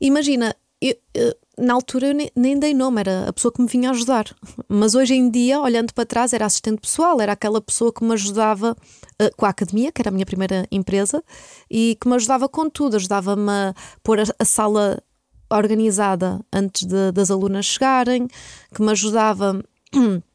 Imagina, 0.00 0.56
eu, 0.80 0.94
eu, 1.12 1.34
na 1.58 1.74
altura 1.74 2.08
eu 2.08 2.14
nem, 2.14 2.30
nem, 2.34 2.58
dei 2.58 2.72
nome, 2.72 3.00
era 3.00 3.28
a 3.28 3.32
pessoa 3.32 3.52
que 3.52 3.60
me 3.60 3.68
vinha 3.68 3.90
ajudar. 3.90 4.34
Mas 4.68 4.94
hoje 4.94 5.14
em 5.14 5.30
dia, 5.30 5.60
olhando 5.60 5.92
para 5.92 6.06
trás, 6.06 6.32
era 6.32 6.46
assistente 6.46 6.80
pessoal, 6.80 7.20
era 7.20 7.32
aquela 7.32 7.60
pessoa 7.60 7.92
que 7.92 8.02
me 8.02 8.14
ajudava 8.14 8.72
uh, 8.72 9.36
com 9.36 9.44
a 9.44 9.50
academia, 9.50 9.92
que 9.92 10.00
era 10.00 10.08
a 10.08 10.12
minha 10.12 10.24
primeira 10.24 10.66
empresa, 10.70 11.22
e 11.70 11.98
que 12.00 12.08
me 12.08 12.14
ajudava 12.14 12.48
com 12.48 12.68
tudo, 12.70 12.96
ajudava-me 12.96 13.50
a 13.50 13.74
pôr 14.02 14.20
a, 14.20 14.24
a 14.38 14.44
sala 14.44 15.02
organizada 15.50 16.40
antes 16.52 16.84
de, 16.86 17.12
das 17.12 17.30
alunas 17.30 17.66
chegarem, 17.66 18.26
que 18.74 18.80
me 18.80 18.90
ajudava 18.92 19.62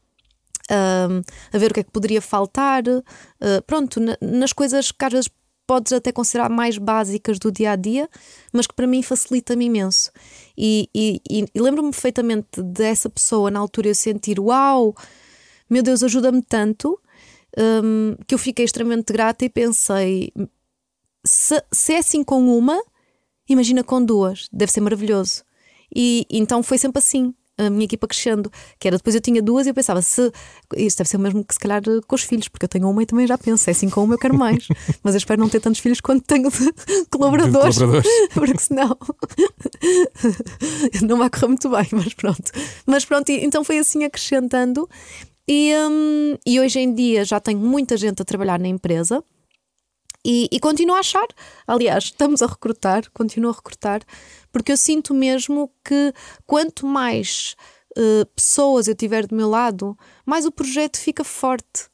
a 0.68 1.58
ver 1.58 1.70
o 1.70 1.74
que 1.74 1.80
é 1.80 1.84
que 1.84 1.90
poderia 1.90 2.20
faltar. 2.20 2.82
Uh, 2.86 3.62
pronto, 3.66 4.00
na, 4.00 4.16
nas 4.20 4.52
coisas 4.52 4.90
que 4.90 5.04
às 5.04 5.12
vezes 5.12 5.30
podes 5.66 5.92
até 5.92 6.12
considerar 6.12 6.48
mais 6.48 6.78
básicas 6.78 7.38
do 7.38 7.50
dia 7.50 7.72
a 7.72 7.76
dia, 7.76 8.08
mas 8.52 8.66
que 8.66 8.74
para 8.74 8.86
mim 8.86 9.02
facilita-me 9.02 9.66
imenso. 9.66 10.10
E, 10.56 10.88
e, 10.94 11.20
e 11.28 11.60
lembro-me 11.60 11.90
perfeitamente 11.90 12.62
dessa 12.62 13.10
pessoa 13.10 13.50
na 13.50 13.58
altura 13.58 13.88
eu 13.88 13.94
sentir: 13.94 14.38
Uau, 14.38 14.94
meu 15.68 15.82
Deus, 15.82 16.02
ajuda-me 16.02 16.42
tanto. 16.42 16.98
Um, 17.58 18.14
que 18.26 18.34
eu 18.34 18.38
fiquei 18.38 18.64
extremamente 18.64 19.12
grata 19.12 19.44
e 19.44 19.48
pensei: 19.48 20.32
se, 21.24 21.62
se 21.72 21.94
é 21.94 21.98
assim 21.98 22.22
com 22.22 22.46
uma, 22.56 22.80
imagina 23.48 23.82
com 23.82 24.04
duas, 24.04 24.48
deve 24.52 24.70
ser 24.70 24.80
maravilhoso. 24.80 25.42
E 25.94 26.26
então 26.30 26.62
foi 26.62 26.78
sempre 26.78 26.98
assim 26.98 27.34
a 27.58 27.70
minha 27.70 27.84
equipa 27.84 28.06
crescendo. 28.06 28.50
Que 28.78 28.88
era 28.88 28.96
depois 28.96 29.14
eu 29.14 29.20
tinha 29.20 29.42
duas 29.42 29.66
e 29.66 29.70
eu 29.70 29.74
pensava, 29.74 30.02
se 30.02 30.32
isto 30.76 30.98
deve 30.98 31.08
ser 31.08 31.16
o 31.16 31.20
mesmo 31.20 31.44
que 31.44 31.54
se 31.54 31.60
calhar 31.60 31.82
com 32.06 32.14
os 32.14 32.22
filhos, 32.22 32.48
porque 32.48 32.64
eu 32.64 32.68
tenho 32.68 32.88
uma 32.88 33.02
e 33.02 33.06
também 33.06 33.26
já 33.26 33.38
penso, 33.38 33.68
é 33.68 33.72
assim 33.72 33.88
com 33.88 34.04
uma 34.04 34.14
eu 34.14 34.18
quero 34.18 34.36
mais. 34.36 34.68
Mas 35.02 35.14
eu 35.14 35.18
espero 35.18 35.40
não 35.40 35.48
ter 35.48 35.60
tantos 35.60 35.80
filhos 35.80 36.00
quanto 36.00 36.24
tenho 36.24 36.50
de 36.50 36.72
colaboradores, 37.10 37.74
de 37.74 37.80
colaboradores. 37.80 38.28
porque 38.34 38.58
senão 38.58 38.96
não 41.02 41.18
vai 41.18 41.30
correr 41.30 41.48
muito 41.48 41.68
bem, 41.68 41.86
mas 41.92 42.14
pronto. 42.14 42.52
Mas 42.86 43.04
pronto, 43.04 43.30
então 43.30 43.64
foi 43.64 43.78
assim 43.78 44.04
acrescentando. 44.04 44.88
E, 45.48 45.72
hum, 45.88 46.36
e 46.44 46.58
hoje 46.58 46.80
em 46.80 46.92
dia 46.92 47.24
já 47.24 47.38
tenho 47.38 47.60
muita 47.60 47.96
gente 47.96 48.20
a 48.20 48.24
trabalhar 48.24 48.58
na 48.58 48.68
empresa. 48.68 49.22
E, 50.28 50.48
e, 50.50 50.58
continuo 50.58 50.96
a 50.96 50.98
achar, 50.98 51.28
aliás, 51.68 52.06
estamos 52.06 52.42
a 52.42 52.46
recrutar, 52.46 53.08
continuo 53.12 53.52
a 53.52 53.54
recrutar, 53.54 54.02
porque 54.56 54.72
eu 54.72 54.76
sinto 54.76 55.12
mesmo 55.12 55.70
que 55.84 56.14
quanto 56.46 56.86
mais 56.86 57.54
uh, 57.92 58.24
pessoas 58.34 58.88
eu 58.88 58.94
tiver 58.94 59.26
do 59.26 59.34
meu 59.34 59.50
lado, 59.50 59.94
mais 60.24 60.46
o 60.46 60.50
projeto 60.50 60.96
fica 60.96 61.22
forte. 61.22 61.90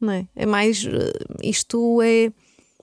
Não 0.00 0.12
é? 0.12 0.28
é 0.36 0.46
mais. 0.46 0.84
Uh, 0.84 1.10
isto 1.42 2.00
é 2.02 2.32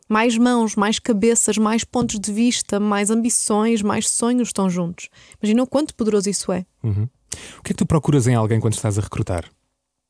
mais 0.10 0.38
mãos, 0.38 0.76
mais 0.76 1.00
cabeças, 1.00 1.58
mais 1.58 1.86
pontos 1.86 2.20
de 2.20 2.34
vista, 2.34 2.78
mais 2.78 3.10
ambições, 3.10 3.82
mais 3.82 4.10
sonhos 4.10 4.50
estão 4.50 4.70
juntos. 4.70 5.08
Imagina 5.42 5.64
o 5.64 5.68
quanto 5.68 5.96
poderoso 5.96 6.30
isso 6.30 6.52
é. 6.52 6.66
Uhum. 6.84 7.08
O 7.60 7.64
que 7.64 7.72
é 7.72 7.74
que 7.74 7.76
tu 7.76 7.86
procuras 7.86 8.28
em 8.28 8.36
alguém 8.36 8.60
quando 8.60 8.74
estás 8.74 9.00
a 9.00 9.02
recrutar? 9.02 9.50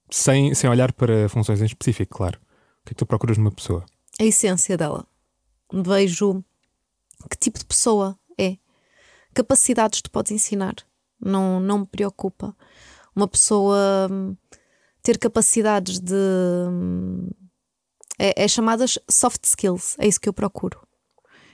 Sem, 0.09 0.55
sem 0.55 0.67
olhar 0.67 0.91
para 0.93 1.29
funções 1.29 1.61
em 1.61 1.65
específico, 1.65 2.17
claro. 2.17 2.39
O 2.81 2.85
que 2.85 2.89
é 2.89 2.93
que 2.93 2.95
tu 2.95 3.05
procuras 3.05 3.37
numa 3.37 3.51
pessoa? 3.51 3.85
a 4.19 4.23
essência 4.23 4.77
dela. 4.77 5.05
Vejo 5.71 6.43
que 7.29 7.37
tipo 7.37 7.59
de 7.59 7.65
pessoa. 7.65 8.17
Capacidades 9.33 10.01
tu 10.01 10.11
podes 10.11 10.31
ensinar. 10.31 10.75
Não, 11.19 11.59
não 11.59 11.79
me 11.79 11.85
preocupa. 11.85 12.55
Uma 13.15 13.27
pessoa 13.27 14.07
hum, 14.11 14.35
ter 15.01 15.17
capacidades 15.17 15.99
de. 15.99 16.13
Hum, 16.13 17.29
é, 18.19 18.43
é 18.43 18.47
chamadas 18.47 18.99
soft 19.09 19.43
skills. 19.45 19.95
É 19.99 20.07
isso 20.07 20.19
que 20.19 20.29
eu 20.29 20.33
procuro. 20.33 20.79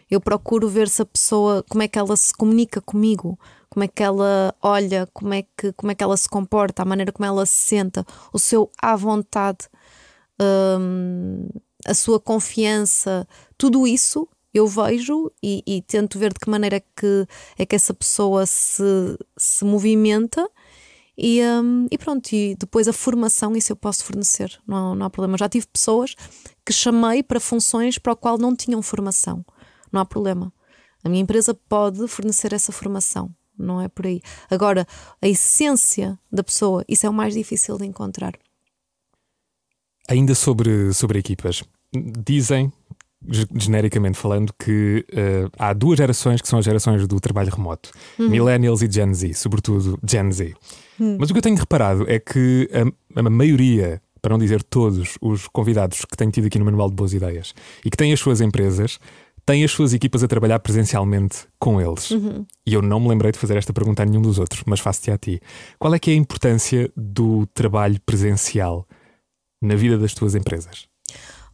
Eu 0.09 0.19
procuro 0.19 0.67
ver 0.67 0.89
se 0.89 1.01
a 1.01 1.05
pessoa, 1.05 1.63
como 1.69 1.83
é 1.83 1.87
que 1.87 1.99
ela 1.99 2.15
se 2.17 2.33
comunica 2.33 2.81
comigo, 2.81 3.39
como 3.69 3.83
é 3.83 3.87
que 3.87 4.01
ela 4.01 4.55
olha, 4.61 5.07
como 5.13 5.33
é 5.33 5.43
que, 5.55 5.71
como 5.73 5.91
é 5.91 5.95
que 5.95 6.03
ela 6.03 6.17
se 6.17 6.27
comporta, 6.27 6.81
a 6.81 6.85
maneira 6.85 7.11
como 7.11 7.27
ela 7.27 7.45
se 7.45 7.53
senta, 7.53 8.05
o 8.33 8.39
seu 8.39 8.71
à 8.81 8.95
vontade. 8.95 9.69
Hum, 10.41 11.47
a 11.85 11.93
sua 11.93 12.19
confiança, 12.19 13.27
tudo 13.57 13.87
isso 13.87 14.27
eu 14.53 14.67
vejo 14.67 15.31
e, 15.43 15.63
e, 15.65 15.81
tento 15.81 16.17
ver 16.17 16.33
de 16.33 16.39
que 16.39 16.49
maneira 16.49 16.77
é 16.77 16.79
que, 16.79 17.27
é 17.57 17.65
que 17.65 17.75
essa 17.75 17.93
pessoa 17.93 18.45
se, 18.45 18.83
se 19.37 19.63
movimenta 19.63 20.49
e, 21.21 21.41
um, 21.43 21.85
e 21.91 21.97
pronto, 21.97 22.31
e 22.31 22.55
depois 22.55 22.87
a 22.87 22.93
formação, 22.93 23.53
isso 23.53 23.73
eu 23.73 23.75
posso 23.75 24.05
fornecer, 24.05 24.57
não, 24.65 24.95
não 24.95 25.05
há 25.05 25.09
problema. 25.09 25.37
Já 25.37 25.49
tive 25.49 25.67
pessoas 25.67 26.15
que 26.65 26.71
chamei 26.71 27.21
para 27.21 27.41
funções 27.41 27.97
para 27.97 28.13
o 28.13 28.15
qual 28.15 28.37
não 28.37 28.55
tinham 28.55 28.81
formação, 28.81 29.45
não 29.91 29.99
há 29.99 30.05
problema. 30.05 30.53
A 31.03 31.09
minha 31.09 31.21
empresa 31.21 31.53
pode 31.53 32.07
fornecer 32.07 32.53
essa 32.53 32.71
formação, 32.71 33.29
não 33.57 33.81
é 33.81 33.89
por 33.89 34.07
aí. 34.07 34.21
Agora, 34.49 34.87
a 35.21 35.27
essência 35.27 36.17
da 36.31 36.41
pessoa, 36.41 36.85
isso 36.87 37.05
é 37.05 37.09
o 37.09 37.13
mais 37.13 37.33
difícil 37.33 37.77
de 37.77 37.85
encontrar. 37.85 38.39
Ainda 40.07 40.33
sobre, 40.33 40.93
sobre 40.93 41.19
equipas, 41.19 41.63
dizem, 42.25 42.71
genericamente 43.55 44.17
falando, 44.17 44.53
que 44.57 45.05
uh, 45.11 45.51
há 45.57 45.73
duas 45.73 45.97
gerações 45.97 46.41
que 46.41 46.47
são 46.47 46.59
as 46.59 46.65
gerações 46.65 47.07
do 47.07 47.19
trabalho 47.19 47.51
remoto: 47.51 47.91
uhum. 48.17 48.29
Millennials 48.29 48.81
e 48.81 48.89
Gen 48.89 49.13
Z, 49.13 49.33
sobretudo 49.33 49.99
Gen 50.07 50.31
Z. 50.31 50.53
Uhum. 50.99 51.17
Mas 51.19 51.29
o 51.29 51.33
que 51.33 51.39
eu 51.39 51.43
tenho 51.43 51.57
reparado 51.57 52.05
é 52.09 52.19
que 52.19 52.69
a, 52.73 53.19
a 53.19 53.29
maioria 53.29 54.01
para 54.21 54.33
não 54.33 54.39
dizer 54.39 54.61
todos 54.63 55.17
os 55.21 55.47
convidados 55.47 56.03
que 56.05 56.17
tenho 56.17 56.31
tido 56.31 56.47
aqui 56.47 56.59
no 56.59 56.65
Manual 56.65 56.89
de 56.89 56.95
Boas 56.95 57.13
Ideias 57.13 57.53
e 57.85 57.89
que 57.89 57.95
têm 57.95 58.11
as 58.11 58.19
suas 58.19 58.41
empresas, 58.41 58.99
têm 59.45 59.63
as 59.63 59.71
suas 59.71 59.93
equipas 59.93 60.23
a 60.23 60.27
trabalhar 60.27 60.59
presencialmente 60.59 61.47
com 61.57 61.81
eles. 61.81 62.11
Uhum. 62.11 62.45
E 62.65 62.73
eu 62.73 62.81
não 62.81 62.99
me 62.99 63.07
lembrei 63.07 63.31
de 63.31 63.39
fazer 63.39 63.57
esta 63.57 63.73
pergunta 63.73 64.03
a 64.03 64.05
nenhum 64.05 64.21
dos 64.21 64.39
outros, 64.39 64.63
mas 64.65 64.79
faço-te 64.79 65.09
a 65.09 65.17
ti. 65.17 65.39
Qual 65.77 65.93
é 65.93 65.99
que 65.99 66.11
é 66.11 66.13
a 66.13 66.17
importância 66.17 66.91
do 66.95 67.45
trabalho 67.47 67.99
presencial 68.05 68.85
na 69.61 69.75
vida 69.75 69.97
das 69.97 70.13
tuas 70.13 70.35
empresas? 70.35 70.88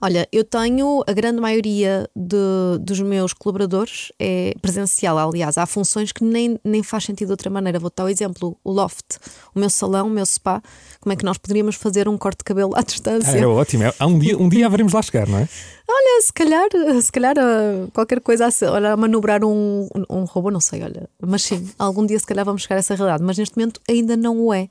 Olha, 0.02 0.28
eu 0.32 0.44
tenho 0.44 1.04
a 1.08 1.14
grande 1.14 1.40
maioria 1.40 2.10
de, 2.16 2.38
dos 2.80 3.00
meus 3.02 3.34
colaboradores 3.34 4.12
é 4.20 4.54
presencial, 4.62 5.18
aliás, 5.18 5.58
há 5.58 5.66
funções 5.66 6.12
que 6.12 6.24
nem, 6.24 6.60
nem 6.64 6.84
faz 6.84 7.06
sentido 7.06 7.28
de 7.28 7.34
outra 7.34 7.50
maneira. 7.50 7.80
Vou 7.80 7.92
dar 7.96 8.06
o 8.06 8.10
exemplo: 8.10 8.58
o 8.64 8.72
loft, 8.72 9.18
o 9.54 9.60
meu 9.60 9.70
salão, 9.70 10.08
o 10.08 10.10
meu 10.10 10.26
spa. 10.26 10.62
Como 11.00 11.14
é 11.14 11.16
que 11.16 11.24
nós 11.24 11.38
poderíamos 11.38 11.76
fazer 11.76 12.10
um 12.10 12.18
corte 12.18 12.40
de 12.40 12.44
cabelo 12.44 12.76
à 12.76 12.82
distância? 12.82 13.38
Era 13.38 13.50
ótimo. 13.50 13.84
É, 13.84 13.94
um 14.06 14.20
dia, 14.20 14.38
um 14.38 14.50
dia 14.50 14.66
haveremos 14.66 14.94
lá 14.94 15.02
chegar, 15.02 15.28
não 15.28 15.40
é? 15.40 15.48
Olha, 15.88 16.22
se 16.22 16.34
calhar, 16.34 16.68
se 17.02 17.12
calhar 17.12 17.36
ah, 17.38 17.88
qualquer 17.94 18.20
coisa 18.20 18.48
assim, 18.48 18.66
olha, 18.66 18.94
a 18.94 18.98
manobrar 18.98 19.44
um, 19.44 19.88
um 20.10 20.24
robô, 20.24 20.50
não 20.50 20.60
sei, 20.60 20.82
olha, 20.82 21.08
mas 21.22 21.44
sim, 21.44 21.70
algum 21.78 22.06
dia 22.06 22.18
se 22.18 22.26
calhar 22.26 22.44
vamos 22.44 22.64
chegar 22.64 22.78
a 22.78 22.80
essa 22.80 22.96
realidade, 22.96 23.24
mas 23.24 23.38
neste 23.38 23.56
momento 23.56 23.80
ainda 23.88 24.18
não 24.18 24.40
o 24.40 24.54
é. 24.54 24.68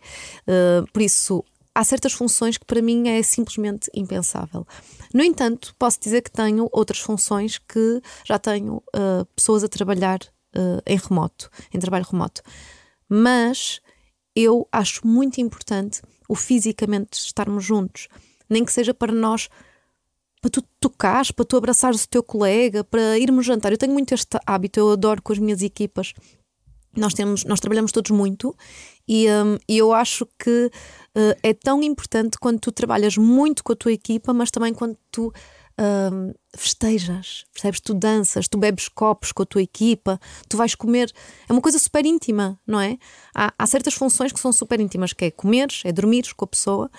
Uh, 0.46 0.84
por 0.92 1.00
isso, 1.00 1.44
há 1.74 1.84
certas 1.84 2.12
funções 2.12 2.56
que 2.56 2.64
para 2.64 2.80
mim 2.80 3.08
é 3.08 3.22
simplesmente 3.22 3.90
impensável. 3.94 4.66
No 5.12 5.22
entanto, 5.22 5.74
posso 5.78 5.98
dizer 6.00 6.22
que 6.22 6.30
tenho 6.30 6.68
outras 6.72 7.00
funções 7.00 7.58
que 7.58 8.00
já 8.24 8.38
tenho 8.38 8.76
uh, 8.76 9.24
pessoas 9.34 9.64
a 9.64 9.68
trabalhar 9.68 10.20
uh, 10.56 10.80
em 10.86 10.96
remoto, 10.96 11.50
em 11.72 11.80
trabalho 11.80 12.06
remoto. 12.08 12.42
Mas 13.08 13.80
eu 14.34 14.68
acho 14.72 15.06
muito 15.06 15.40
importante 15.40 16.00
o 16.28 16.34
fisicamente 16.34 17.18
estarmos 17.18 17.64
juntos. 17.64 18.08
nem 18.48 18.64
que 18.64 18.72
seja 18.72 18.94
para 18.94 19.12
nós 19.12 19.48
para 20.44 20.50
tu 20.50 20.62
tocares, 20.78 21.30
para 21.30 21.44
tu 21.46 21.56
abraçares 21.56 22.04
o 22.04 22.08
teu 22.08 22.22
colega, 22.22 22.84
para 22.84 23.18
irmos 23.18 23.46
jantar. 23.46 23.72
Eu 23.72 23.78
tenho 23.78 23.94
muito 23.94 24.12
este 24.12 24.38
hábito, 24.44 24.78
eu 24.78 24.90
adoro 24.92 25.22
com 25.22 25.32
as 25.32 25.38
minhas 25.38 25.62
equipas. 25.62 26.12
Nós, 26.94 27.14
temos, 27.14 27.44
nós 27.44 27.60
trabalhamos 27.60 27.92
todos 27.92 28.10
muito 28.10 28.54
e, 29.06 29.28
um, 29.28 29.58
eu 29.68 29.92
acho 29.92 30.26
que 30.38 30.70
uh, 31.16 31.36
é 31.42 31.52
tão 31.52 31.82
importante 31.82 32.38
quando 32.38 32.58
tu 32.58 32.72
trabalhas 32.72 33.16
muito 33.16 33.62
com 33.62 33.72
a 33.72 33.76
tua 33.76 33.92
equipa, 33.92 34.32
mas 34.32 34.50
também 34.50 34.72
quando 34.72 34.96
tu 35.10 35.32
um, 35.78 36.32
festejas, 36.56 37.44
percebes? 37.52 37.80
Tu 37.80 37.94
danças, 37.94 38.48
tu 38.48 38.58
bebes 38.58 38.88
copos 38.88 39.32
com 39.32 39.42
a 39.42 39.46
tua 39.46 39.62
equipa, 39.62 40.20
tu 40.48 40.56
vais 40.56 40.74
comer. 40.74 41.12
É 41.48 41.52
uma 41.52 41.60
coisa 41.60 41.78
super 41.78 42.04
íntima, 42.06 42.58
não 42.66 42.80
é? 42.80 42.98
Há, 43.34 43.52
há 43.58 43.66
certas 43.66 43.94
funções 43.94 44.32
que 44.32 44.40
são 44.40 44.52
super 44.52 44.80
íntimas, 44.80 45.12
que 45.12 45.26
é 45.26 45.30
comeres, 45.30 45.82
é 45.84 45.92
dormires 45.92 46.32
com 46.32 46.44
a 46.44 46.48
pessoa, 46.48 46.90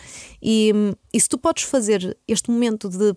e, 0.42 0.72
hum, 0.76 0.94
e 1.14 1.20
se 1.20 1.30
tu 1.30 1.38
podes 1.38 1.64
fazer 1.64 2.18
este 2.28 2.52
momento 2.52 2.90
de 2.90 3.16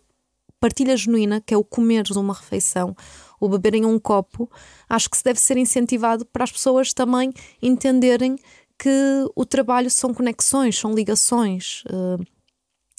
partilha 0.61 0.97
genuína, 0.97 1.41
que 1.41 1.55
é 1.55 1.57
o 1.57 1.65
comer 1.65 2.03
de 2.03 2.19
uma 2.19 2.35
refeição, 2.35 2.97
o 3.41 3.49
beber 3.49 3.75
em 3.75 3.85
um 3.85 3.99
copo, 3.99 4.51
acho 4.89 5.09
que 5.09 5.17
se 5.17 5.23
deve 5.23 5.39
ser 5.39 5.57
incentivado 5.57 6.27
para 6.27 6.43
as 6.43 6.51
pessoas 6.51 6.93
também 6.93 7.33
entenderem 7.63 8.37
que 8.79 9.27
o 9.35 9.45
trabalho 9.45 9.91
são 9.91 10.15
conexões, 10.15 10.79
são 10.79 10.95
ligações. 10.95 11.83
Uh, 11.87 12.25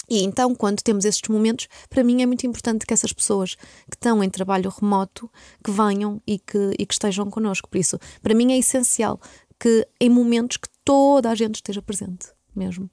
e 0.10 0.24
então, 0.24 0.56
quando 0.56 0.82
temos 0.82 1.06
estes 1.06 1.30
momentos, 1.30 1.68
para 1.90 2.04
mim 2.04 2.22
é 2.22 2.26
muito 2.26 2.46
importante 2.46 2.86
que 2.86 2.94
essas 2.94 3.14
pessoas 3.14 3.56
que 3.56 3.96
estão 3.96 4.24
em 4.24 4.30
trabalho 4.30 4.70
remoto 4.70 5.30
que 5.64 5.72
venham 5.72 6.22
e 6.26 6.40
que, 6.40 6.74
e 6.78 6.86
que 6.86 6.94
estejam 6.94 7.30
connosco. 7.30 7.70
Por 7.70 7.78
isso, 7.78 8.00
para 8.22 8.34
mim 8.34 8.52
é 8.52 8.58
essencial 8.58 9.20
que 9.60 9.88
em 10.00 10.10
momentos 10.10 10.58
que 10.58 10.68
toda 10.84 11.30
a 11.30 11.36
gente 11.36 11.56
esteja 11.56 11.82
presente 11.82 12.28
mesmo. 12.56 12.90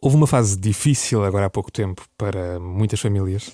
Houve 0.00 0.16
uma 0.16 0.26
fase 0.26 0.56
difícil 0.56 1.24
agora 1.24 1.46
há 1.46 1.50
pouco 1.50 1.70
tempo 1.70 2.06
para 2.16 2.58
muitas 2.60 3.00
famílias 3.00 3.52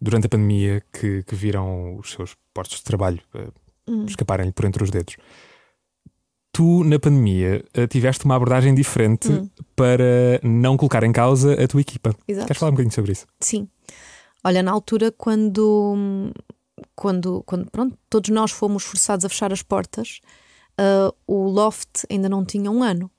durante 0.00 0.26
a 0.26 0.28
pandemia 0.28 0.82
que, 0.92 1.22
que 1.22 1.34
viram 1.34 1.96
os 1.98 2.12
seus 2.12 2.34
postos 2.52 2.78
de 2.78 2.84
trabalho 2.84 3.20
uh, 3.34 3.52
hum. 3.86 4.06
escaparem-lhe 4.06 4.52
por 4.52 4.64
entre 4.64 4.82
os 4.82 4.90
dedos. 4.90 5.16
Tu, 6.52 6.84
na 6.84 6.98
pandemia, 6.98 7.64
uh, 7.76 7.86
tiveste 7.86 8.24
uma 8.24 8.36
abordagem 8.36 8.74
diferente 8.74 9.32
hum. 9.32 9.48
para 9.74 10.38
não 10.42 10.76
colocar 10.76 11.02
em 11.02 11.12
causa 11.12 11.54
a 11.54 11.66
tua 11.66 11.80
equipa. 11.80 12.14
Exato. 12.28 12.46
Queres 12.46 12.60
falar 12.60 12.70
um 12.70 12.74
bocadinho 12.74 12.94
sobre 12.94 13.12
isso? 13.12 13.26
Sim. 13.40 13.66
Olha, 14.44 14.62
na 14.62 14.70
altura, 14.70 15.10
quando, 15.10 16.30
quando, 16.94 17.42
quando 17.46 17.70
pronto, 17.70 17.96
todos 18.10 18.28
nós 18.28 18.50
fomos 18.50 18.82
forçados 18.82 19.24
a 19.24 19.28
fechar 19.28 19.52
as 19.52 19.62
portas, 19.62 20.20
uh, 20.78 21.14
o 21.26 21.48
Loft 21.48 22.04
ainda 22.10 22.28
não 22.28 22.44
tinha 22.44 22.70
um 22.70 22.82
ano. 22.82 23.10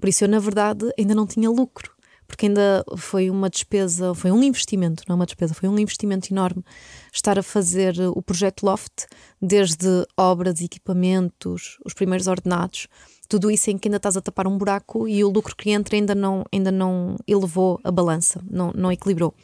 Por 0.00 0.08
isso, 0.08 0.24
eu, 0.24 0.28
na 0.28 0.38
verdade, 0.38 0.90
ainda 0.98 1.14
não 1.14 1.26
tinha 1.26 1.50
lucro 1.50 1.91
porque 2.32 2.46
ainda 2.46 2.82
foi 2.96 3.28
uma 3.28 3.50
despesa, 3.50 4.14
foi 4.14 4.30
um 4.30 4.42
investimento, 4.42 5.04
não 5.06 5.12
é 5.12 5.16
uma 5.16 5.26
despesa, 5.26 5.52
foi 5.52 5.68
um 5.68 5.78
investimento 5.78 6.32
enorme 6.32 6.64
estar 7.12 7.38
a 7.38 7.42
fazer 7.42 7.94
o 8.08 8.22
projeto 8.22 8.64
Loft, 8.64 9.04
desde 9.40 10.06
obras, 10.16 10.62
equipamentos, 10.62 11.76
os 11.84 11.92
primeiros 11.92 12.26
ordenados, 12.28 12.88
tudo 13.28 13.50
isso 13.50 13.70
em 13.70 13.76
que 13.76 13.86
ainda 13.86 13.98
estás 13.98 14.16
a 14.16 14.22
tapar 14.22 14.46
um 14.46 14.56
buraco 14.56 15.06
e 15.06 15.22
o 15.22 15.28
lucro 15.28 15.54
que 15.54 15.72
entra 15.72 15.94
ainda 15.94 16.14
não, 16.14 16.42
ainda 16.50 16.72
não 16.72 17.16
elevou 17.28 17.78
a 17.84 17.90
balança, 17.90 18.42
não, 18.50 18.72
não 18.74 18.90
equilibrou. 18.90 19.34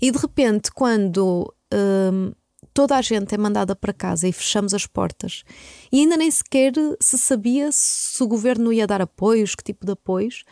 E 0.00 0.12
de 0.12 0.18
repente, 0.18 0.70
quando 0.70 1.52
hum, 1.74 2.30
toda 2.72 2.96
a 2.96 3.02
gente 3.02 3.34
é 3.34 3.38
mandada 3.38 3.74
para 3.74 3.92
casa 3.92 4.28
e 4.28 4.32
fechamos 4.32 4.72
as 4.74 4.86
portas, 4.86 5.42
e 5.90 5.98
ainda 5.98 6.16
nem 6.16 6.30
sequer 6.30 6.72
se 7.00 7.18
sabia 7.18 7.70
se 7.72 8.22
o 8.22 8.28
governo 8.28 8.72
ia 8.72 8.86
dar 8.86 9.02
apoios, 9.02 9.56
que 9.56 9.64
tipo 9.64 9.84
de 9.84 9.90
apoios, 9.90 10.44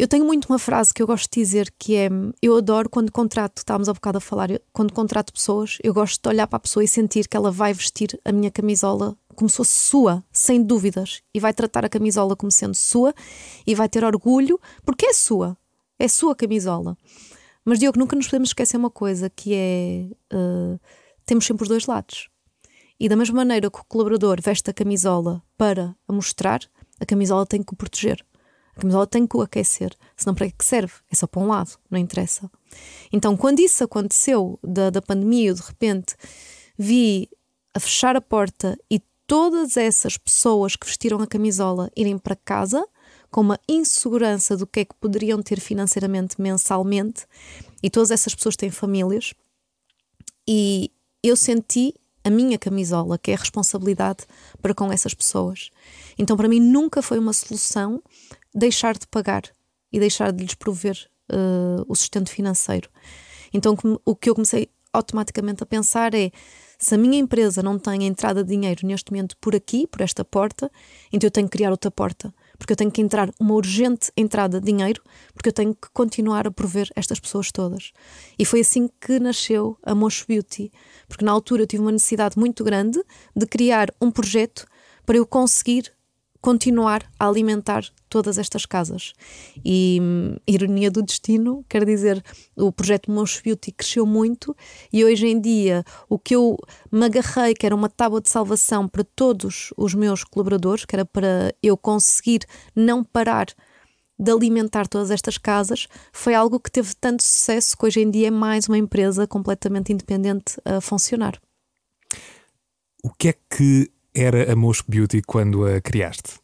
eu 0.00 0.08
tenho 0.08 0.24
muito 0.24 0.46
uma 0.46 0.58
frase 0.58 0.94
que 0.94 1.02
eu 1.02 1.06
gosto 1.06 1.30
de 1.30 1.40
dizer 1.42 1.70
que 1.78 1.94
é: 1.94 2.08
eu 2.40 2.56
adoro 2.56 2.88
quando 2.88 3.12
contrato, 3.12 3.58
estávamos 3.58 3.86
há 3.86 3.92
bocado 3.92 4.16
a 4.16 4.20
falar, 4.20 4.48
quando 4.72 4.94
contrato 4.94 5.30
pessoas, 5.30 5.76
eu 5.82 5.92
gosto 5.92 6.22
de 6.22 6.26
olhar 6.26 6.46
para 6.46 6.56
a 6.56 6.60
pessoa 6.60 6.82
e 6.82 6.88
sentir 6.88 7.28
que 7.28 7.36
ela 7.36 7.50
vai 7.50 7.74
vestir 7.74 8.18
a 8.24 8.32
minha 8.32 8.50
camisola 8.50 9.14
como 9.36 9.50
se 9.50 9.58
fosse 9.58 9.74
sua, 9.74 10.24
sem 10.32 10.62
dúvidas, 10.62 11.20
e 11.34 11.38
vai 11.38 11.52
tratar 11.52 11.84
a 11.84 11.88
camisola 11.88 12.34
como 12.34 12.50
sendo 12.50 12.74
sua 12.74 13.14
e 13.66 13.74
vai 13.74 13.90
ter 13.90 14.02
orgulho, 14.02 14.58
porque 14.86 15.04
é 15.04 15.12
sua, 15.12 15.54
é 15.98 16.08
sua 16.08 16.34
camisola. 16.34 16.96
Mas 17.62 17.78
Diogo, 17.78 17.98
nunca 17.98 18.16
nos 18.16 18.26
podemos 18.26 18.48
esquecer 18.48 18.78
uma 18.78 18.90
coisa 18.90 19.28
que 19.28 19.52
é: 19.54 20.06
uh, 20.34 20.80
temos 21.26 21.44
sempre 21.44 21.64
os 21.64 21.68
dois 21.68 21.84
lados. 21.84 22.30
E 22.98 23.06
da 23.06 23.16
mesma 23.16 23.36
maneira 23.36 23.70
que 23.70 23.78
o 23.78 23.84
colaborador 23.84 24.40
veste 24.40 24.70
a 24.70 24.72
camisola 24.72 25.42
para 25.58 25.94
a 26.08 26.12
mostrar, 26.12 26.60
a 26.98 27.04
camisola 27.04 27.44
tem 27.44 27.62
que 27.62 27.74
o 27.74 27.76
proteger. 27.76 28.24
A 28.80 28.82
camisola 28.82 29.06
tem 29.06 29.26
que 29.26 29.36
o 29.36 29.42
aquecer, 29.42 29.94
senão 30.16 30.34
para 30.34 30.50
que 30.50 30.64
serve? 30.64 30.94
É 31.12 31.14
só 31.14 31.26
para 31.26 31.42
um 31.42 31.46
lado, 31.46 31.72
não 31.90 31.98
interessa. 31.98 32.50
Então, 33.12 33.36
quando 33.36 33.60
isso 33.60 33.84
aconteceu 33.84 34.58
da, 34.62 34.88
da 34.88 35.02
pandemia, 35.02 35.50
eu 35.50 35.54
de 35.54 35.60
repente 35.60 36.16
vi 36.78 37.28
a 37.74 37.78
fechar 37.78 38.16
a 38.16 38.22
porta 38.22 38.78
e 38.90 39.02
todas 39.26 39.76
essas 39.76 40.16
pessoas 40.16 40.76
que 40.76 40.86
vestiram 40.86 41.20
a 41.20 41.26
camisola 41.26 41.90
irem 41.94 42.16
para 42.16 42.34
casa 42.34 42.82
com 43.30 43.42
uma 43.42 43.60
insegurança 43.68 44.56
do 44.56 44.66
que 44.66 44.80
é 44.80 44.84
que 44.86 44.94
poderiam 44.94 45.42
ter 45.42 45.60
financeiramente 45.60 46.40
mensalmente, 46.40 47.26
e 47.82 47.90
todas 47.90 48.10
essas 48.10 48.34
pessoas 48.34 48.56
têm 48.56 48.70
famílias, 48.70 49.34
e 50.48 50.90
eu 51.22 51.36
senti 51.36 51.94
a 52.22 52.30
minha 52.30 52.58
camisola, 52.58 53.18
que 53.18 53.30
é 53.30 53.34
a 53.34 53.38
responsabilidade 53.38 54.24
para 54.60 54.74
com 54.74 54.92
essas 54.92 55.14
pessoas. 55.14 55.70
Então, 56.18 56.36
para 56.36 56.48
mim, 56.48 56.60
nunca 56.60 57.02
foi 57.02 57.18
uma 57.18 57.32
solução 57.32 58.02
deixar 58.54 58.98
de 58.98 59.06
pagar 59.06 59.42
e 59.92 59.98
deixar 59.98 60.32
de 60.32 60.42
lhes 60.42 60.54
prover 60.54 61.08
uh, 61.30 61.84
o 61.88 61.94
sustento 61.94 62.30
financeiro. 62.30 62.88
Então, 63.52 63.76
o 64.04 64.14
que 64.14 64.30
eu 64.30 64.34
comecei 64.34 64.68
automaticamente 64.92 65.62
a 65.62 65.66
pensar 65.66 66.14
é: 66.14 66.30
se 66.78 66.94
a 66.94 66.98
minha 66.98 67.18
empresa 67.18 67.62
não 67.62 67.78
tem 67.78 68.06
entrada 68.06 68.42
de 68.44 68.50
dinheiro 68.50 68.86
neste 68.86 69.10
momento 69.10 69.36
por 69.38 69.54
aqui, 69.54 69.86
por 69.86 70.00
esta 70.00 70.24
porta, 70.24 70.70
então 71.12 71.26
eu 71.26 71.30
tenho 71.30 71.48
que 71.48 71.56
criar 71.56 71.70
outra 71.70 71.90
porta, 71.90 72.32
porque 72.60 72.74
eu 72.74 72.76
tenho 72.76 72.90
que 72.90 73.00
entrar 73.00 73.30
uma 73.40 73.54
urgente 73.54 74.12
entrada 74.14 74.60
de 74.60 74.66
dinheiro, 74.66 75.02
porque 75.32 75.48
eu 75.48 75.52
tenho 75.52 75.74
que 75.74 75.88
continuar 75.94 76.46
a 76.46 76.50
prover 76.50 76.90
estas 76.94 77.18
pessoas 77.18 77.50
todas. 77.50 77.90
E 78.38 78.44
foi 78.44 78.60
assim 78.60 78.86
que 79.00 79.18
nasceu 79.18 79.78
a 79.82 79.94
Mocho 79.94 80.26
Beauty, 80.28 80.70
porque 81.08 81.24
na 81.24 81.32
altura 81.32 81.62
eu 81.62 81.66
tive 81.66 81.82
uma 81.82 81.90
necessidade 81.90 82.38
muito 82.38 82.62
grande 82.62 83.02
de 83.34 83.46
criar 83.46 83.88
um 83.98 84.10
projeto 84.10 84.66
para 85.06 85.16
eu 85.16 85.26
conseguir 85.26 85.90
continuar 86.40 87.04
a 87.18 87.28
alimentar 87.28 87.84
todas 88.08 88.38
estas 88.38 88.66
casas. 88.66 89.12
E 89.64 89.98
hum, 90.00 90.36
ironia 90.46 90.90
do 90.90 91.02
destino, 91.02 91.64
quer 91.68 91.84
dizer, 91.84 92.22
o 92.56 92.72
projeto 92.72 93.10
Monch 93.10 93.42
Beauty 93.42 93.72
cresceu 93.72 94.06
muito 94.06 94.56
e 94.92 95.04
hoje 95.04 95.26
em 95.26 95.40
dia 95.40 95.84
o 96.08 96.18
que 96.18 96.34
eu 96.34 96.56
me 96.90 97.04
agarrei, 97.04 97.54
que 97.54 97.66
era 97.66 97.74
uma 97.74 97.88
tábua 97.88 98.20
de 98.20 98.28
salvação 98.30 98.88
para 98.88 99.04
todos 99.04 99.72
os 99.76 99.94
meus 99.94 100.24
colaboradores, 100.24 100.84
que 100.84 100.96
era 100.96 101.04
para 101.04 101.54
eu 101.62 101.76
conseguir 101.76 102.40
não 102.74 103.04
parar 103.04 103.46
de 104.18 104.30
alimentar 104.30 104.86
todas 104.86 105.10
estas 105.10 105.38
casas, 105.38 105.88
foi 106.12 106.34
algo 106.34 106.60
que 106.60 106.70
teve 106.70 106.94
tanto 106.94 107.22
sucesso 107.22 107.76
que 107.76 107.86
hoje 107.86 108.00
em 108.00 108.10
dia 108.10 108.28
é 108.28 108.30
mais 108.30 108.68
uma 108.68 108.76
empresa 108.76 109.26
completamente 109.26 109.92
independente 109.92 110.60
a 110.62 110.78
funcionar. 110.80 111.40
O 113.02 113.10
que 113.10 113.28
é 113.28 113.34
que 113.48 113.90
era 114.14 114.52
a 114.52 114.56
Mosh 114.56 114.82
Beauty 114.86 115.22
quando 115.22 115.64
a 115.64 115.80
criaste? 115.80 116.40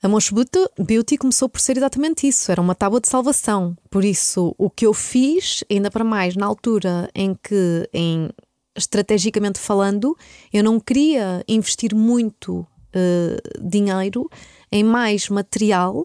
A 0.00 0.06
Mosh 0.06 0.30
Beauty 0.78 1.16
começou 1.18 1.48
por 1.48 1.60
ser 1.60 1.76
exatamente 1.76 2.28
isso, 2.28 2.52
era 2.52 2.60
uma 2.60 2.74
tábua 2.74 3.00
de 3.00 3.08
salvação. 3.08 3.76
Por 3.90 4.04
isso, 4.04 4.54
o 4.56 4.70
que 4.70 4.86
eu 4.86 4.94
fiz, 4.94 5.64
ainda 5.68 5.90
para 5.90 6.04
mais 6.04 6.36
na 6.36 6.46
altura 6.46 7.10
em 7.12 7.34
que, 7.34 7.88
em, 7.92 8.30
estrategicamente 8.76 9.58
falando, 9.58 10.16
eu 10.52 10.62
não 10.62 10.78
queria 10.78 11.42
investir 11.48 11.96
muito 11.96 12.60
uh, 12.60 13.68
dinheiro 13.68 14.30
em 14.70 14.84
mais 14.84 15.28
material. 15.28 16.04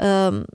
Uh, 0.00 0.46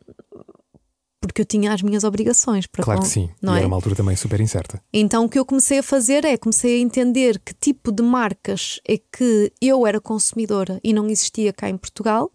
porque 1.21 1.41
eu 1.41 1.45
tinha 1.45 1.71
as 1.71 1.83
minhas 1.83 2.03
obrigações 2.03 2.65
para 2.65 2.83
Claro 2.83 2.99
com, 2.99 3.05
que 3.05 3.11
sim, 3.11 3.29
não 3.39 3.53
e 3.53 3.57
é? 3.57 3.59
era 3.59 3.67
uma 3.67 3.77
altura 3.77 3.95
também 3.95 4.15
super 4.15 4.41
incerta. 4.41 4.81
Então 4.91 5.23
o 5.23 5.29
que 5.29 5.37
eu 5.37 5.45
comecei 5.45 5.77
a 5.77 5.83
fazer 5.83 6.25
é 6.25 6.35
comecei 6.35 6.79
a 6.79 6.81
entender 6.81 7.39
que 7.39 7.53
tipo 7.53 7.91
de 7.91 8.01
marcas 8.01 8.79
é 8.87 8.97
que 8.97 9.53
eu 9.61 9.85
era 9.85 10.01
consumidora 10.01 10.79
e 10.83 10.91
não 10.91 11.07
existia 11.07 11.53
cá 11.53 11.69
em 11.69 11.77
Portugal 11.77 12.31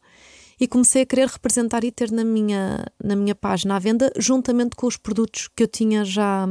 e 0.59 0.68
comecei 0.68 1.03
a 1.03 1.07
querer 1.07 1.26
representar 1.26 1.84
e 1.84 1.91
ter 1.91 2.11
na 2.12 2.24
minha, 2.24 2.87
na 3.03 3.16
minha 3.16 3.34
página 3.34 3.76
à 3.76 3.78
venda 3.78 4.11
juntamente 4.16 4.76
com 4.76 4.87
os 4.87 4.97
produtos 4.97 5.49
que 5.55 5.64
eu 5.64 5.68
tinha 5.68 6.05
já 6.05 6.47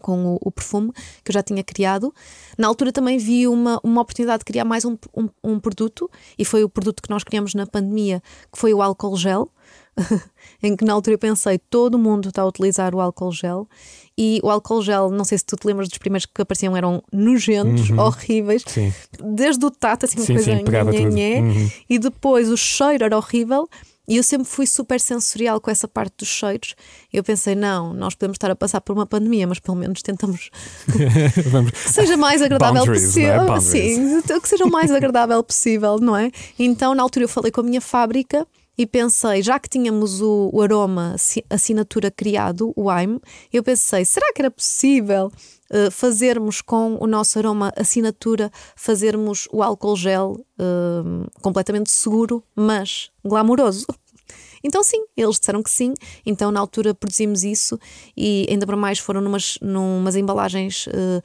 com 0.00 0.34
o, 0.34 0.38
o, 0.40 0.50
perfume 0.50 0.92
que 1.22 1.30
eu 1.30 1.34
já 1.34 1.42
tinha 1.42 1.62
criado. 1.62 2.14
Na 2.56 2.68
altura 2.68 2.92
também 2.92 3.18
vi 3.18 3.46
uma, 3.46 3.78
uma 3.82 4.00
oportunidade 4.00 4.38
de 4.38 4.44
criar 4.44 4.64
mais 4.64 4.84
um, 4.84 4.96
um, 5.14 5.28
um 5.44 5.60
produto 5.60 6.10
e 6.38 6.44
foi 6.44 6.64
o 6.64 6.70
produto 6.70 7.02
que 7.02 7.10
nós 7.10 7.22
criamos 7.22 7.54
na 7.54 7.66
pandemia, 7.66 8.22
que 8.50 8.58
foi 8.58 8.72
o 8.72 8.80
álcool 8.80 9.16
gel 9.16 9.50
em 10.62 10.76
que 10.76 10.84
na 10.84 10.92
altura 10.92 11.14
eu 11.14 11.18
pensei, 11.18 11.58
todo 11.58 11.98
mundo 11.98 12.28
está 12.28 12.42
a 12.42 12.46
utilizar 12.46 12.94
o 12.94 13.00
álcool 13.00 13.32
gel 13.32 13.68
e 14.16 14.40
o 14.42 14.50
álcool 14.50 14.82
gel, 14.82 15.10
não 15.10 15.24
sei 15.24 15.38
se 15.38 15.44
tu 15.44 15.56
te 15.56 15.66
lembras 15.66 15.88
dos 15.88 15.98
primeiros 15.98 16.26
que 16.26 16.42
apareciam, 16.42 16.76
eram 16.76 17.02
nojentos, 17.12 17.88
uhum. 17.90 18.00
horríveis, 18.00 18.62
sim. 18.66 18.92
desde 19.18 19.64
o 19.64 19.70
tato, 19.70 20.04
assim, 20.04 20.18
uma 20.18 20.26
sim, 20.26 20.34
coisa 20.34 20.56
sim, 20.92 21.06
nhê, 21.06 21.40
uhum. 21.40 21.70
e 21.88 21.98
depois 21.98 22.50
o 22.50 22.56
cheiro 22.56 23.04
era 23.04 23.16
horrível. 23.16 23.68
E 24.08 24.16
eu 24.16 24.24
sempre 24.24 24.48
fui 24.48 24.66
super 24.66 24.98
sensorial 24.98 25.60
com 25.60 25.70
essa 25.70 25.86
parte 25.86 26.14
dos 26.18 26.26
cheiros. 26.26 26.74
Eu 27.12 27.22
pensei, 27.22 27.54
não, 27.54 27.94
nós 27.94 28.12
podemos 28.12 28.34
estar 28.34 28.50
a 28.50 28.56
passar 28.56 28.80
por 28.80 28.92
uma 28.92 29.06
pandemia, 29.06 29.46
mas 29.46 29.60
pelo 29.60 29.76
menos 29.76 30.02
tentamos 30.02 30.50
que 31.72 31.90
seja 31.90 32.16
mais 32.16 32.42
agradável 32.42 32.84
possível. 32.86 33.44
Não 33.44 33.54
é? 33.54 33.60
Sim, 33.60 34.20
que 34.20 34.48
seja 34.48 34.64
o 34.64 34.70
mais 34.70 34.90
agradável 34.92 35.40
possível, 35.44 35.98
não 36.00 36.16
é? 36.16 36.32
Então, 36.58 36.92
na 36.92 37.04
altura, 37.04 37.26
eu 37.26 37.28
falei 37.28 37.52
com 37.52 37.60
a 37.60 37.64
minha 37.64 37.80
fábrica 37.80 38.44
e 38.80 38.86
pensei, 38.86 39.42
já 39.42 39.58
que 39.58 39.68
tínhamos 39.68 40.22
o, 40.22 40.48
o 40.54 40.62
aroma 40.62 41.14
assinatura 41.50 42.10
criado, 42.10 42.72
o 42.74 42.88
AIM, 42.88 43.20
eu 43.52 43.62
pensei, 43.62 44.06
será 44.06 44.32
que 44.32 44.40
era 44.40 44.50
possível 44.50 45.26
uh, 45.26 45.90
fazermos 45.90 46.62
com 46.62 46.96
o 46.98 47.06
nosso 47.06 47.38
aroma 47.38 47.70
assinatura, 47.76 48.50
fazermos 48.74 49.46
o 49.52 49.62
álcool 49.62 49.96
gel 49.96 50.42
uh, 50.58 51.30
completamente 51.42 51.90
seguro, 51.90 52.42
mas 52.56 53.10
glamouroso? 53.22 53.84
Então, 54.62 54.84
sim, 54.84 55.02
eles 55.16 55.38
disseram 55.38 55.62
que 55.62 55.70
sim. 55.70 55.94
Então, 56.24 56.52
na 56.52 56.60
altura, 56.60 56.94
produzimos 56.94 57.44
isso 57.44 57.80
e 58.14 58.46
ainda 58.50 58.66
para 58.66 58.76
mais 58.76 58.98
foram 58.98 59.22
numas, 59.22 59.58
numas 59.62 60.14
embalagens 60.14 60.86
uh, 60.86 61.22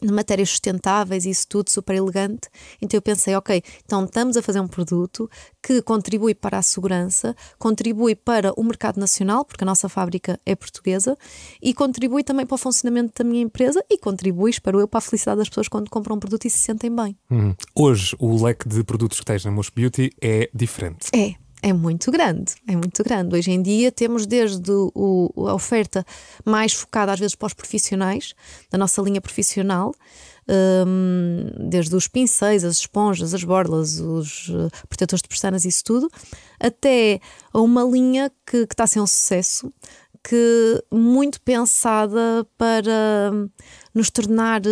de 0.00 0.12
matérias 0.12 0.50
sustentáveis 0.50 1.24
e 1.24 1.30
isso 1.30 1.46
tudo 1.48 1.70
super 1.70 1.94
elegante. 1.94 2.48
Então 2.80 2.98
eu 2.98 3.02
pensei, 3.02 3.34
ok, 3.34 3.62
então 3.84 4.04
estamos 4.04 4.36
a 4.36 4.42
fazer 4.42 4.60
um 4.60 4.68
produto 4.68 5.30
que 5.62 5.82
contribui 5.82 6.34
para 6.34 6.58
a 6.58 6.62
segurança, 6.62 7.34
contribui 7.58 8.14
para 8.14 8.52
o 8.58 8.62
mercado 8.62 8.98
nacional, 8.98 9.44
porque 9.44 9.64
a 9.64 9.66
nossa 9.66 9.88
fábrica 9.88 10.38
é 10.44 10.54
portuguesa, 10.54 11.16
e 11.60 11.74
contribui 11.74 12.22
também 12.22 12.46
para 12.46 12.54
o 12.54 12.58
funcionamento 12.58 13.12
da 13.16 13.28
minha 13.28 13.42
empresa 13.42 13.84
e 13.90 13.98
contribui, 13.98 14.50
espero 14.50 14.80
eu, 14.80 14.88
para 14.88 14.98
a 14.98 15.02
felicidade 15.02 15.38
das 15.38 15.48
pessoas 15.48 15.68
quando 15.68 15.90
compram 15.90 16.16
um 16.16 16.20
produto 16.20 16.46
e 16.46 16.50
se 16.50 16.58
sentem 16.58 16.94
bem. 16.94 17.16
Uhum. 17.30 17.54
Hoje 17.74 18.14
o 18.18 18.42
leque 18.44 18.68
de 18.68 18.84
produtos 18.84 19.18
que 19.18 19.24
tens 19.24 19.44
na 19.44 19.50
Mosh 19.50 19.70
Beauty 19.70 20.10
é 20.20 20.48
diferente. 20.54 21.08
É, 21.14 21.34
é 21.66 21.72
muito 21.72 22.12
grande, 22.12 22.54
é 22.68 22.76
muito 22.76 23.02
grande. 23.02 23.34
Hoje 23.34 23.50
em 23.50 23.60
dia 23.60 23.90
temos 23.90 24.24
desde 24.24 24.70
o, 24.70 25.32
a 25.48 25.52
oferta 25.54 26.06
mais 26.44 26.72
focada 26.72 27.12
às 27.12 27.18
vezes 27.18 27.34
para 27.34 27.46
os 27.46 27.54
profissionais, 27.54 28.34
da 28.70 28.78
nossa 28.78 29.02
linha 29.02 29.20
profissional, 29.20 29.92
um, 30.86 31.68
desde 31.68 31.96
os 31.96 32.06
pincéis, 32.06 32.62
as 32.62 32.76
esponjas, 32.78 33.34
as 33.34 33.42
borlas, 33.42 33.98
os 33.98 34.48
uh, 34.50 34.70
protetores 34.88 35.20
de 35.20 35.28
pestanas, 35.28 35.64
isso 35.64 35.82
tudo, 35.82 36.08
até 36.60 37.18
a 37.52 37.60
uma 37.60 37.82
linha 37.82 38.30
que, 38.48 38.64
que 38.64 38.72
está 38.72 38.84
a 38.84 38.86
ser 38.86 39.00
um 39.00 39.06
sucesso, 39.06 39.72
que 40.22 40.84
muito 40.88 41.40
pensada 41.40 42.46
para 42.56 43.32
nos 43.92 44.08
tornar 44.08 44.62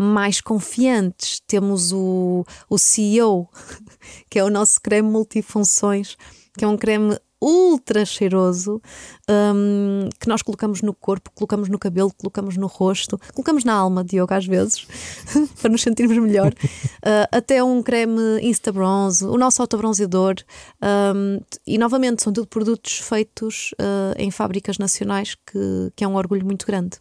mais 0.00 0.40
confiantes. 0.40 1.40
Temos 1.46 1.92
o, 1.92 2.44
o 2.68 2.78
CEO, 2.78 3.48
que 4.28 4.38
é 4.38 4.44
o 4.44 4.50
nosso 4.50 4.80
creme 4.80 5.08
multifunções, 5.08 6.16
que 6.56 6.64
é 6.64 6.68
um 6.68 6.76
creme 6.76 7.18
ultra 7.40 8.04
cheiroso 8.04 8.82
um, 9.28 10.08
que 10.20 10.28
nós 10.28 10.42
colocamos 10.42 10.82
no 10.82 10.92
corpo, 10.92 11.30
colocamos 11.34 11.68
no 11.68 11.78
cabelo, 11.78 12.12
colocamos 12.16 12.56
no 12.56 12.66
rosto, 12.66 13.18
colocamos 13.32 13.64
na 13.64 13.72
alma, 13.72 14.04
Diogo, 14.04 14.34
às 14.34 14.46
vezes, 14.46 14.86
para 15.60 15.70
nos 15.70 15.82
sentirmos 15.82 16.18
melhor. 16.18 16.52
Uh, 16.52 17.26
até 17.32 17.64
um 17.64 17.82
creme 17.82 18.40
Insta 18.42 18.70
Bronze, 18.70 19.24
o 19.24 19.38
nosso 19.38 19.62
autobronzeador. 19.62 20.34
Um, 20.82 21.40
e 21.66 21.78
novamente, 21.78 22.22
são 22.22 22.32
tudo 22.32 22.46
produtos 22.46 22.98
feitos 22.98 23.72
uh, 23.72 24.14
em 24.18 24.30
fábricas 24.30 24.76
nacionais, 24.76 25.34
que, 25.34 25.92
que 25.96 26.04
é 26.04 26.08
um 26.08 26.16
orgulho 26.16 26.44
muito 26.44 26.66
grande. 26.66 26.98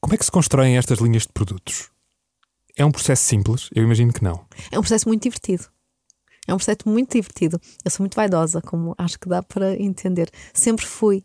Como 0.00 0.14
é 0.14 0.16
que 0.16 0.24
se 0.24 0.30
constroem 0.30 0.76
estas 0.76 0.98
linhas 0.98 1.22
de 1.22 1.32
produtos? 1.32 1.93
É 2.76 2.84
um 2.84 2.90
processo 2.90 3.24
simples? 3.24 3.70
Eu 3.74 3.84
imagino 3.84 4.12
que 4.12 4.22
não. 4.22 4.44
É 4.70 4.78
um 4.78 4.82
processo 4.82 5.08
muito 5.08 5.22
divertido. 5.22 5.64
É 6.46 6.52
um 6.52 6.56
processo 6.56 6.80
muito 6.86 7.12
divertido. 7.12 7.58
Eu 7.84 7.90
sou 7.90 8.04
muito 8.04 8.14
vaidosa, 8.14 8.60
como 8.60 8.94
acho 8.98 9.18
que 9.18 9.28
dá 9.28 9.42
para 9.42 9.80
entender. 9.80 10.30
Sempre 10.52 10.84
fui. 10.84 11.24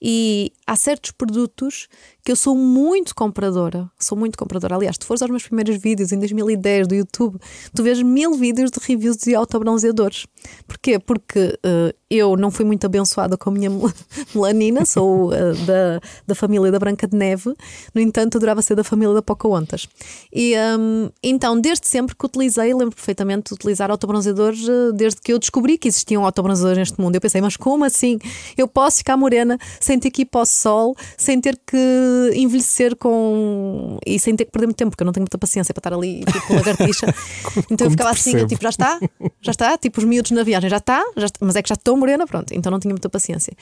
E 0.00 0.52
há 0.66 0.76
certos 0.76 1.10
produtos 1.10 1.88
que 2.24 2.30
eu 2.30 2.36
sou 2.36 2.54
muito 2.54 3.14
compradora. 3.14 3.90
Sou 3.98 4.16
muito 4.16 4.38
compradora. 4.38 4.76
Aliás, 4.76 4.96
tu 4.96 5.06
fores 5.06 5.22
aos 5.22 5.30
meus 5.30 5.44
primeiros 5.44 5.76
vídeos 5.76 6.12
em 6.12 6.18
2010 6.18 6.86
do 6.86 6.94
YouTube, 6.94 7.38
tu 7.74 7.82
vês 7.82 8.00
mil 8.02 8.34
vídeos 8.34 8.70
de 8.70 8.78
reviews 8.80 9.16
de 9.16 9.34
autobronzeadores. 9.34 10.26
Porquê? 10.66 10.98
Porque 10.98 11.58
uh, 11.64 11.94
eu 12.16 12.36
não 12.36 12.50
fui 12.50 12.64
muito 12.64 12.84
abençoada 12.84 13.36
com 13.36 13.50
a 13.50 13.52
minha 13.52 13.70
melanina, 14.34 14.84
sou 14.84 15.28
uh, 15.28 15.54
da, 15.66 16.00
da 16.26 16.34
família 16.34 16.70
da 16.70 16.78
Branca 16.78 17.06
de 17.06 17.16
Neve, 17.16 17.54
no 17.94 18.00
entanto, 18.00 18.36
adorava 18.38 18.62
ser 18.62 18.74
da 18.74 18.84
família 18.84 19.14
da 19.14 19.22
Pocahontas. 19.22 19.88
E 20.32 20.54
um, 20.78 21.10
então, 21.22 21.60
desde 21.60 21.86
sempre 21.86 22.14
que 22.14 22.24
utilizei, 22.24 22.72
lembro 22.74 22.94
perfeitamente 22.94 23.48
de 23.48 23.54
utilizar 23.54 23.90
autobronzeadores 23.90 24.66
uh, 24.68 24.92
desde 24.92 25.20
que 25.20 25.32
eu 25.32 25.38
descobri 25.38 25.78
que 25.78 25.88
existiam 25.88 26.24
autobronzeadores 26.24 26.78
neste 26.78 27.00
mundo. 27.00 27.14
Eu 27.14 27.20
pensei, 27.20 27.40
mas 27.40 27.56
como 27.56 27.84
assim? 27.84 28.18
Eu 28.56 28.68
posso 28.68 28.98
ficar 28.98 29.16
morena 29.16 29.58
sem 29.80 29.98
ter 29.98 30.10
que 30.10 30.22
ir 30.22 30.26
para 30.26 30.42
o 30.42 30.46
sol, 30.46 30.96
sem 31.16 31.40
ter 31.40 31.58
que 31.66 32.30
envelhecer 32.34 32.96
com. 32.96 33.98
e 34.06 34.18
sem 34.18 34.36
ter 34.36 34.44
que 34.44 34.52
perder 34.52 34.66
muito 34.66 34.76
tempo, 34.76 34.90
porque 34.90 35.02
eu 35.02 35.06
não 35.06 35.12
tenho 35.12 35.22
muita 35.22 35.38
paciência 35.38 35.72
para 35.72 35.80
estar 35.80 35.94
ali 35.94 36.24
tipo, 36.24 36.46
com 36.46 36.54
lagartixa. 36.54 37.06
então 37.70 37.86
eu 37.86 37.90
ficava 37.90 38.10
assim, 38.10 38.36
eu, 38.36 38.46
tipo, 38.46 38.62
já 38.62 38.70
está, 38.70 39.00
já 39.40 39.50
está, 39.50 39.78
tipo 39.78 39.98
os 40.00 40.04
miúdos 40.04 40.30
na 40.30 40.42
viagem, 40.42 40.68
já 40.68 40.76
está, 40.76 41.02
já 41.16 41.26
está, 41.26 41.38
mas 41.40 41.56
é 41.56 41.62
que 41.62 41.68
já 41.68 41.74
estou 41.74 41.96
morena, 42.02 42.26
pronto, 42.26 42.52
então 42.52 42.70
não 42.70 42.80
tinha 42.80 42.92
muita 42.92 43.08
paciência. 43.08 43.52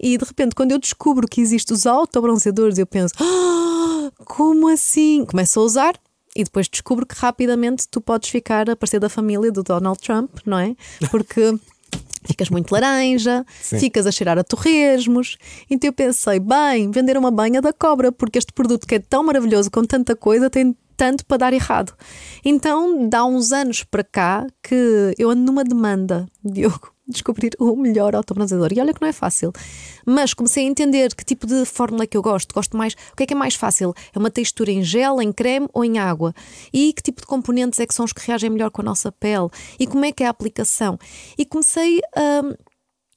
E 0.00 0.16
de 0.16 0.24
repente, 0.24 0.54
quando 0.54 0.72
eu 0.72 0.78
descubro 0.78 1.26
que 1.28 1.40
existem 1.40 1.74
os 1.74 1.86
autobronzeadores, 1.86 2.78
eu 2.78 2.86
penso, 2.86 3.14
ah, 3.20 4.10
como 4.24 4.68
assim? 4.68 5.24
Começo 5.24 5.60
a 5.60 5.62
usar, 5.62 5.94
e 6.34 6.44
depois 6.44 6.68
descubro 6.68 7.06
que 7.06 7.14
rapidamente 7.14 7.88
tu 7.88 8.00
podes 8.00 8.28
ficar 8.28 8.68
a 8.68 8.76
parecer 8.76 9.00
da 9.00 9.08
família 9.08 9.50
do 9.50 9.62
Donald 9.62 9.98
Trump, 9.98 10.30
não 10.44 10.58
é? 10.58 10.74
Porque 11.10 11.58
ficas 12.24 12.50
muito 12.50 12.72
laranja, 12.72 13.44
Sim. 13.62 13.78
ficas 13.78 14.06
a 14.06 14.12
cheirar 14.12 14.38
a 14.38 14.44
torresmos. 14.44 15.38
Então 15.70 15.88
eu 15.88 15.92
pensei, 15.92 16.40
bem, 16.40 16.90
vender 16.90 17.16
uma 17.16 17.30
banha 17.30 17.62
da 17.62 17.72
cobra, 17.72 18.10
porque 18.10 18.38
este 18.38 18.52
produto 18.52 18.86
que 18.86 18.96
é 18.96 18.98
tão 18.98 19.22
maravilhoso 19.22 19.70
com 19.70 19.84
tanta 19.84 20.16
coisa 20.16 20.50
tem 20.50 20.76
tanto 20.96 21.24
para 21.24 21.36
dar 21.36 21.52
errado. 21.52 21.92
Então, 22.44 23.08
dá 23.08 23.24
uns 23.24 23.52
anos 23.52 23.84
para 23.84 24.02
cá 24.02 24.46
que 24.62 25.14
eu 25.18 25.30
ando 25.30 25.42
numa 25.42 25.62
demanda, 25.62 26.26
Diogo, 26.42 26.92
descobrir 27.06 27.52
o 27.58 27.76
melhor 27.76 28.14
autobronzeador. 28.14 28.72
E 28.72 28.80
olha 28.80 28.92
que 28.92 29.00
não 29.00 29.08
é 29.08 29.12
fácil. 29.12 29.52
Mas 30.04 30.34
comecei 30.34 30.64
a 30.64 30.68
entender 30.68 31.14
que 31.14 31.24
tipo 31.24 31.46
de 31.46 31.64
fórmula 31.64 32.04
é 32.04 32.06
que 32.06 32.16
eu 32.16 32.22
gosto. 32.22 32.54
Gosto 32.54 32.76
mais. 32.76 32.94
O 33.12 33.16
que 33.16 33.22
é 33.22 33.26
que 33.26 33.34
é 33.34 33.36
mais 33.36 33.54
fácil? 33.54 33.94
É 34.14 34.18
uma 34.18 34.30
textura 34.30 34.70
em 34.70 34.82
gel, 34.82 35.20
em 35.20 35.32
creme 35.32 35.68
ou 35.72 35.84
em 35.84 35.98
água? 35.98 36.34
E 36.72 36.92
que 36.92 37.02
tipo 37.02 37.20
de 37.20 37.26
componentes 37.26 37.78
é 37.80 37.86
que 37.86 37.94
são 37.94 38.04
os 38.04 38.12
que 38.12 38.26
reagem 38.26 38.50
melhor 38.50 38.70
com 38.70 38.82
a 38.82 38.84
nossa 38.84 39.12
pele? 39.12 39.48
E 39.78 39.86
como 39.86 40.04
é 40.04 40.12
que 40.12 40.22
é 40.22 40.26
a 40.26 40.30
aplicação? 40.30 40.98
E 41.38 41.44
comecei 41.44 42.00
a. 42.14 42.42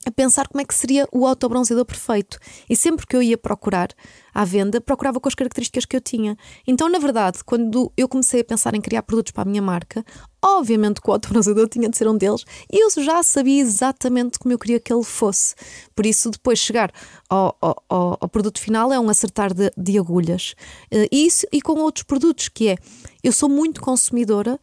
a 0.05 0.11
pensar 0.11 0.47
como 0.47 0.61
é 0.61 0.65
que 0.65 0.73
seria 0.73 1.07
o 1.11 1.27
autobronzeador 1.27 1.85
perfeito. 1.85 2.39
E 2.69 2.75
sempre 2.75 3.05
que 3.05 3.15
eu 3.15 3.21
ia 3.21 3.37
procurar 3.37 3.89
à 4.33 4.45
venda, 4.45 4.79
procurava 4.79 5.19
com 5.19 5.27
as 5.27 5.35
características 5.35 5.85
que 5.85 5.95
eu 5.95 6.01
tinha. 6.01 6.37
Então, 6.65 6.87
na 6.87 6.99
verdade, 6.99 7.43
quando 7.43 7.91
eu 7.97 8.07
comecei 8.07 8.41
a 8.41 8.43
pensar 8.43 8.73
em 8.73 8.81
criar 8.81 9.03
produtos 9.03 9.31
para 9.31 9.43
a 9.43 9.45
minha 9.45 9.61
marca, 9.61 10.05
obviamente 10.41 11.01
que 11.01 11.09
o 11.09 11.13
autobronzeador 11.13 11.67
tinha 11.69 11.89
de 11.89 11.97
ser 11.97 12.07
um 12.07 12.17
deles 12.17 12.45
e 12.71 12.83
eu 12.83 13.03
já 13.03 13.21
sabia 13.23 13.61
exatamente 13.61 14.39
como 14.39 14.53
eu 14.53 14.59
queria 14.59 14.79
que 14.79 14.93
ele 14.93 15.03
fosse. 15.03 15.53
Por 15.93 16.05
isso, 16.05 16.29
depois 16.29 16.59
chegar 16.59 16.91
ao, 17.29 17.57
ao, 17.59 18.17
ao 18.21 18.29
produto 18.29 18.59
final 18.59 18.93
é 18.93 18.99
um 18.99 19.09
acertar 19.09 19.53
de, 19.53 19.69
de 19.75 19.99
agulhas. 19.99 20.55
Uh, 20.91 21.07
isso 21.11 21.45
e 21.51 21.61
com 21.61 21.73
outros 21.73 22.03
produtos, 22.03 22.47
que 22.47 22.69
é, 22.69 22.77
eu 23.21 23.33
sou 23.33 23.49
muito 23.49 23.81
consumidora 23.81 24.57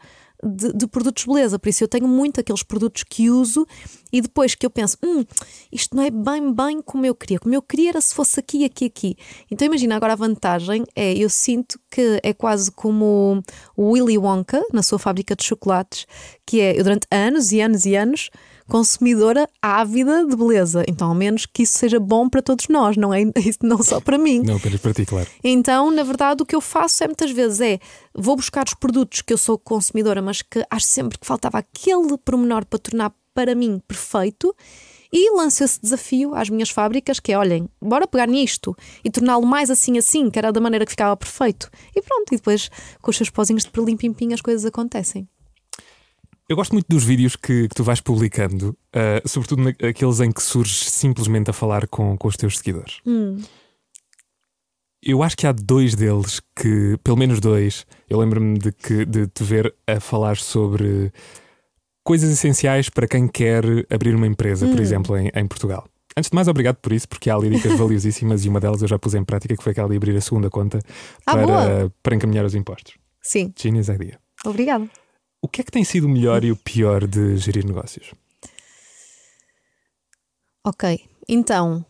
de, 0.47 0.72
de, 0.72 0.86
produtos 0.86 1.24
de 1.24 1.28
beleza. 1.28 1.59
Por 1.59 1.68
isso 1.68 1.82
eu 1.84 1.88
tenho 1.88 2.07
muito 2.07 2.40
aqueles 2.40 2.62
produtos 2.62 3.03
que 3.03 3.30
uso 3.30 3.66
e 4.12 4.20
depois 4.20 4.55
que 4.55 4.64
eu 4.64 4.70
penso, 4.70 4.97
hum, 5.05 5.24
isto 5.70 5.97
não 5.97 6.03
é 6.03 6.11
bem, 6.11 6.53
bem 6.53 6.80
como 6.80 7.05
eu 7.05 7.14
queria. 7.14 7.38
Como 7.38 7.55
eu 7.55 7.62
queria 7.62 7.90
era 7.90 8.01
se 8.01 8.14
fosse 8.14 8.38
aqui, 8.38 8.64
aqui, 8.64 8.86
aqui. 8.86 9.16
Então 9.51 9.66
imagina 9.66 9.97
agora 9.97 10.12
a 10.12 10.16
vantagem 10.16 10.84
é, 10.94 11.12
eu 11.14 11.28
sinto 11.28 11.78
que 11.90 12.20
é 12.22 12.32
quase 12.32 12.70
como 12.70 13.42
o 13.76 13.90
Willy 13.92 14.18
Wonka 14.18 14.62
na 14.72 14.82
sua 14.82 14.99
fábrica 14.99 15.34
de 15.34 15.44
chocolates, 15.44 16.07
que 16.44 16.61
é 16.61 16.78
eu 16.78 16.84
durante 16.84 17.07
anos 17.11 17.53
e 17.53 17.61
anos 17.61 17.84
e 17.84 17.97
anos 17.97 18.30
consumidora 18.69 19.49
ávida 19.61 20.27
de 20.27 20.37
beleza. 20.37 20.85
Então, 20.89 21.09
ao 21.09 21.14
menos 21.14 21.47
que 21.47 21.62
isso 21.62 21.79
seja 21.79 21.99
bom 21.99 22.29
para 22.29 22.43
todos 22.43 22.69
nós, 22.69 22.97
não 22.97 23.12
é 23.12 23.23
isso 23.39 23.61
não 23.62 23.83
só 23.83 24.01
para 24.01 24.19
mim. 24.19 24.43
Não, 24.43 24.57
apenas 24.57 24.81
para 24.81 24.95
ti, 24.95 25.07
claro. 25.07 25.29
Então, 25.43 25.91
na 25.91 26.03
verdade, 26.03 26.43
o 26.43 26.47
que 26.47 26.55
eu 26.55 26.61
faço 26.61 27.05
é 27.05 27.07
muitas 27.07 27.31
vezes 27.31 27.61
é 27.61 27.79
vou 28.14 28.37
buscar 28.37 28.67
os 28.67 28.75
produtos 28.75 29.23
que 29.23 29.33
eu 29.33 29.39
sou 29.39 29.59
consumidora, 29.59 30.21
mas 30.21 30.43
que 30.43 30.64
acho 30.71 30.87
sempre 30.87 31.19
que 31.19 31.27
faltava 31.27 31.59
aquele 31.59 32.17
pormenor 32.19 32.64
para 32.67 32.79
tornar 32.79 33.12
para 33.35 33.55
mim 33.55 33.81
perfeito. 33.87 34.55
E 35.12 35.31
lanço 35.31 35.62
esse 35.62 35.81
desafio 35.81 36.35
às 36.35 36.51
minhas 36.51 36.69
fábricas, 36.69 37.21
que 37.21 37.33
é, 37.33 37.39
olhem, 37.39 37.69
bora 37.81 38.07
pegar 38.07 38.27
nisto 38.27 38.77
e 39.05 39.11
torná-lo 39.11 39.47
mais 39.47 39.71
assim 39.71 39.97
assim, 39.97 40.29
que 40.29 40.39
era 40.39 40.53
da 40.53 40.61
maneira 40.61 40.85
que 40.85 40.91
ficava 40.91 41.17
perfeito. 41.17 41.71
E 41.95 42.03
pronto, 42.03 42.33
e 42.33 42.37
depois 42.37 42.69
com 43.01 43.11
os 43.11 43.17
seus 43.17 43.31
pozinhos 43.31 43.64
de 43.64 43.71
perlim 43.71 43.97
pim 43.97 44.33
as 44.33 44.41
coisas 44.41 44.64
acontecem. 44.64 45.29
Eu 46.49 46.55
gosto 46.55 46.72
muito 46.72 46.86
dos 46.88 47.03
vídeos 47.03 47.34
que, 47.34 47.68
que 47.68 47.74
tu 47.74 47.82
vais 47.82 48.01
publicando, 48.01 48.76
uh, 48.94 49.28
sobretudo 49.28 49.68
aqueles 49.68 50.20
em 50.20 50.30
que 50.30 50.40
surges 50.40 50.90
simplesmente 50.90 51.51
a 51.51 51.53
falar 51.53 51.88
com, 51.88 52.16
com 52.16 52.28
os 52.28 52.36
teus 52.36 52.59
seguidores. 52.59 53.01
Hum. 53.05 53.42
Eu 55.03 55.22
acho 55.22 55.36
que 55.36 55.47
há 55.47 55.53
dois 55.53 55.94
deles 55.94 56.40
que, 56.55 56.97
pelo 57.03 57.16
menos 57.16 57.40
dois, 57.40 57.84
eu 58.09 58.18
lembro-me 58.18 58.59
de, 58.59 58.72
que, 58.72 59.05
de 59.05 59.26
te 59.26 59.42
ver 59.42 59.74
a 59.86 59.99
falar 60.01 60.36
sobre 60.36 61.12
coisas 62.05 62.30
essenciais 62.30 62.88
para 62.88 63.09
quem 63.09 63.26
quer 63.26 63.64
abrir 63.90 64.14
uma 64.14 64.26
empresa, 64.26 64.68
por 64.68 64.80
exemplo, 64.80 65.16
em, 65.16 65.30
em 65.34 65.47
Portugal. 65.47 65.88
Antes 66.16 66.30
de 66.30 66.34
mais, 66.34 66.49
obrigado 66.49 66.76
por 66.76 66.92
isso, 66.92 67.09
porque 67.09 67.28
há 67.28 67.34
ali 67.34 67.51
dicas 67.51 67.74
valiosíssimas 67.78 68.44
e 68.44 68.49
uma 68.49 68.61
delas 68.61 68.82
eu 68.82 68.88
já 68.88 68.99
pus 68.99 69.14
em 69.14 69.24
prática, 69.24 69.57
que 69.57 69.62
foi 69.62 69.72
aquela 69.72 69.88
de 69.88 69.97
abrir 69.97 70.16
a 70.16 70.20
segunda 70.20 70.49
conta 70.49 70.78
Ah, 71.26 71.32
para, 71.32 71.47
boa. 71.47 71.92
para 72.03 72.14
encaminhar 72.14 72.44
os 72.44 72.55
impostos. 72.55 72.94
Sim, 73.20 73.53
Genius 73.57 73.88
idea. 73.88 74.18
obrigada. 74.44 74.88
O 75.41 75.49
que 75.49 75.61
é 75.61 75.64
que 75.64 75.70
tem 75.70 75.84
sido 75.84 76.07
o 76.07 76.11
melhor 76.11 76.45
e 76.45 76.51
o 76.51 76.57
pior 76.57 77.07
de 77.07 77.37
gerir 77.37 77.64
negócios? 77.64 78.12
Ok, 80.64 81.09
então 81.28 81.84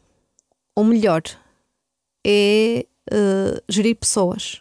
o 0.75 0.85
melhor 0.85 1.23
é 2.25 2.87
eh, 3.11 3.63
gerir 3.69 3.97
pessoas. 3.97 4.61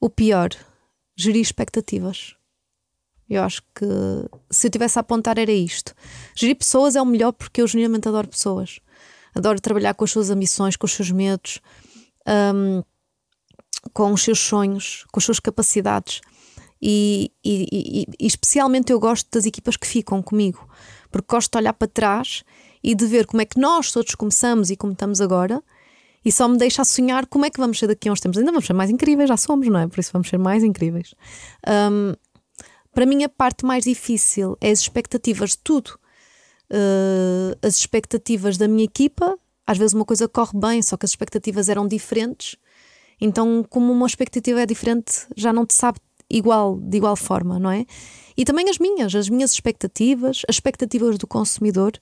O 0.00 0.08
pior, 0.08 0.48
gerir 1.14 1.42
expectativas. 1.42 2.34
Eu 3.28 3.44
acho 3.44 3.62
que 3.74 3.86
se 4.50 4.66
eu 4.66 4.70
tivesse 4.70 4.98
a 4.98 5.00
apontar 5.00 5.38
era 5.38 5.52
isto. 5.52 5.94
Gerir 6.34 6.56
pessoas 6.56 6.96
é 6.96 7.02
o 7.02 7.06
melhor 7.06 7.32
porque 7.32 7.60
eu 7.60 7.66
genuinamente 7.66 8.08
adoro 8.08 8.26
pessoas. 8.26 8.80
Adoro 9.34 9.60
trabalhar 9.60 9.94
com 9.94 10.04
as 10.04 10.10
suas 10.10 10.30
ambições, 10.30 10.76
com 10.76 10.86
os 10.86 10.92
seus 10.92 11.10
medos, 11.10 11.60
hum, 12.54 12.82
com 13.92 14.12
os 14.12 14.22
seus 14.22 14.40
sonhos, 14.40 15.04
com 15.12 15.20
as 15.20 15.24
suas 15.24 15.38
capacidades. 15.38 16.20
E, 16.82 17.30
e- 17.44 18.06
e- 18.20 18.26
especialmente 18.26 18.92
eu 18.92 18.98
gosto 18.98 19.28
das 19.30 19.44
equipas 19.44 19.76
que 19.76 19.86
ficam 19.86 20.22
comigo, 20.22 20.66
porque 21.10 21.26
gosto 21.28 21.50
de 21.52 21.58
olhar 21.58 21.74
para 21.74 21.88
trás 21.88 22.42
e 22.82 22.94
de 22.94 23.06
ver 23.06 23.26
como 23.26 23.42
é 23.42 23.44
que 23.44 23.60
nós 23.60 23.92
todos 23.92 24.14
começamos 24.14 24.70
e 24.70 24.76
como 24.76 24.92
estamos 24.94 25.20
agora, 25.20 25.62
e 26.24 26.32
só 26.32 26.48
me 26.48 26.56
deixa 26.56 26.84
sonhar 26.84 27.26
como 27.26 27.44
é 27.44 27.50
que 27.50 27.60
vamos 27.60 27.78
ser 27.78 27.86
daqui 27.86 28.08
a 28.08 28.12
uns 28.12 28.20
tempos. 28.20 28.38
Ainda 28.38 28.50
vamos 28.50 28.66
ser 28.66 28.72
mais 28.72 28.90
incríveis, 28.90 29.28
já 29.28 29.36
somos, 29.36 29.66
não 29.68 29.78
é? 29.80 29.86
Por 29.86 30.00
isso 30.00 30.10
vamos 30.12 30.28
ser 30.28 30.38
mais 30.38 30.62
incríveis. 30.62 31.14
Hum, 31.66 32.14
para 32.92 33.06
mim, 33.06 33.24
a 33.24 33.28
parte 33.28 33.64
mais 33.64 33.84
difícil 33.84 34.56
é 34.60 34.70
as 34.70 34.80
expectativas 34.80 35.50
de 35.50 35.58
tudo. 35.58 35.98
Uh, 36.72 37.56
as 37.66 37.76
expectativas 37.76 38.56
da 38.56 38.68
minha 38.68 38.84
equipa, 38.84 39.38
às 39.66 39.76
vezes 39.78 39.92
uma 39.94 40.04
coisa 40.04 40.28
corre 40.28 40.58
bem, 40.58 40.82
só 40.82 40.96
que 40.96 41.04
as 41.04 41.10
expectativas 41.10 41.68
eram 41.68 41.86
diferentes. 41.86 42.56
Então, 43.20 43.64
como 43.68 43.92
uma 43.92 44.06
expectativa 44.06 44.60
é 44.60 44.66
diferente, 44.66 45.26
já 45.36 45.52
não 45.52 45.66
te 45.66 45.74
sabe 45.74 45.98
igual, 46.30 46.78
de 46.78 46.96
igual 46.96 47.16
forma, 47.16 47.58
não 47.58 47.70
é? 47.70 47.84
E 48.36 48.44
também 48.44 48.68
as 48.70 48.78
minhas, 48.78 49.14
as 49.14 49.28
minhas 49.28 49.52
expectativas, 49.52 50.42
as 50.48 50.56
expectativas 50.56 51.18
do 51.18 51.26
consumidor. 51.26 51.92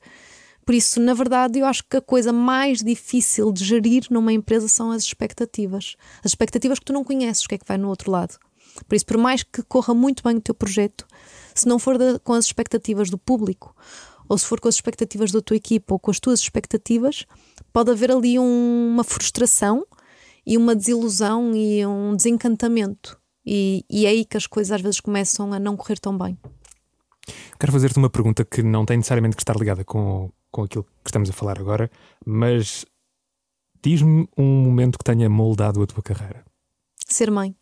Por 0.64 0.74
isso, 0.74 1.00
na 1.00 1.14
verdade, 1.14 1.58
eu 1.58 1.66
acho 1.66 1.82
que 1.88 1.96
a 1.96 2.00
coisa 2.00 2.32
mais 2.32 2.80
difícil 2.80 3.50
de 3.52 3.64
gerir 3.64 4.06
numa 4.10 4.32
empresa 4.32 4.68
são 4.68 4.90
as 4.90 5.02
expectativas. 5.02 5.96
As 6.22 6.32
expectativas 6.32 6.78
que 6.78 6.84
tu 6.84 6.92
não 6.92 7.02
conheces, 7.02 7.44
o 7.44 7.48
que 7.48 7.54
é 7.54 7.58
que 7.58 7.66
vai 7.66 7.78
no 7.78 7.88
outro 7.88 8.10
lado. 8.10 8.38
Por 8.86 8.94
isso, 8.94 9.06
por 9.06 9.16
mais 9.16 9.42
que 9.42 9.62
corra 9.62 9.94
muito 9.94 10.22
bem 10.22 10.36
o 10.36 10.40
teu 10.40 10.54
projeto, 10.54 11.06
se 11.54 11.66
não 11.66 11.78
for 11.78 11.96
da- 11.96 12.18
com 12.18 12.34
as 12.34 12.44
expectativas 12.44 13.08
do 13.08 13.16
público, 13.18 13.74
ou 14.28 14.36
se 14.36 14.44
for 14.44 14.60
com 14.60 14.68
as 14.68 14.74
expectativas 14.74 15.32
da 15.32 15.40
tua 15.40 15.56
equipa 15.56 15.94
ou 15.94 15.98
com 15.98 16.10
as 16.10 16.20
tuas 16.20 16.38
expectativas, 16.38 17.24
pode 17.72 17.90
haver 17.90 18.12
ali 18.12 18.38
um- 18.38 18.90
uma 18.92 19.02
frustração 19.02 19.86
e 20.46 20.56
uma 20.56 20.76
desilusão 20.76 21.56
e 21.56 21.84
um 21.86 22.14
desencantamento. 22.14 23.18
E, 23.50 23.82
e 23.88 24.04
é 24.04 24.10
aí 24.10 24.26
que 24.26 24.36
as 24.36 24.46
coisas 24.46 24.70
às 24.72 24.82
vezes 24.82 25.00
começam 25.00 25.54
a 25.54 25.58
não 25.58 25.74
correr 25.74 25.98
tão 25.98 26.18
bem. 26.18 26.38
Quero 27.58 27.72
fazer-te 27.72 27.96
uma 27.96 28.10
pergunta 28.10 28.44
que 28.44 28.62
não 28.62 28.84
tem 28.84 28.98
necessariamente 28.98 29.36
que 29.36 29.42
estar 29.42 29.56
ligada 29.56 29.82
com, 29.84 30.30
com 30.50 30.64
aquilo 30.64 30.84
que 30.84 31.08
estamos 31.08 31.30
a 31.30 31.32
falar 31.32 31.58
agora, 31.58 31.90
mas 32.26 32.84
diz-me 33.82 34.28
um 34.36 34.62
momento 34.62 34.98
que 34.98 35.04
tenha 35.04 35.30
moldado 35.30 35.82
a 35.82 35.86
tua 35.86 36.02
carreira. 36.02 36.44
Ser 37.06 37.30
mãe. 37.30 37.56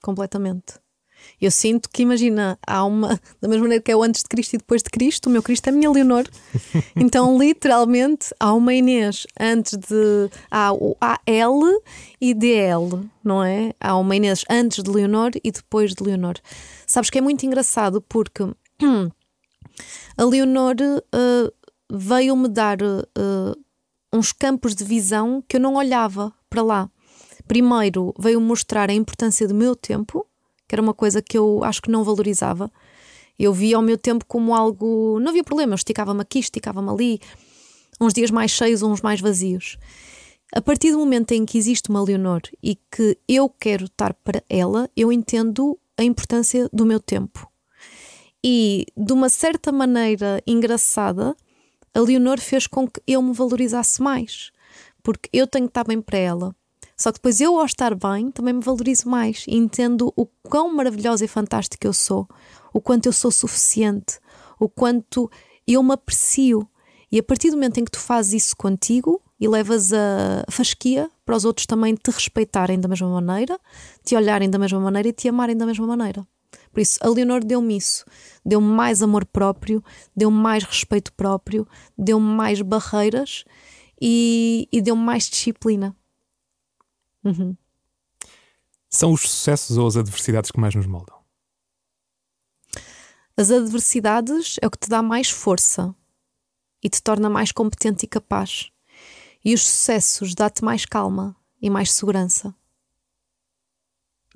Completamente. 0.00 0.80
Eu 1.40 1.50
sinto 1.50 1.88
que, 1.90 2.02
imagina, 2.02 2.58
há 2.66 2.84
uma. 2.84 3.20
Da 3.40 3.48
mesma 3.48 3.62
maneira 3.62 3.82
que 3.82 3.90
é 3.90 3.96
o 3.96 4.02
antes 4.02 4.22
de 4.22 4.28
Cristo 4.28 4.54
e 4.54 4.58
depois 4.58 4.82
de 4.82 4.90
Cristo, 4.90 5.26
o 5.26 5.30
meu 5.30 5.42
Cristo 5.42 5.66
é 5.68 5.70
a 5.70 5.72
minha 5.72 5.90
Leonor. 5.90 6.24
Então, 6.96 7.38
literalmente, 7.38 8.34
há 8.38 8.52
uma 8.52 8.74
Inês 8.74 9.26
antes 9.38 9.76
de. 9.76 10.30
Há 10.50 10.72
o 10.72 10.96
AL 11.00 11.82
e 12.20 12.34
DL, 12.34 13.08
não 13.24 13.42
é? 13.42 13.72
Há 13.80 13.96
uma 13.96 14.14
Inês 14.14 14.44
antes 14.50 14.82
de 14.82 14.90
Leonor 14.90 15.30
e 15.42 15.50
depois 15.50 15.94
de 15.94 16.02
Leonor. 16.04 16.34
Sabes 16.86 17.08
que 17.08 17.18
é 17.18 17.20
muito 17.20 17.44
engraçado 17.46 18.00
porque 18.02 18.42
a 20.16 20.24
Leonor 20.24 20.76
eh, 20.80 21.52
veio-me 21.90 22.48
dar 22.48 22.78
eh, 22.82 23.56
uns 24.12 24.32
campos 24.32 24.74
de 24.74 24.84
visão 24.84 25.42
que 25.48 25.56
eu 25.56 25.60
não 25.60 25.74
olhava 25.74 26.32
para 26.48 26.62
lá. 26.62 26.90
Primeiro, 27.46 28.14
veio 28.18 28.40
mostrar 28.40 28.90
a 28.90 28.94
importância 28.94 29.46
do 29.46 29.54
meu 29.54 29.74
tempo, 29.74 30.26
que 30.70 30.74
era 30.76 30.80
uma 30.80 30.94
coisa 30.94 31.20
que 31.20 31.36
eu 31.36 31.64
acho 31.64 31.82
que 31.82 31.90
não 31.90 32.04
valorizava. 32.04 32.70
Eu 33.36 33.52
via 33.52 33.76
o 33.76 33.82
meu 33.82 33.98
tempo 33.98 34.24
como 34.24 34.54
algo. 34.54 35.18
Não 35.18 35.30
havia 35.30 35.42
problema, 35.42 35.72
eu 35.72 35.74
esticava-me 35.74 36.20
aqui, 36.20 36.38
esticava-me 36.38 36.88
ali, 36.88 37.20
uns 38.00 38.14
dias 38.14 38.30
mais 38.30 38.52
cheios, 38.52 38.80
uns 38.80 39.00
mais 39.00 39.20
vazios. 39.20 39.76
A 40.54 40.60
partir 40.60 40.92
do 40.92 40.98
momento 40.98 41.32
em 41.32 41.44
que 41.44 41.58
existe 41.58 41.90
uma 41.90 42.00
Leonor 42.00 42.42
e 42.62 42.76
que 42.88 43.18
eu 43.26 43.48
quero 43.48 43.86
estar 43.86 44.14
para 44.14 44.44
ela, 44.48 44.88
eu 44.96 45.10
entendo 45.10 45.76
a 45.98 46.04
importância 46.04 46.68
do 46.72 46.86
meu 46.86 47.00
tempo. 47.00 47.50
E 48.44 48.86
de 48.96 49.12
uma 49.12 49.28
certa 49.28 49.72
maneira 49.72 50.40
engraçada, 50.46 51.36
a 51.92 51.98
Leonor 51.98 52.38
fez 52.38 52.68
com 52.68 52.86
que 52.86 53.02
eu 53.08 53.20
me 53.20 53.32
valorizasse 53.32 54.00
mais, 54.00 54.52
porque 55.02 55.28
eu 55.32 55.48
tenho 55.48 55.66
que 55.66 55.70
estar 55.70 55.84
bem 55.84 56.00
para 56.00 56.18
ela. 56.18 56.54
Só 57.00 57.10
que 57.10 57.16
depois 57.16 57.40
eu, 57.40 57.58
ao 57.58 57.64
estar 57.64 57.94
bem, 57.94 58.30
também 58.30 58.52
me 58.52 58.60
valorizo 58.60 59.08
mais 59.08 59.46
e 59.48 59.56
entendo 59.56 60.12
o 60.14 60.26
quão 60.26 60.70
maravilhosa 60.74 61.24
e 61.24 61.28
fantástica 61.28 61.88
eu 61.88 61.94
sou, 61.94 62.28
o 62.74 62.80
quanto 62.80 63.06
eu 63.06 63.12
sou 63.12 63.30
suficiente, 63.30 64.18
o 64.58 64.68
quanto 64.68 65.30
eu 65.66 65.82
me 65.82 65.94
aprecio. 65.94 66.68
E 67.10 67.18
a 67.18 67.22
partir 67.22 67.48
do 67.48 67.56
momento 67.56 67.78
em 67.78 67.86
que 67.86 67.90
tu 67.90 67.98
fazes 67.98 68.44
isso 68.44 68.54
contigo 68.54 69.18
e 69.40 69.48
levas 69.48 69.94
a 69.94 70.44
fasquia 70.50 71.10
para 71.24 71.34
os 71.34 71.46
outros 71.46 71.64
também 71.64 71.94
te 71.94 72.10
respeitarem 72.10 72.78
da 72.78 72.86
mesma 72.86 73.08
maneira, 73.08 73.58
te 74.04 74.14
olharem 74.14 74.50
da 74.50 74.58
mesma 74.58 74.78
maneira 74.78 75.08
e 75.08 75.12
te 75.14 75.26
amarem 75.26 75.56
da 75.56 75.64
mesma 75.64 75.86
maneira. 75.86 76.26
Por 76.70 76.80
isso, 76.80 76.98
a 77.00 77.08
Leonor 77.08 77.42
deu-me 77.42 77.78
isso. 77.78 78.04
Deu-me 78.44 78.66
mais 78.66 79.02
amor 79.02 79.24
próprio, 79.24 79.82
deu-me 80.14 80.36
mais 80.36 80.64
respeito 80.64 81.14
próprio, 81.14 81.66
deu-me 81.96 82.26
mais 82.26 82.60
barreiras 82.60 83.42
e, 83.98 84.68
e 84.70 84.82
deu-me 84.82 85.02
mais 85.02 85.30
disciplina. 85.30 85.96
Uhum. 87.24 87.56
São 88.88 89.12
os 89.12 89.22
sucessos 89.22 89.76
ou 89.76 89.86
as 89.86 89.96
adversidades 89.96 90.50
que 90.50 90.58
mais 90.58 90.74
nos 90.74 90.86
moldam? 90.86 91.16
As 93.36 93.50
adversidades 93.50 94.56
é 94.60 94.66
o 94.66 94.70
que 94.70 94.78
te 94.78 94.88
dá 94.88 95.02
mais 95.02 95.30
força 95.30 95.94
e 96.82 96.88
te 96.88 97.02
torna 97.02 97.30
mais 97.30 97.52
competente 97.52 98.04
e 98.04 98.08
capaz. 98.08 98.70
E 99.44 99.54
os 99.54 99.66
sucessos 99.66 100.34
dá-te 100.34 100.64
mais 100.64 100.84
calma 100.84 101.36
e 101.62 101.70
mais 101.70 101.92
segurança. 101.92 102.54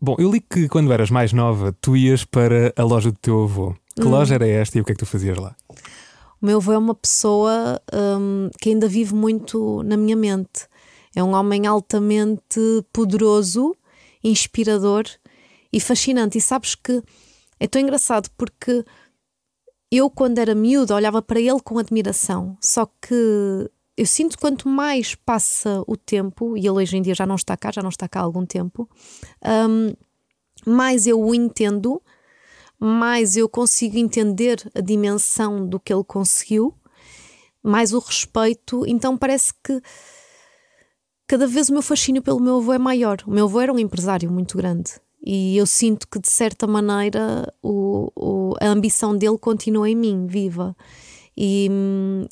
Bom, 0.00 0.16
eu 0.18 0.30
li 0.30 0.40
que 0.40 0.68
quando 0.68 0.92
eras 0.92 1.10
mais 1.10 1.32
nova, 1.32 1.74
tu 1.80 1.96
ias 1.96 2.24
para 2.24 2.72
a 2.76 2.82
loja 2.82 3.10
do 3.10 3.18
teu 3.18 3.42
avô. 3.44 3.74
Que 3.94 4.02
loja 4.02 4.34
era 4.34 4.46
esta 4.46 4.76
e 4.76 4.80
o 4.80 4.84
que 4.84 4.92
é 4.92 4.94
que 4.94 4.98
tu 4.98 5.06
fazias 5.06 5.38
lá? 5.38 5.54
O 6.40 6.46
meu 6.46 6.58
avô 6.58 6.72
é 6.72 6.78
uma 6.78 6.94
pessoa 6.94 7.80
hum, 7.92 8.50
que 8.60 8.70
ainda 8.70 8.88
vive 8.88 9.14
muito 9.14 9.82
na 9.82 9.96
minha 9.96 10.16
mente. 10.16 10.68
É 11.14 11.22
um 11.22 11.34
homem 11.34 11.66
altamente 11.66 12.60
poderoso, 12.92 13.76
inspirador 14.22 15.04
e 15.72 15.80
fascinante. 15.80 16.38
E 16.38 16.40
sabes 16.40 16.74
que 16.74 17.02
é 17.60 17.66
tão 17.66 17.80
engraçado 17.80 18.28
porque 18.36 18.84
eu, 19.90 20.10
quando 20.10 20.38
era 20.38 20.54
miúda, 20.54 20.94
olhava 20.94 21.22
para 21.22 21.40
ele 21.40 21.60
com 21.60 21.78
admiração. 21.78 22.56
Só 22.60 22.86
que 22.86 23.70
eu 23.96 24.06
sinto 24.06 24.36
que 24.36 24.40
quanto 24.40 24.68
mais 24.68 25.14
passa 25.14 25.82
o 25.86 25.96
tempo, 25.96 26.56
e 26.56 26.60
ele 26.60 26.70
hoje 26.70 26.96
em 26.96 27.02
dia 27.02 27.14
já 27.14 27.24
não 27.24 27.36
está 27.36 27.56
cá, 27.56 27.70
já 27.70 27.80
não 27.80 27.90
está 27.90 28.08
cá 28.08 28.20
há 28.20 28.24
algum 28.24 28.44
tempo, 28.44 28.88
hum, 29.68 29.94
mais 30.66 31.06
eu 31.06 31.20
o 31.20 31.34
entendo, 31.34 32.02
mais 32.78 33.36
eu 33.36 33.48
consigo 33.48 33.96
entender 33.96 34.68
a 34.74 34.80
dimensão 34.80 35.64
do 35.66 35.78
que 35.78 35.92
ele 35.92 36.04
conseguiu, 36.04 36.74
mais 37.62 37.92
o 37.92 37.98
respeito. 37.98 38.84
Então 38.86 39.16
parece 39.16 39.52
que 39.62 39.80
cada 41.34 41.48
vez 41.48 41.68
o 41.68 41.72
meu 41.72 41.82
fascínio 41.82 42.22
pelo 42.22 42.38
meu 42.38 42.58
avô 42.58 42.72
é 42.72 42.78
maior. 42.78 43.16
O 43.26 43.30
meu 43.32 43.46
avô 43.46 43.60
era 43.60 43.72
um 43.72 43.78
empresário 43.80 44.30
muito 44.30 44.56
grande 44.56 44.92
e 45.20 45.56
eu 45.56 45.66
sinto 45.66 46.06
que 46.06 46.20
de 46.20 46.28
certa 46.28 46.64
maneira 46.64 47.52
o, 47.60 48.08
o- 48.14 48.54
a 48.60 48.68
ambição 48.68 49.16
dele 49.18 49.36
continua 49.36 49.90
em 49.90 49.96
mim, 49.96 50.28
viva. 50.28 50.76
E, 51.36 51.68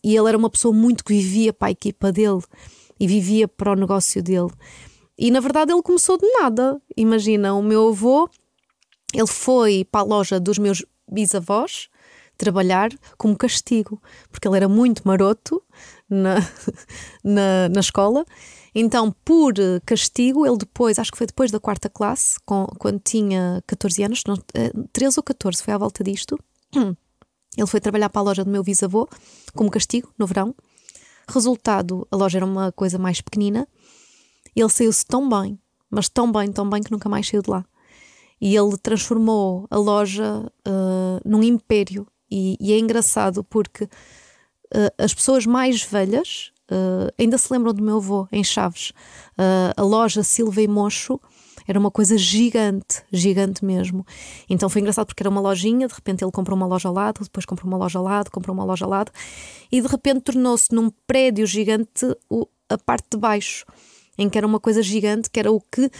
e 0.05 0.17
ele 0.17 0.29
era 0.29 0.39
uma 0.39 0.49
pessoa 0.49 0.73
muito 0.73 1.05
que 1.05 1.13
vivia 1.15 1.53
para 1.53 1.67
a 1.67 1.71
equipa 1.73 2.13
dele 2.13 2.43
e 3.01 3.09
vivia 3.09 3.49
para 3.49 3.73
o 3.73 3.75
negócio 3.75 4.23
dele. 4.23 4.53
E 5.19 5.33
na 5.33 5.41
verdade 5.41 5.73
ele 5.73 5.83
começou 5.83 6.17
de 6.17 6.27
nada. 6.41 6.81
Imagina, 6.97 7.55
o 7.55 7.63
meu 7.63 7.89
avô 7.89 8.31
ele 9.13 9.27
foi 9.27 9.85
para 9.85 10.03
a 10.03 10.05
loja 10.05 10.39
dos 10.39 10.59
meus 10.59 10.85
bisavós, 11.11 11.89
trabalhar 12.39 12.91
como 13.19 13.37
castigo, 13.37 14.01
porque 14.31 14.47
ele 14.47 14.59
era 14.59 14.69
muito 14.69 15.03
maroto 15.05 15.61
na, 16.09 16.37
na, 17.25 17.69
na 17.69 17.81
escola. 17.81 18.25
Então, 18.75 19.15
por 19.25 19.55
castigo, 19.85 20.47
ele 20.47 20.57
depois, 20.57 20.99
acho 20.99 21.13
que 21.13 21.19
foi 21.19 21.27
depois 21.27 21.51
da 21.51 21.61
quarta 21.61 21.91
classe, 21.91 22.39
com, 22.47 22.67
quando 22.79 23.01
tinha 23.01 23.63
14 23.67 24.03
anos, 24.03 24.23
não, 24.27 24.37
13 24.93 25.17
eh, 25.17 25.19
ou 25.19 25.23
14, 25.23 25.63
foi 25.63 25.75
à 25.75 25.79
volta 25.79 26.03
disto. 26.03 26.39
Ele 27.55 27.67
foi 27.67 27.81
trabalhar 27.81 28.09
para 28.09 28.23
a 28.23 28.25
loja 28.25 28.45
do 28.45 28.51
meu 28.51 28.63
bisavô, 28.63 29.07
como 29.55 29.71
castigo, 29.71 30.11
no 30.19 30.27
verão. 30.27 30.55
Resultado, 31.29 32.07
a 32.11 32.17
loja 32.17 32.39
era 32.39 32.47
uma 32.47 32.73
coisa 32.73 32.99
mais 32.99 33.21
pequenina. 33.21 33.69
Ele 34.57 34.69
saiu-se 34.71 35.05
tão 35.05 35.29
bem, 35.29 35.59
mas 35.91 36.09
tão 36.09 36.33
bem, 36.33 36.51
tão 36.51 36.69
bem 36.69 36.83
que 36.83 36.91
nunca 36.91 37.11
mais 37.11 37.29
saiu 37.29 37.43
de 37.43 37.51
lá. 37.51 37.65
E 38.41 38.57
ele 38.57 38.77
transformou 38.79 39.67
a 39.71 39.77
loja 39.77 40.51
uh, 40.67 41.21
num 41.29 41.43
império. 41.43 42.07
E, 42.31 42.57
e, 42.59 42.73
é 42.73 42.79
engraçado 42.79 43.45
porque 43.45 43.85
uh, 43.85 43.89
as 44.97 45.13
pessoas 45.13 45.45
mais 45.45 45.83
velhas 45.83 46.52
uh, 46.73 47.13
ainda 47.19 47.37
se 47.39 47.53
lembram 47.53 47.73
do 47.75 47.83
meu 47.83 47.99
avô 47.99 48.27
em 48.33 48.43
Chaves. 48.43 48.93
a 49.77 49.83
loja 49.83 50.23
Silva 50.23 50.63
e 50.63 50.69
Mocho 50.69 51.21
era 51.67 51.79
uma 51.79 51.91
coisa 51.91 52.17
gigante, 52.19 53.03
gigante 53.13 53.65
mesmo. 53.65 54.05
Então 54.49 54.69
foi 54.69 54.81
engraçado 54.81 55.07
porque 55.07 55.23
era 55.23 55.31
uma 55.31 55.41
lojinha, 55.41 55.87
de 55.87 55.95
repente 55.95 56.25
ele 56.25 56.33
comprou 56.33 56.57
uma 56.57 56.67
loja 56.67 56.89
ao 56.89 56.95
lado, 56.95 57.23
depois 57.23 57.47
comprou 57.47 57.69
uma 57.69 57.79
loja 57.79 57.99
ao 57.99 58.05
lado, 58.05 58.31
comprou 58.31 58.55
uma 58.55 58.65
loja 58.65 58.85
ao 58.85 58.91
lado, 58.91 59.13
e 59.71 59.81
de 59.81 59.87
repente 59.87 60.21
tornou-se 60.23 60.75
num 60.75 60.91
prédio 61.07 61.47
gigante 61.47 62.17
o, 62.29 62.49
a 62.69 62.79
parte 62.79 63.07
de 63.13 63.17
baixo, 63.17 63.65
em 64.19 64.29
que 64.29 64.39
era 64.39 64.47
uma 64.47 64.61
coisa 64.61 64.83
gigante, 64.83 65.31
que 65.31 65.39
era 65.39 65.51
o 65.51 65.61
que 65.61 65.91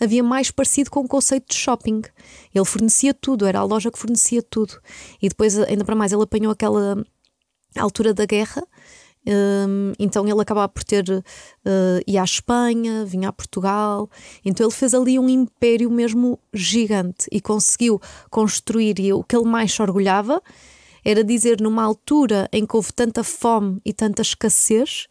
havia 0.00 0.22
mais 0.22 0.50
parecido 0.50 0.90
com 0.90 1.00
o 1.00 1.08
conceito 1.08 1.48
de 1.48 1.56
shopping. 1.56 2.02
Ele 2.54 2.64
fornecia 2.64 3.12
tudo, 3.12 3.46
era 3.46 3.58
a 3.58 3.64
loja 3.64 3.90
que 3.90 3.98
fornecia 3.98 4.42
tudo. 4.42 4.80
E 5.20 5.28
depois, 5.28 5.58
ainda 5.58 5.84
para 5.84 5.96
mais, 5.96 6.12
ele 6.12 6.22
apanhou 6.22 6.52
aquela 6.52 7.04
altura 7.76 8.14
da 8.14 8.24
guerra 8.24 8.62
então 9.98 10.26
ele 10.26 10.40
acabava 10.40 10.68
por 10.68 10.82
ter 10.82 11.04
uh, 11.10 11.22
ia 12.06 12.22
à 12.22 12.24
Espanha, 12.24 13.04
vinha 13.04 13.28
a 13.28 13.32
Portugal, 13.32 14.08
então 14.44 14.66
ele 14.66 14.74
fez 14.74 14.94
ali 14.94 15.18
um 15.18 15.28
império 15.28 15.90
mesmo 15.90 16.38
gigante 16.52 17.26
e 17.30 17.40
conseguiu 17.40 18.00
construir. 18.30 18.98
E 18.98 19.12
o 19.12 19.22
que 19.22 19.36
ele 19.36 19.44
mais 19.44 19.72
se 19.72 19.82
orgulhava 19.82 20.42
era 21.04 21.22
dizer, 21.22 21.60
numa 21.60 21.82
altura 21.82 22.48
em 22.52 22.66
que 22.66 22.76
houve 22.76 22.92
tanta 22.92 23.22
fome 23.22 23.80
e 23.84 23.92
tanta 23.92 24.22
escassez, 24.22 25.06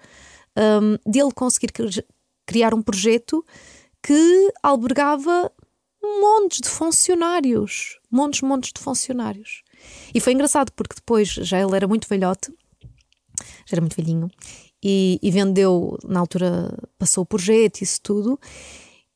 um, 0.58 0.98
dele 1.10 1.32
conseguir 1.34 1.72
criar 2.46 2.74
um 2.74 2.82
projeto 2.82 3.44
que 4.02 4.54
albergava 4.64 5.52
montes 6.22 6.62
de 6.62 6.70
funcionários, 6.70 8.00
montes, 8.12 8.42
montes 8.42 8.72
de 8.74 8.82
funcionários. 8.82 9.64
E 10.14 10.20
foi 10.20 10.34
engraçado 10.34 10.72
porque 10.72 10.96
depois 10.96 11.30
já 11.30 11.60
ele 11.60 11.76
era 11.76 11.88
muito 11.88 12.08
velhote 12.08 12.52
já 13.66 13.74
era 13.74 13.82
muito 13.82 13.96
velhinho, 13.96 14.30
e, 14.84 15.20
e 15.22 15.32
vendeu, 15.32 15.98
na 16.06 16.20
altura 16.20 16.78
passou 16.98 17.24
o 17.24 17.26
projeto, 17.26 17.82
isso 17.82 18.00
tudo. 18.02 18.40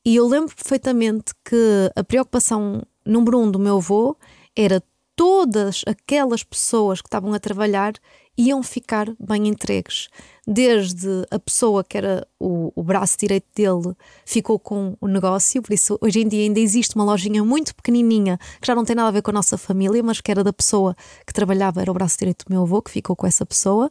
E 0.04 0.16
eu 0.16 0.26
lembro 0.26 0.54
perfeitamente 0.54 1.32
que 1.44 1.90
a 1.94 2.02
preocupação 2.02 2.82
número 3.06 3.38
um 3.38 3.50
do 3.50 3.58
meu 3.58 3.76
avô 3.76 4.16
era 4.56 4.82
todas 5.14 5.82
aquelas 5.86 6.42
pessoas 6.42 7.00
que 7.00 7.06
estavam 7.06 7.32
a 7.32 7.38
trabalhar 7.38 7.92
iam 8.36 8.62
ficar 8.62 9.12
bem 9.18 9.48
entregues. 9.48 10.08
Desde 10.46 11.26
a 11.30 11.38
pessoa 11.38 11.84
que 11.84 11.96
era 11.96 12.26
o, 12.38 12.72
o, 12.74 12.82
braço 12.82 13.16
direito 13.18 13.46
dele 13.54 13.94
ficou 14.24 14.58
com 14.58 14.96
o 15.00 15.06
negócio, 15.06 15.62
por 15.62 15.72
isso 15.72 15.98
hoje 16.00 16.20
em 16.20 16.28
dia 16.28 16.42
ainda 16.42 16.58
existe 16.58 16.96
uma 16.96 17.04
lojinha 17.04 17.44
muito 17.44 17.74
pequenininha 17.74 18.38
que 18.60 18.66
já 18.66 18.74
não 18.74 18.84
tem 18.84 18.96
nada 18.96 19.08
a 19.08 19.12
ver 19.12 19.22
com 19.22 19.30
a 19.30 19.34
nossa 19.34 19.56
família, 19.56 20.02
mas 20.02 20.20
que 20.20 20.30
era 20.30 20.42
da 20.42 20.52
pessoa 20.52 20.96
que 21.26 21.32
trabalhava, 21.32 21.80
era 21.80 21.90
o 21.90 21.94
braço 21.94 22.18
direito 22.18 22.44
do 22.46 22.52
meu 22.52 22.62
avô, 22.62 22.82
que 22.82 22.90
ficou 22.90 23.14
com 23.14 23.26
essa 23.26 23.46
pessoa. 23.46 23.90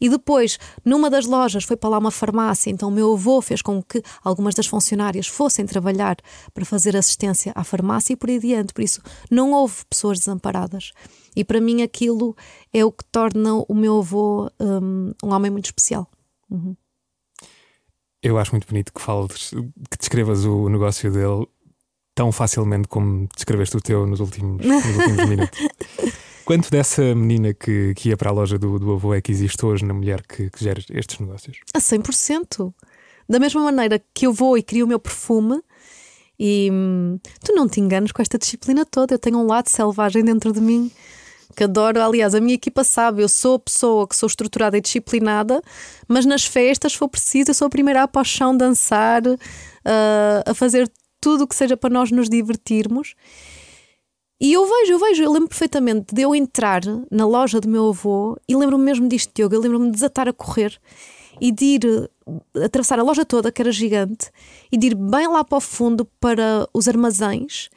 E 0.00 0.08
depois, 0.08 0.58
numa 0.84 1.10
das 1.10 1.26
lojas, 1.26 1.64
foi 1.64 1.76
para 1.76 1.90
lá 1.90 1.98
uma 1.98 2.10
farmácia, 2.10 2.70
então 2.70 2.88
o 2.88 2.92
meu 2.92 3.12
avô 3.12 3.40
fez 3.42 3.60
com 3.60 3.82
que 3.82 4.02
algumas 4.24 4.54
das 4.54 4.66
funcionárias 4.66 5.26
fossem 5.26 5.66
trabalhar 5.66 6.16
para 6.54 6.64
fazer 6.64 6.96
assistência 6.96 7.52
à 7.54 7.62
farmácia 7.62 8.12
e 8.12 8.16
por 8.16 8.30
aí 8.30 8.36
adiante. 8.36 8.72
Por 8.72 8.82
isso, 8.82 9.02
não 9.30 9.52
houve 9.52 9.84
pessoas 9.88 10.18
desamparadas. 10.18 10.92
E 11.36 11.44
para 11.44 11.60
mim, 11.60 11.82
aquilo 11.82 12.36
é 12.72 12.84
o 12.84 12.90
que 12.90 13.04
torna 13.04 13.54
o 13.68 13.74
meu 13.74 13.98
avô 13.98 14.50
um, 14.58 15.12
um 15.22 15.32
homem 15.32 15.50
muito 15.50 15.66
especial. 15.66 16.08
Uhum. 16.50 16.74
Eu 18.22 18.38
acho 18.38 18.52
muito 18.52 18.66
bonito 18.66 18.92
que 18.92 19.00
fales, 19.00 19.50
que 19.90 19.98
descrevas 19.98 20.44
o 20.44 20.68
negócio 20.68 21.10
dele 21.10 21.46
tão 22.14 22.30
facilmente 22.30 22.86
como 22.88 23.26
descreveste 23.34 23.76
o 23.76 23.80
teu 23.80 24.06
nos 24.06 24.20
últimos, 24.20 24.64
nos 24.64 24.84
últimos 24.84 25.24
minutos. 25.28 25.58
Quanto 26.50 26.68
dessa 26.68 27.14
menina 27.14 27.54
que, 27.54 27.94
que 27.94 28.08
ia 28.08 28.16
para 28.16 28.28
a 28.28 28.32
loja 28.32 28.58
do, 28.58 28.76
do 28.76 28.90
avô 28.90 29.14
é 29.14 29.20
que 29.20 29.30
existe 29.30 29.64
hoje 29.64 29.84
na 29.84 29.94
mulher 29.94 30.20
que, 30.26 30.50
que 30.50 30.64
gera 30.64 30.82
estes 30.90 31.20
negócios? 31.20 31.58
A 31.72 31.78
100%. 31.78 32.74
Da 33.28 33.38
mesma 33.38 33.62
maneira 33.62 34.02
que 34.12 34.26
eu 34.26 34.32
vou 34.32 34.58
e 34.58 34.62
crio 34.64 34.84
o 34.84 34.88
meu 34.88 34.98
perfume, 34.98 35.62
e 36.36 36.68
hum, 36.72 37.20
tu 37.44 37.52
não 37.54 37.68
te 37.68 37.78
enganes 37.78 38.10
com 38.10 38.20
esta 38.20 38.36
disciplina 38.36 38.84
toda. 38.84 39.14
Eu 39.14 39.18
tenho 39.20 39.38
um 39.38 39.46
lado 39.46 39.68
selvagem 39.68 40.24
dentro 40.24 40.52
de 40.52 40.60
mim 40.60 40.90
que 41.54 41.62
adoro. 41.62 42.02
Aliás, 42.02 42.34
a 42.34 42.40
minha 42.40 42.54
equipa 42.54 42.82
sabe, 42.82 43.22
eu 43.22 43.28
sou 43.28 43.54
a 43.54 43.60
pessoa 43.60 44.08
que 44.08 44.16
sou 44.16 44.26
estruturada 44.26 44.76
e 44.76 44.80
disciplinada, 44.80 45.62
mas 46.08 46.26
nas 46.26 46.44
festas, 46.44 46.90
se 46.90 46.98
for 46.98 47.08
preciso, 47.08 47.50
eu 47.52 47.54
sou 47.54 47.68
a 47.68 47.70
primeira 47.70 48.02
a 48.02 48.08
paixão 48.08 48.56
dançar, 48.56 49.22
uh, 49.24 49.38
a 50.44 50.52
fazer 50.52 50.90
tudo 51.20 51.44
o 51.44 51.46
que 51.46 51.54
seja 51.54 51.76
para 51.76 51.90
nós 51.90 52.10
nos 52.10 52.28
divertirmos. 52.28 53.14
E 54.40 54.54
eu 54.54 54.64
vejo, 54.64 54.92
eu 54.92 54.98
vejo, 54.98 55.22
eu 55.22 55.30
lembro 55.30 55.48
perfeitamente 55.48 56.14
de 56.14 56.22
eu 56.22 56.34
entrar 56.34 56.80
na 57.10 57.26
loja 57.26 57.60
do 57.60 57.68
meu 57.68 57.88
avô 57.88 58.38
e 58.48 58.56
lembro-me 58.56 58.84
mesmo 58.84 59.06
disto, 59.06 59.30
Diogo. 59.34 59.54
Eu 59.54 59.60
lembro-me 59.60 59.86
de 59.86 59.92
desatar 59.92 60.28
a 60.28 60.32
correr 60.32 60.80
e 61.38 61.52
de 61.52 61.64
ir 61.64 62.10
eh, 62.54 62.64
atravessar 62.64 62.98
a 62.98 63.02
loja 63.02 63.24
toda, 63.24 63.52
que 63.52 63.60
era 63.60 63.70
gigante, 63.70 64.30
e 64.72 64.78
de 64.78 64.88
ir 64.88 64.94
bem 64.94 65.26
lá 65.28 65.44
para 65.44 65.58
o 65.58 65.60
fundo 65.60 66.06
para 66.18 66.66
os 66.72 66.88
armazéns 66.88 67.68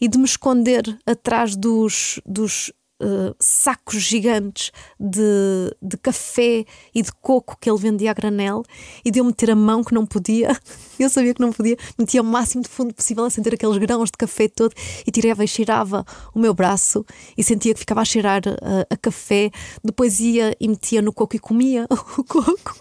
e 0.00 0.08
de 0.08 0.18
me 0.18 0.24
esconder 0.24 0.98
atrás 1.06 1.54
dos, 1.54 2.20
dos 2.24 2.72
uh, 3.00 3.34
sacos 3.38 4.02
gigantes 4.02 4.70
de, 4.98 5.74
de 5.82 5.96
café 5.96 6.64
e 6.94 7.02
de 7.02 7.12
coco 7.20 7.56
que 7.60 7.70
ele 7.70 7.78
vendia 7.78 8.10
a 8.10 8.14
granel 8.14 8.62
e 9.04 9.10
de 9.10 9.20
eu 9.20 9.24
meter 9.24 9.50
a 9.50 9.56
mão 9.56 9.82
que 9.82 9.94
não 9.94 10.06
podia. 10.06 10.56
Eu 10.98 11.10
sabia 11.10 11.34
que 11.34 11.42
não 11.42 11.52
podia, 11.52 11.76
metia 11.98 12.22
o 12.22 12.24
máximo 12.24 12.62
de 12.62 12.70
fundo 12.70 12.94
possível 12.94 13.26
a 13.26 13.30
sentir 13.30 13.52
aqueles 13.52 13.76
grãos 13.76 14.10
de 14.10 14.16
café 14.16 14.48
todo 14.48 14.74
e 15.06 15.10
tirava 15.10 15.44
e 15.44 15.48
cheirava 15.48 16.06
o 16.34 16.38
meu 16.38 16.54
braço 16.54 17.04
e 17.36 17.44
sentia 17.44 17.74
que 17.74 17.80
ficava 17.80 18.00
a 18.00 18.04
cheirar 18.04 18.40
a, 18.46 18.94
a 18.94 18.96
café. 18.96 19.50
Depois 19.84 20.20
ia 20.20 20.56
e 20.58 20.66
metia 20.66 21.02
no 21.02 21.12
coco 21.12 21.36
e 21.36 21.38
comia 21.38 21.86
o 22.16 22.24
coco 22.24 22.76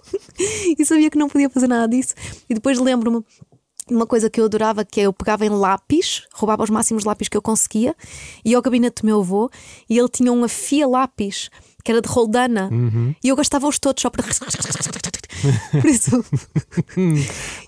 e 0.80 0.86
sabia 0.86 1.10
que 1.10 1.18
não 1.18 1.28
podia 1.28 1.50
fazer 1.50 1.68
nada 1.68 1.90
disso. 1.90 2.14
E 2.50 2.54
depois 2.54 2.80
lembro-me 2.80 3.22
uma 3.90 4.06
coisa 4.06 4.30
que 4.30 4.40
eu 4.40 4.46
adorava 4.46 4.84
que 4.84 5.00
é 5.00 5.04
eu 5.04 5.14
pegava 5.14 5.46
em 5.46 5.50
lápis, 5.50 6.24
roubava 6.34 6.64
os 6.64 6.70
máximos 6.70 7.04
lápis 7.04 7.28
que 7.28 7.38
eu 7.38 7.42
conseguia, 7.42 7.96
ia 8.44 8.56
ao 8.56 8.62
gabinete 8.62 9.02
do 9.02 9.06
meu 9.06 9.20
avô 9.20 9.50
e 9.90 9.98
ele 9.98 10.10
tinha 10.10 10.32
um 10.32 10.44
afia 10.44 10.88
lápis 10.88 11.50
que 11.84 11.92
era 11.92 12.02
de 12.02 12.10
roldana 12.10 12.68
uhum. 12.72 13.14
e 13.24 13.30
eu 13.30 13.36
gastava-os 13.36 13.78
todos 13.78 14.02
só 14.02 14.10
para. 14.10 14.24
Por 15.80 15.86
isso, 15.86 16.26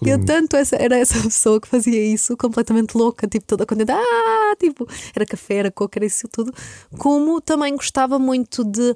eu 0.03 0.25
tanto 0.25 0.55
essa, 0.55 0.75
era 0.75 0.97
essa 0.97 1.21
pessoa 1.21 1.61
que 1.61 1.67
fazia 1.67 2.03
isso 2.03 2.35
completamente 2.35 2.95
louca, 2.95 3.27
tipo 3.27 3.45
toda 3.45 3.63
contente, 3.63 3.91
ah, 3.91 4.55
tipo, 4.59 4.87
era 5.15 5.23
café, 5.23 5.55
era 5.57 5.71
coca, 5.71 5.99
era 5.99 6.05
isso 6.05 6.27
tudo, 6.29 6.51
como 6.97 7.39
também 7.39 7.75
gostava 7.75 8.17
muito 8.17 8.63
de 8.63 8.95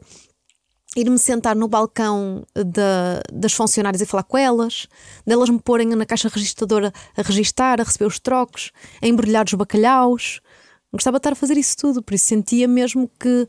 ir-me 0.96 1.18
sentar 1.18 1.56
no 1.56 1.68
balcão 1.68 2.44
da, 2.54 3.22
das 3.32 3.54
funcionárias 3.54 4.02
e 4.02 4.06
falar 4.06 4.24
com 4.24 4.38
elas, 4.38 4.88
delas 5.26 5.50
me 5.50 5.60
porem 5.60 5.88
na 5.88 6.06
caixa 6.06 6.30
registradora 6.30 6.92
a 7.16 7.22
registar, 7.22 7.80
a 7.80 7.84
receber 7.84 8.06
os 8.06 8.20
trocos, 8.20 8.72
a 9.02 9.08
embrulhar 9.08 9.46
os 9.46 9.54
bacalhaus. 9.54 10.42
Gostava 10.92 11.18
de 11.18 11.20
estar 11.20 11.32
a 11.32 11.36
fazer 11.36 11.58
isso 11.58 11.78
tudo, 11.78 12.04
por 12.04 12.14
isso 12.14 12.26
sentia 12.26 12.68
mesmo 12.68 13.10
que, 13.20 13.48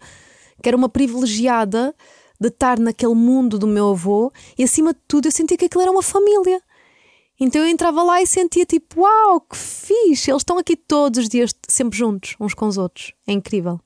que 0.62 0.68
era 0.68 0.76
uma 0.76 0.88
privilegiada 0.88 1.94
de 2.40 2.48
estar 2.48 2.78
naquele 2.78 3.14
mundo 3.14 3.58
do 3.58 3.66
meu 3.66 3.90
avô 3.90 4.32
e 4.56 4.62
acima 4.64 4.92
de 4.92 5.00
tudo 5.08 5.26
eu 5.26 5.32
sentia 5.32 5.56
que 5.56 5.64
aquilo 5.64 5.82
era 5.82 5.90
uma 5.90 6.02
família. 6.02 6.62
Então 7.40 7.60
eu 7.60 7.68
entrava 7.68 8.04
lá 8.04 8.22
e 8.22 8.26
sentia 8.26 8.64
tipo, 8.64 9.00
uau, 9.00 9.40
que 9.40 9.56
fixe, 9.56 10.30
eles 10.30 10.42
estão 10.42 10.58
aqui 10.58 10.76
todos 10.76 11.24
os 11.24 11.28
dias, 11.28 11.52
sempre 11.68 11.98
juntos, 11.98 12.36
uns 12.38 12.54
com 12.54 12.66
os 12.68 12.78
outros. 12.78 13.12
É 13.26 13.32
incrível. 13.32 13.80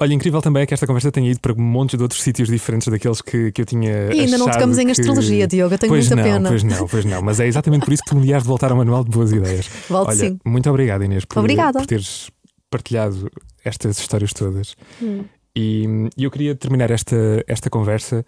Olha, 0.00 0.12
incrível 0.12 0.42
também 0.42 0.64
é 0.64 0.66
que 0.66 0.74
esta 0.74 0.86
conversa 0.86 1.12
tenha 1.12 1.30
ido 1.30 1.40
para 1.40 1.54
montes 1.54 1.96
de 1.96 2.02
outros 2.02 2.20
sítios 2.20 2.48
diferentes 2.48 2.88
daqueles 2.88 3.22
que, 3.22 3.52
que 3.52 3.62
eu 3.62 3.66
tinha. 3.66 4.12
E 4.12 4.20
ainda 4.20 4.38
não 4.38 4.50
tocamos 4.50 4.76
em 4.78 4.90
astrologia, 4.90 5.46
Diogo, 5.46 5.74
eu 5.74 5.78
tenho 5.78 5.92
pois 5.92 6.08
muita 6.08 6.16
não, 6.16 6.22
pena. 6.24 6.48
Pois 6.48 6.62
não, 6.64 6.88
pois 6.88 7.04
não, 7.04 7.22
mas 7.22 7.38
é 7.38 7.46
exatamente 7.46 7.84
por 7.84 7.92
isso 7.92 8.02
que 8.02 8.10
tu 8.10 8.16
me 8.16 8.26
de 8.26 8.38
voltar 8.40 8.72
ao 8.72 8.76
Manual 8.76 9.04
de 9.04 9.10
Boas 9.10 9.30
Ideias. 9.30 9.68
Volto 9.88 10.08
Olha, 10.08 10.18
sim. 10.18 10.38
Muito 10.44 10.68
obrigado, 10.68 11.04
Inês, 11.04 11.24
por, 11.24 11.38
Obrigada. 11.38 11.78
por 11.78 11.86
teres 11.86 12.28
partilhado 12.68 13.30
estas 13.64 13.98
histórias 13.98 14.32
todas. 14.32 14.74
Hum. 15.00 15.24
E, 15.56 15.86
e 16.16 16.24
eu 16.24 16.30
queria 16.30 16.56
terminar 16.56 16.90
esta, 16.90 17.16
esta 17.46 17.70
conversa 17.70 18.26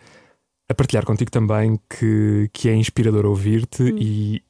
a 0.69 0.75
partilhar 0.75 1.05
contigo 1.05 1.33
também 1.33 1.81
que, 1.91 2.49
que 2.53 2.69
é 2.69 2.77
inspirador 2.77 3.27
ouvir-te 3.27 3.83
hum. 3.83 3.99
e, 3.99 4.43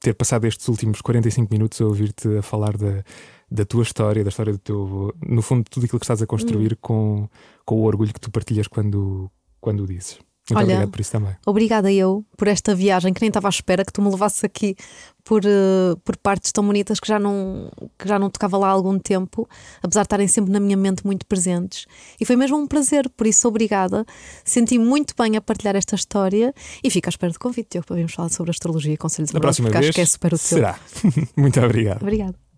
ter 0.00 0.14
passado 0.14 0.46
estes 0.46 0.66
últimos 0.66 1.00
45 1.00 1.52
minutos 1.52 1.80
a 1.80 1.84
ouvir-te 1.84 2.38
a 2.38 2.42
falar 2.42 2.76
da, 2.76 3.04
da 3.50 3.64
tua 3.64 3.82
história, 3.82 4.22
da 4.22 4.28
história 4.28 4.52
do 4.52 4.58
teu. 4.58 5.14
No 5.26 5.42
fundo, 5.42 5.64
tudo 5.68 5.84
aquilo 5.84 5.98
que 5.98 6.04
estás 6.04 6.22
a 6.22 6.26
construir 6.26 6.74
hum. 6.74 6.78
com, 6.80 7.28
com 7.64 7.76
o 7.76 7.84
orgulho 7.84 8.12
que 8.12 8.20
tu 8.20 8.30
partilhas 8.30 8.68
quando, 8.68 9.30
quando 9.60 9.82
o 9.82 9.86
dizes. 9.86 10.18
Muito 10.48 10.58
Olha, 10.58 10.74
obrigado 10.74 10.90
por 10.90 11.00
isso 11.00 11.12
também. 11.12 11.36
Obrigada 11.46 11.92
eu 11.92 12.24
por 12.36 12.48
esta 12.48 12.74
viagem 12.74 13.12
que 13.12 13.20
nem 13.20 13.28
estava 13.28 13.46
à 13.46 13.50
espera 13.50 13.84
que 13.84 13.92
tu 13.92 14.02
me 14.02 14.10
levasses 14.10 14.42
aqui 14.42 14.74
por, 15.22 15.42
uh, 15.44 15.96
por 16.02 16.16
partes 16.16 16.50
tão 16.50 16.64
bonitas 16.64 16.98
que 16.98 17.06
já, 17.06 17.18
não, 17.20 17.70
que 17.96 18.08
já 18.08 18.18
não 18.18 18.28
tocava 18.28 18.58
lá 18.58 18.68
há 18.68 18.70
algum 18.70 18.98
tempo, 18.98 19.48
apesar 19.80 20.00
de 20.02 20.06
estarem 20.06 20.26
sempre 20.26 20.50
na 20.50 20.58
minha 20.58 20.76
mente 20.76 21.06
muito 21.06 21.24
presentes. 21.26 21.86
E 22.20 22.24
foi 22.24 22.34
mesmo 22.34 22.56
um 22.56 22.66
prazer, 22.66 23.08
por 23.10 23.26
isso 23.26 23.46
obrigada. 23.46 24.04
Senti 24.44 24.78
muito 24.78 25.14
bem 25.16 25.36
a 25.36 25.40
partilhar 25.40 25.76
esta 25.76 25.94
história 25.94 26.52
e 26.82 26.90
fico 26.90 27.08
à 27.08 27.10
espera 27.10 27.32
do 27.32 27.38
convite, 27.38 27.68
Diogo, 27.72 27.86
para 27.86 27.96
virmos 27.96 28.14
falar 28.14 28.30
sobre 28.30 28.50
astrologia 28.50 28.94
e 28.94 28.96
conselhos 28.96 29.30
Na 29.30 29.40
próxima 29.40 29.70
vez, 29.70 29.86
acho 29.86 29.92
que 29.92 30.00
é 30.00 30.06
super 30.06 30.34
útil. 30.34 30.46
Será. 30.46 30.78
muito 31.36 31.60
obrigado. 31.60 32.02
Obrigada. 32.02 32.49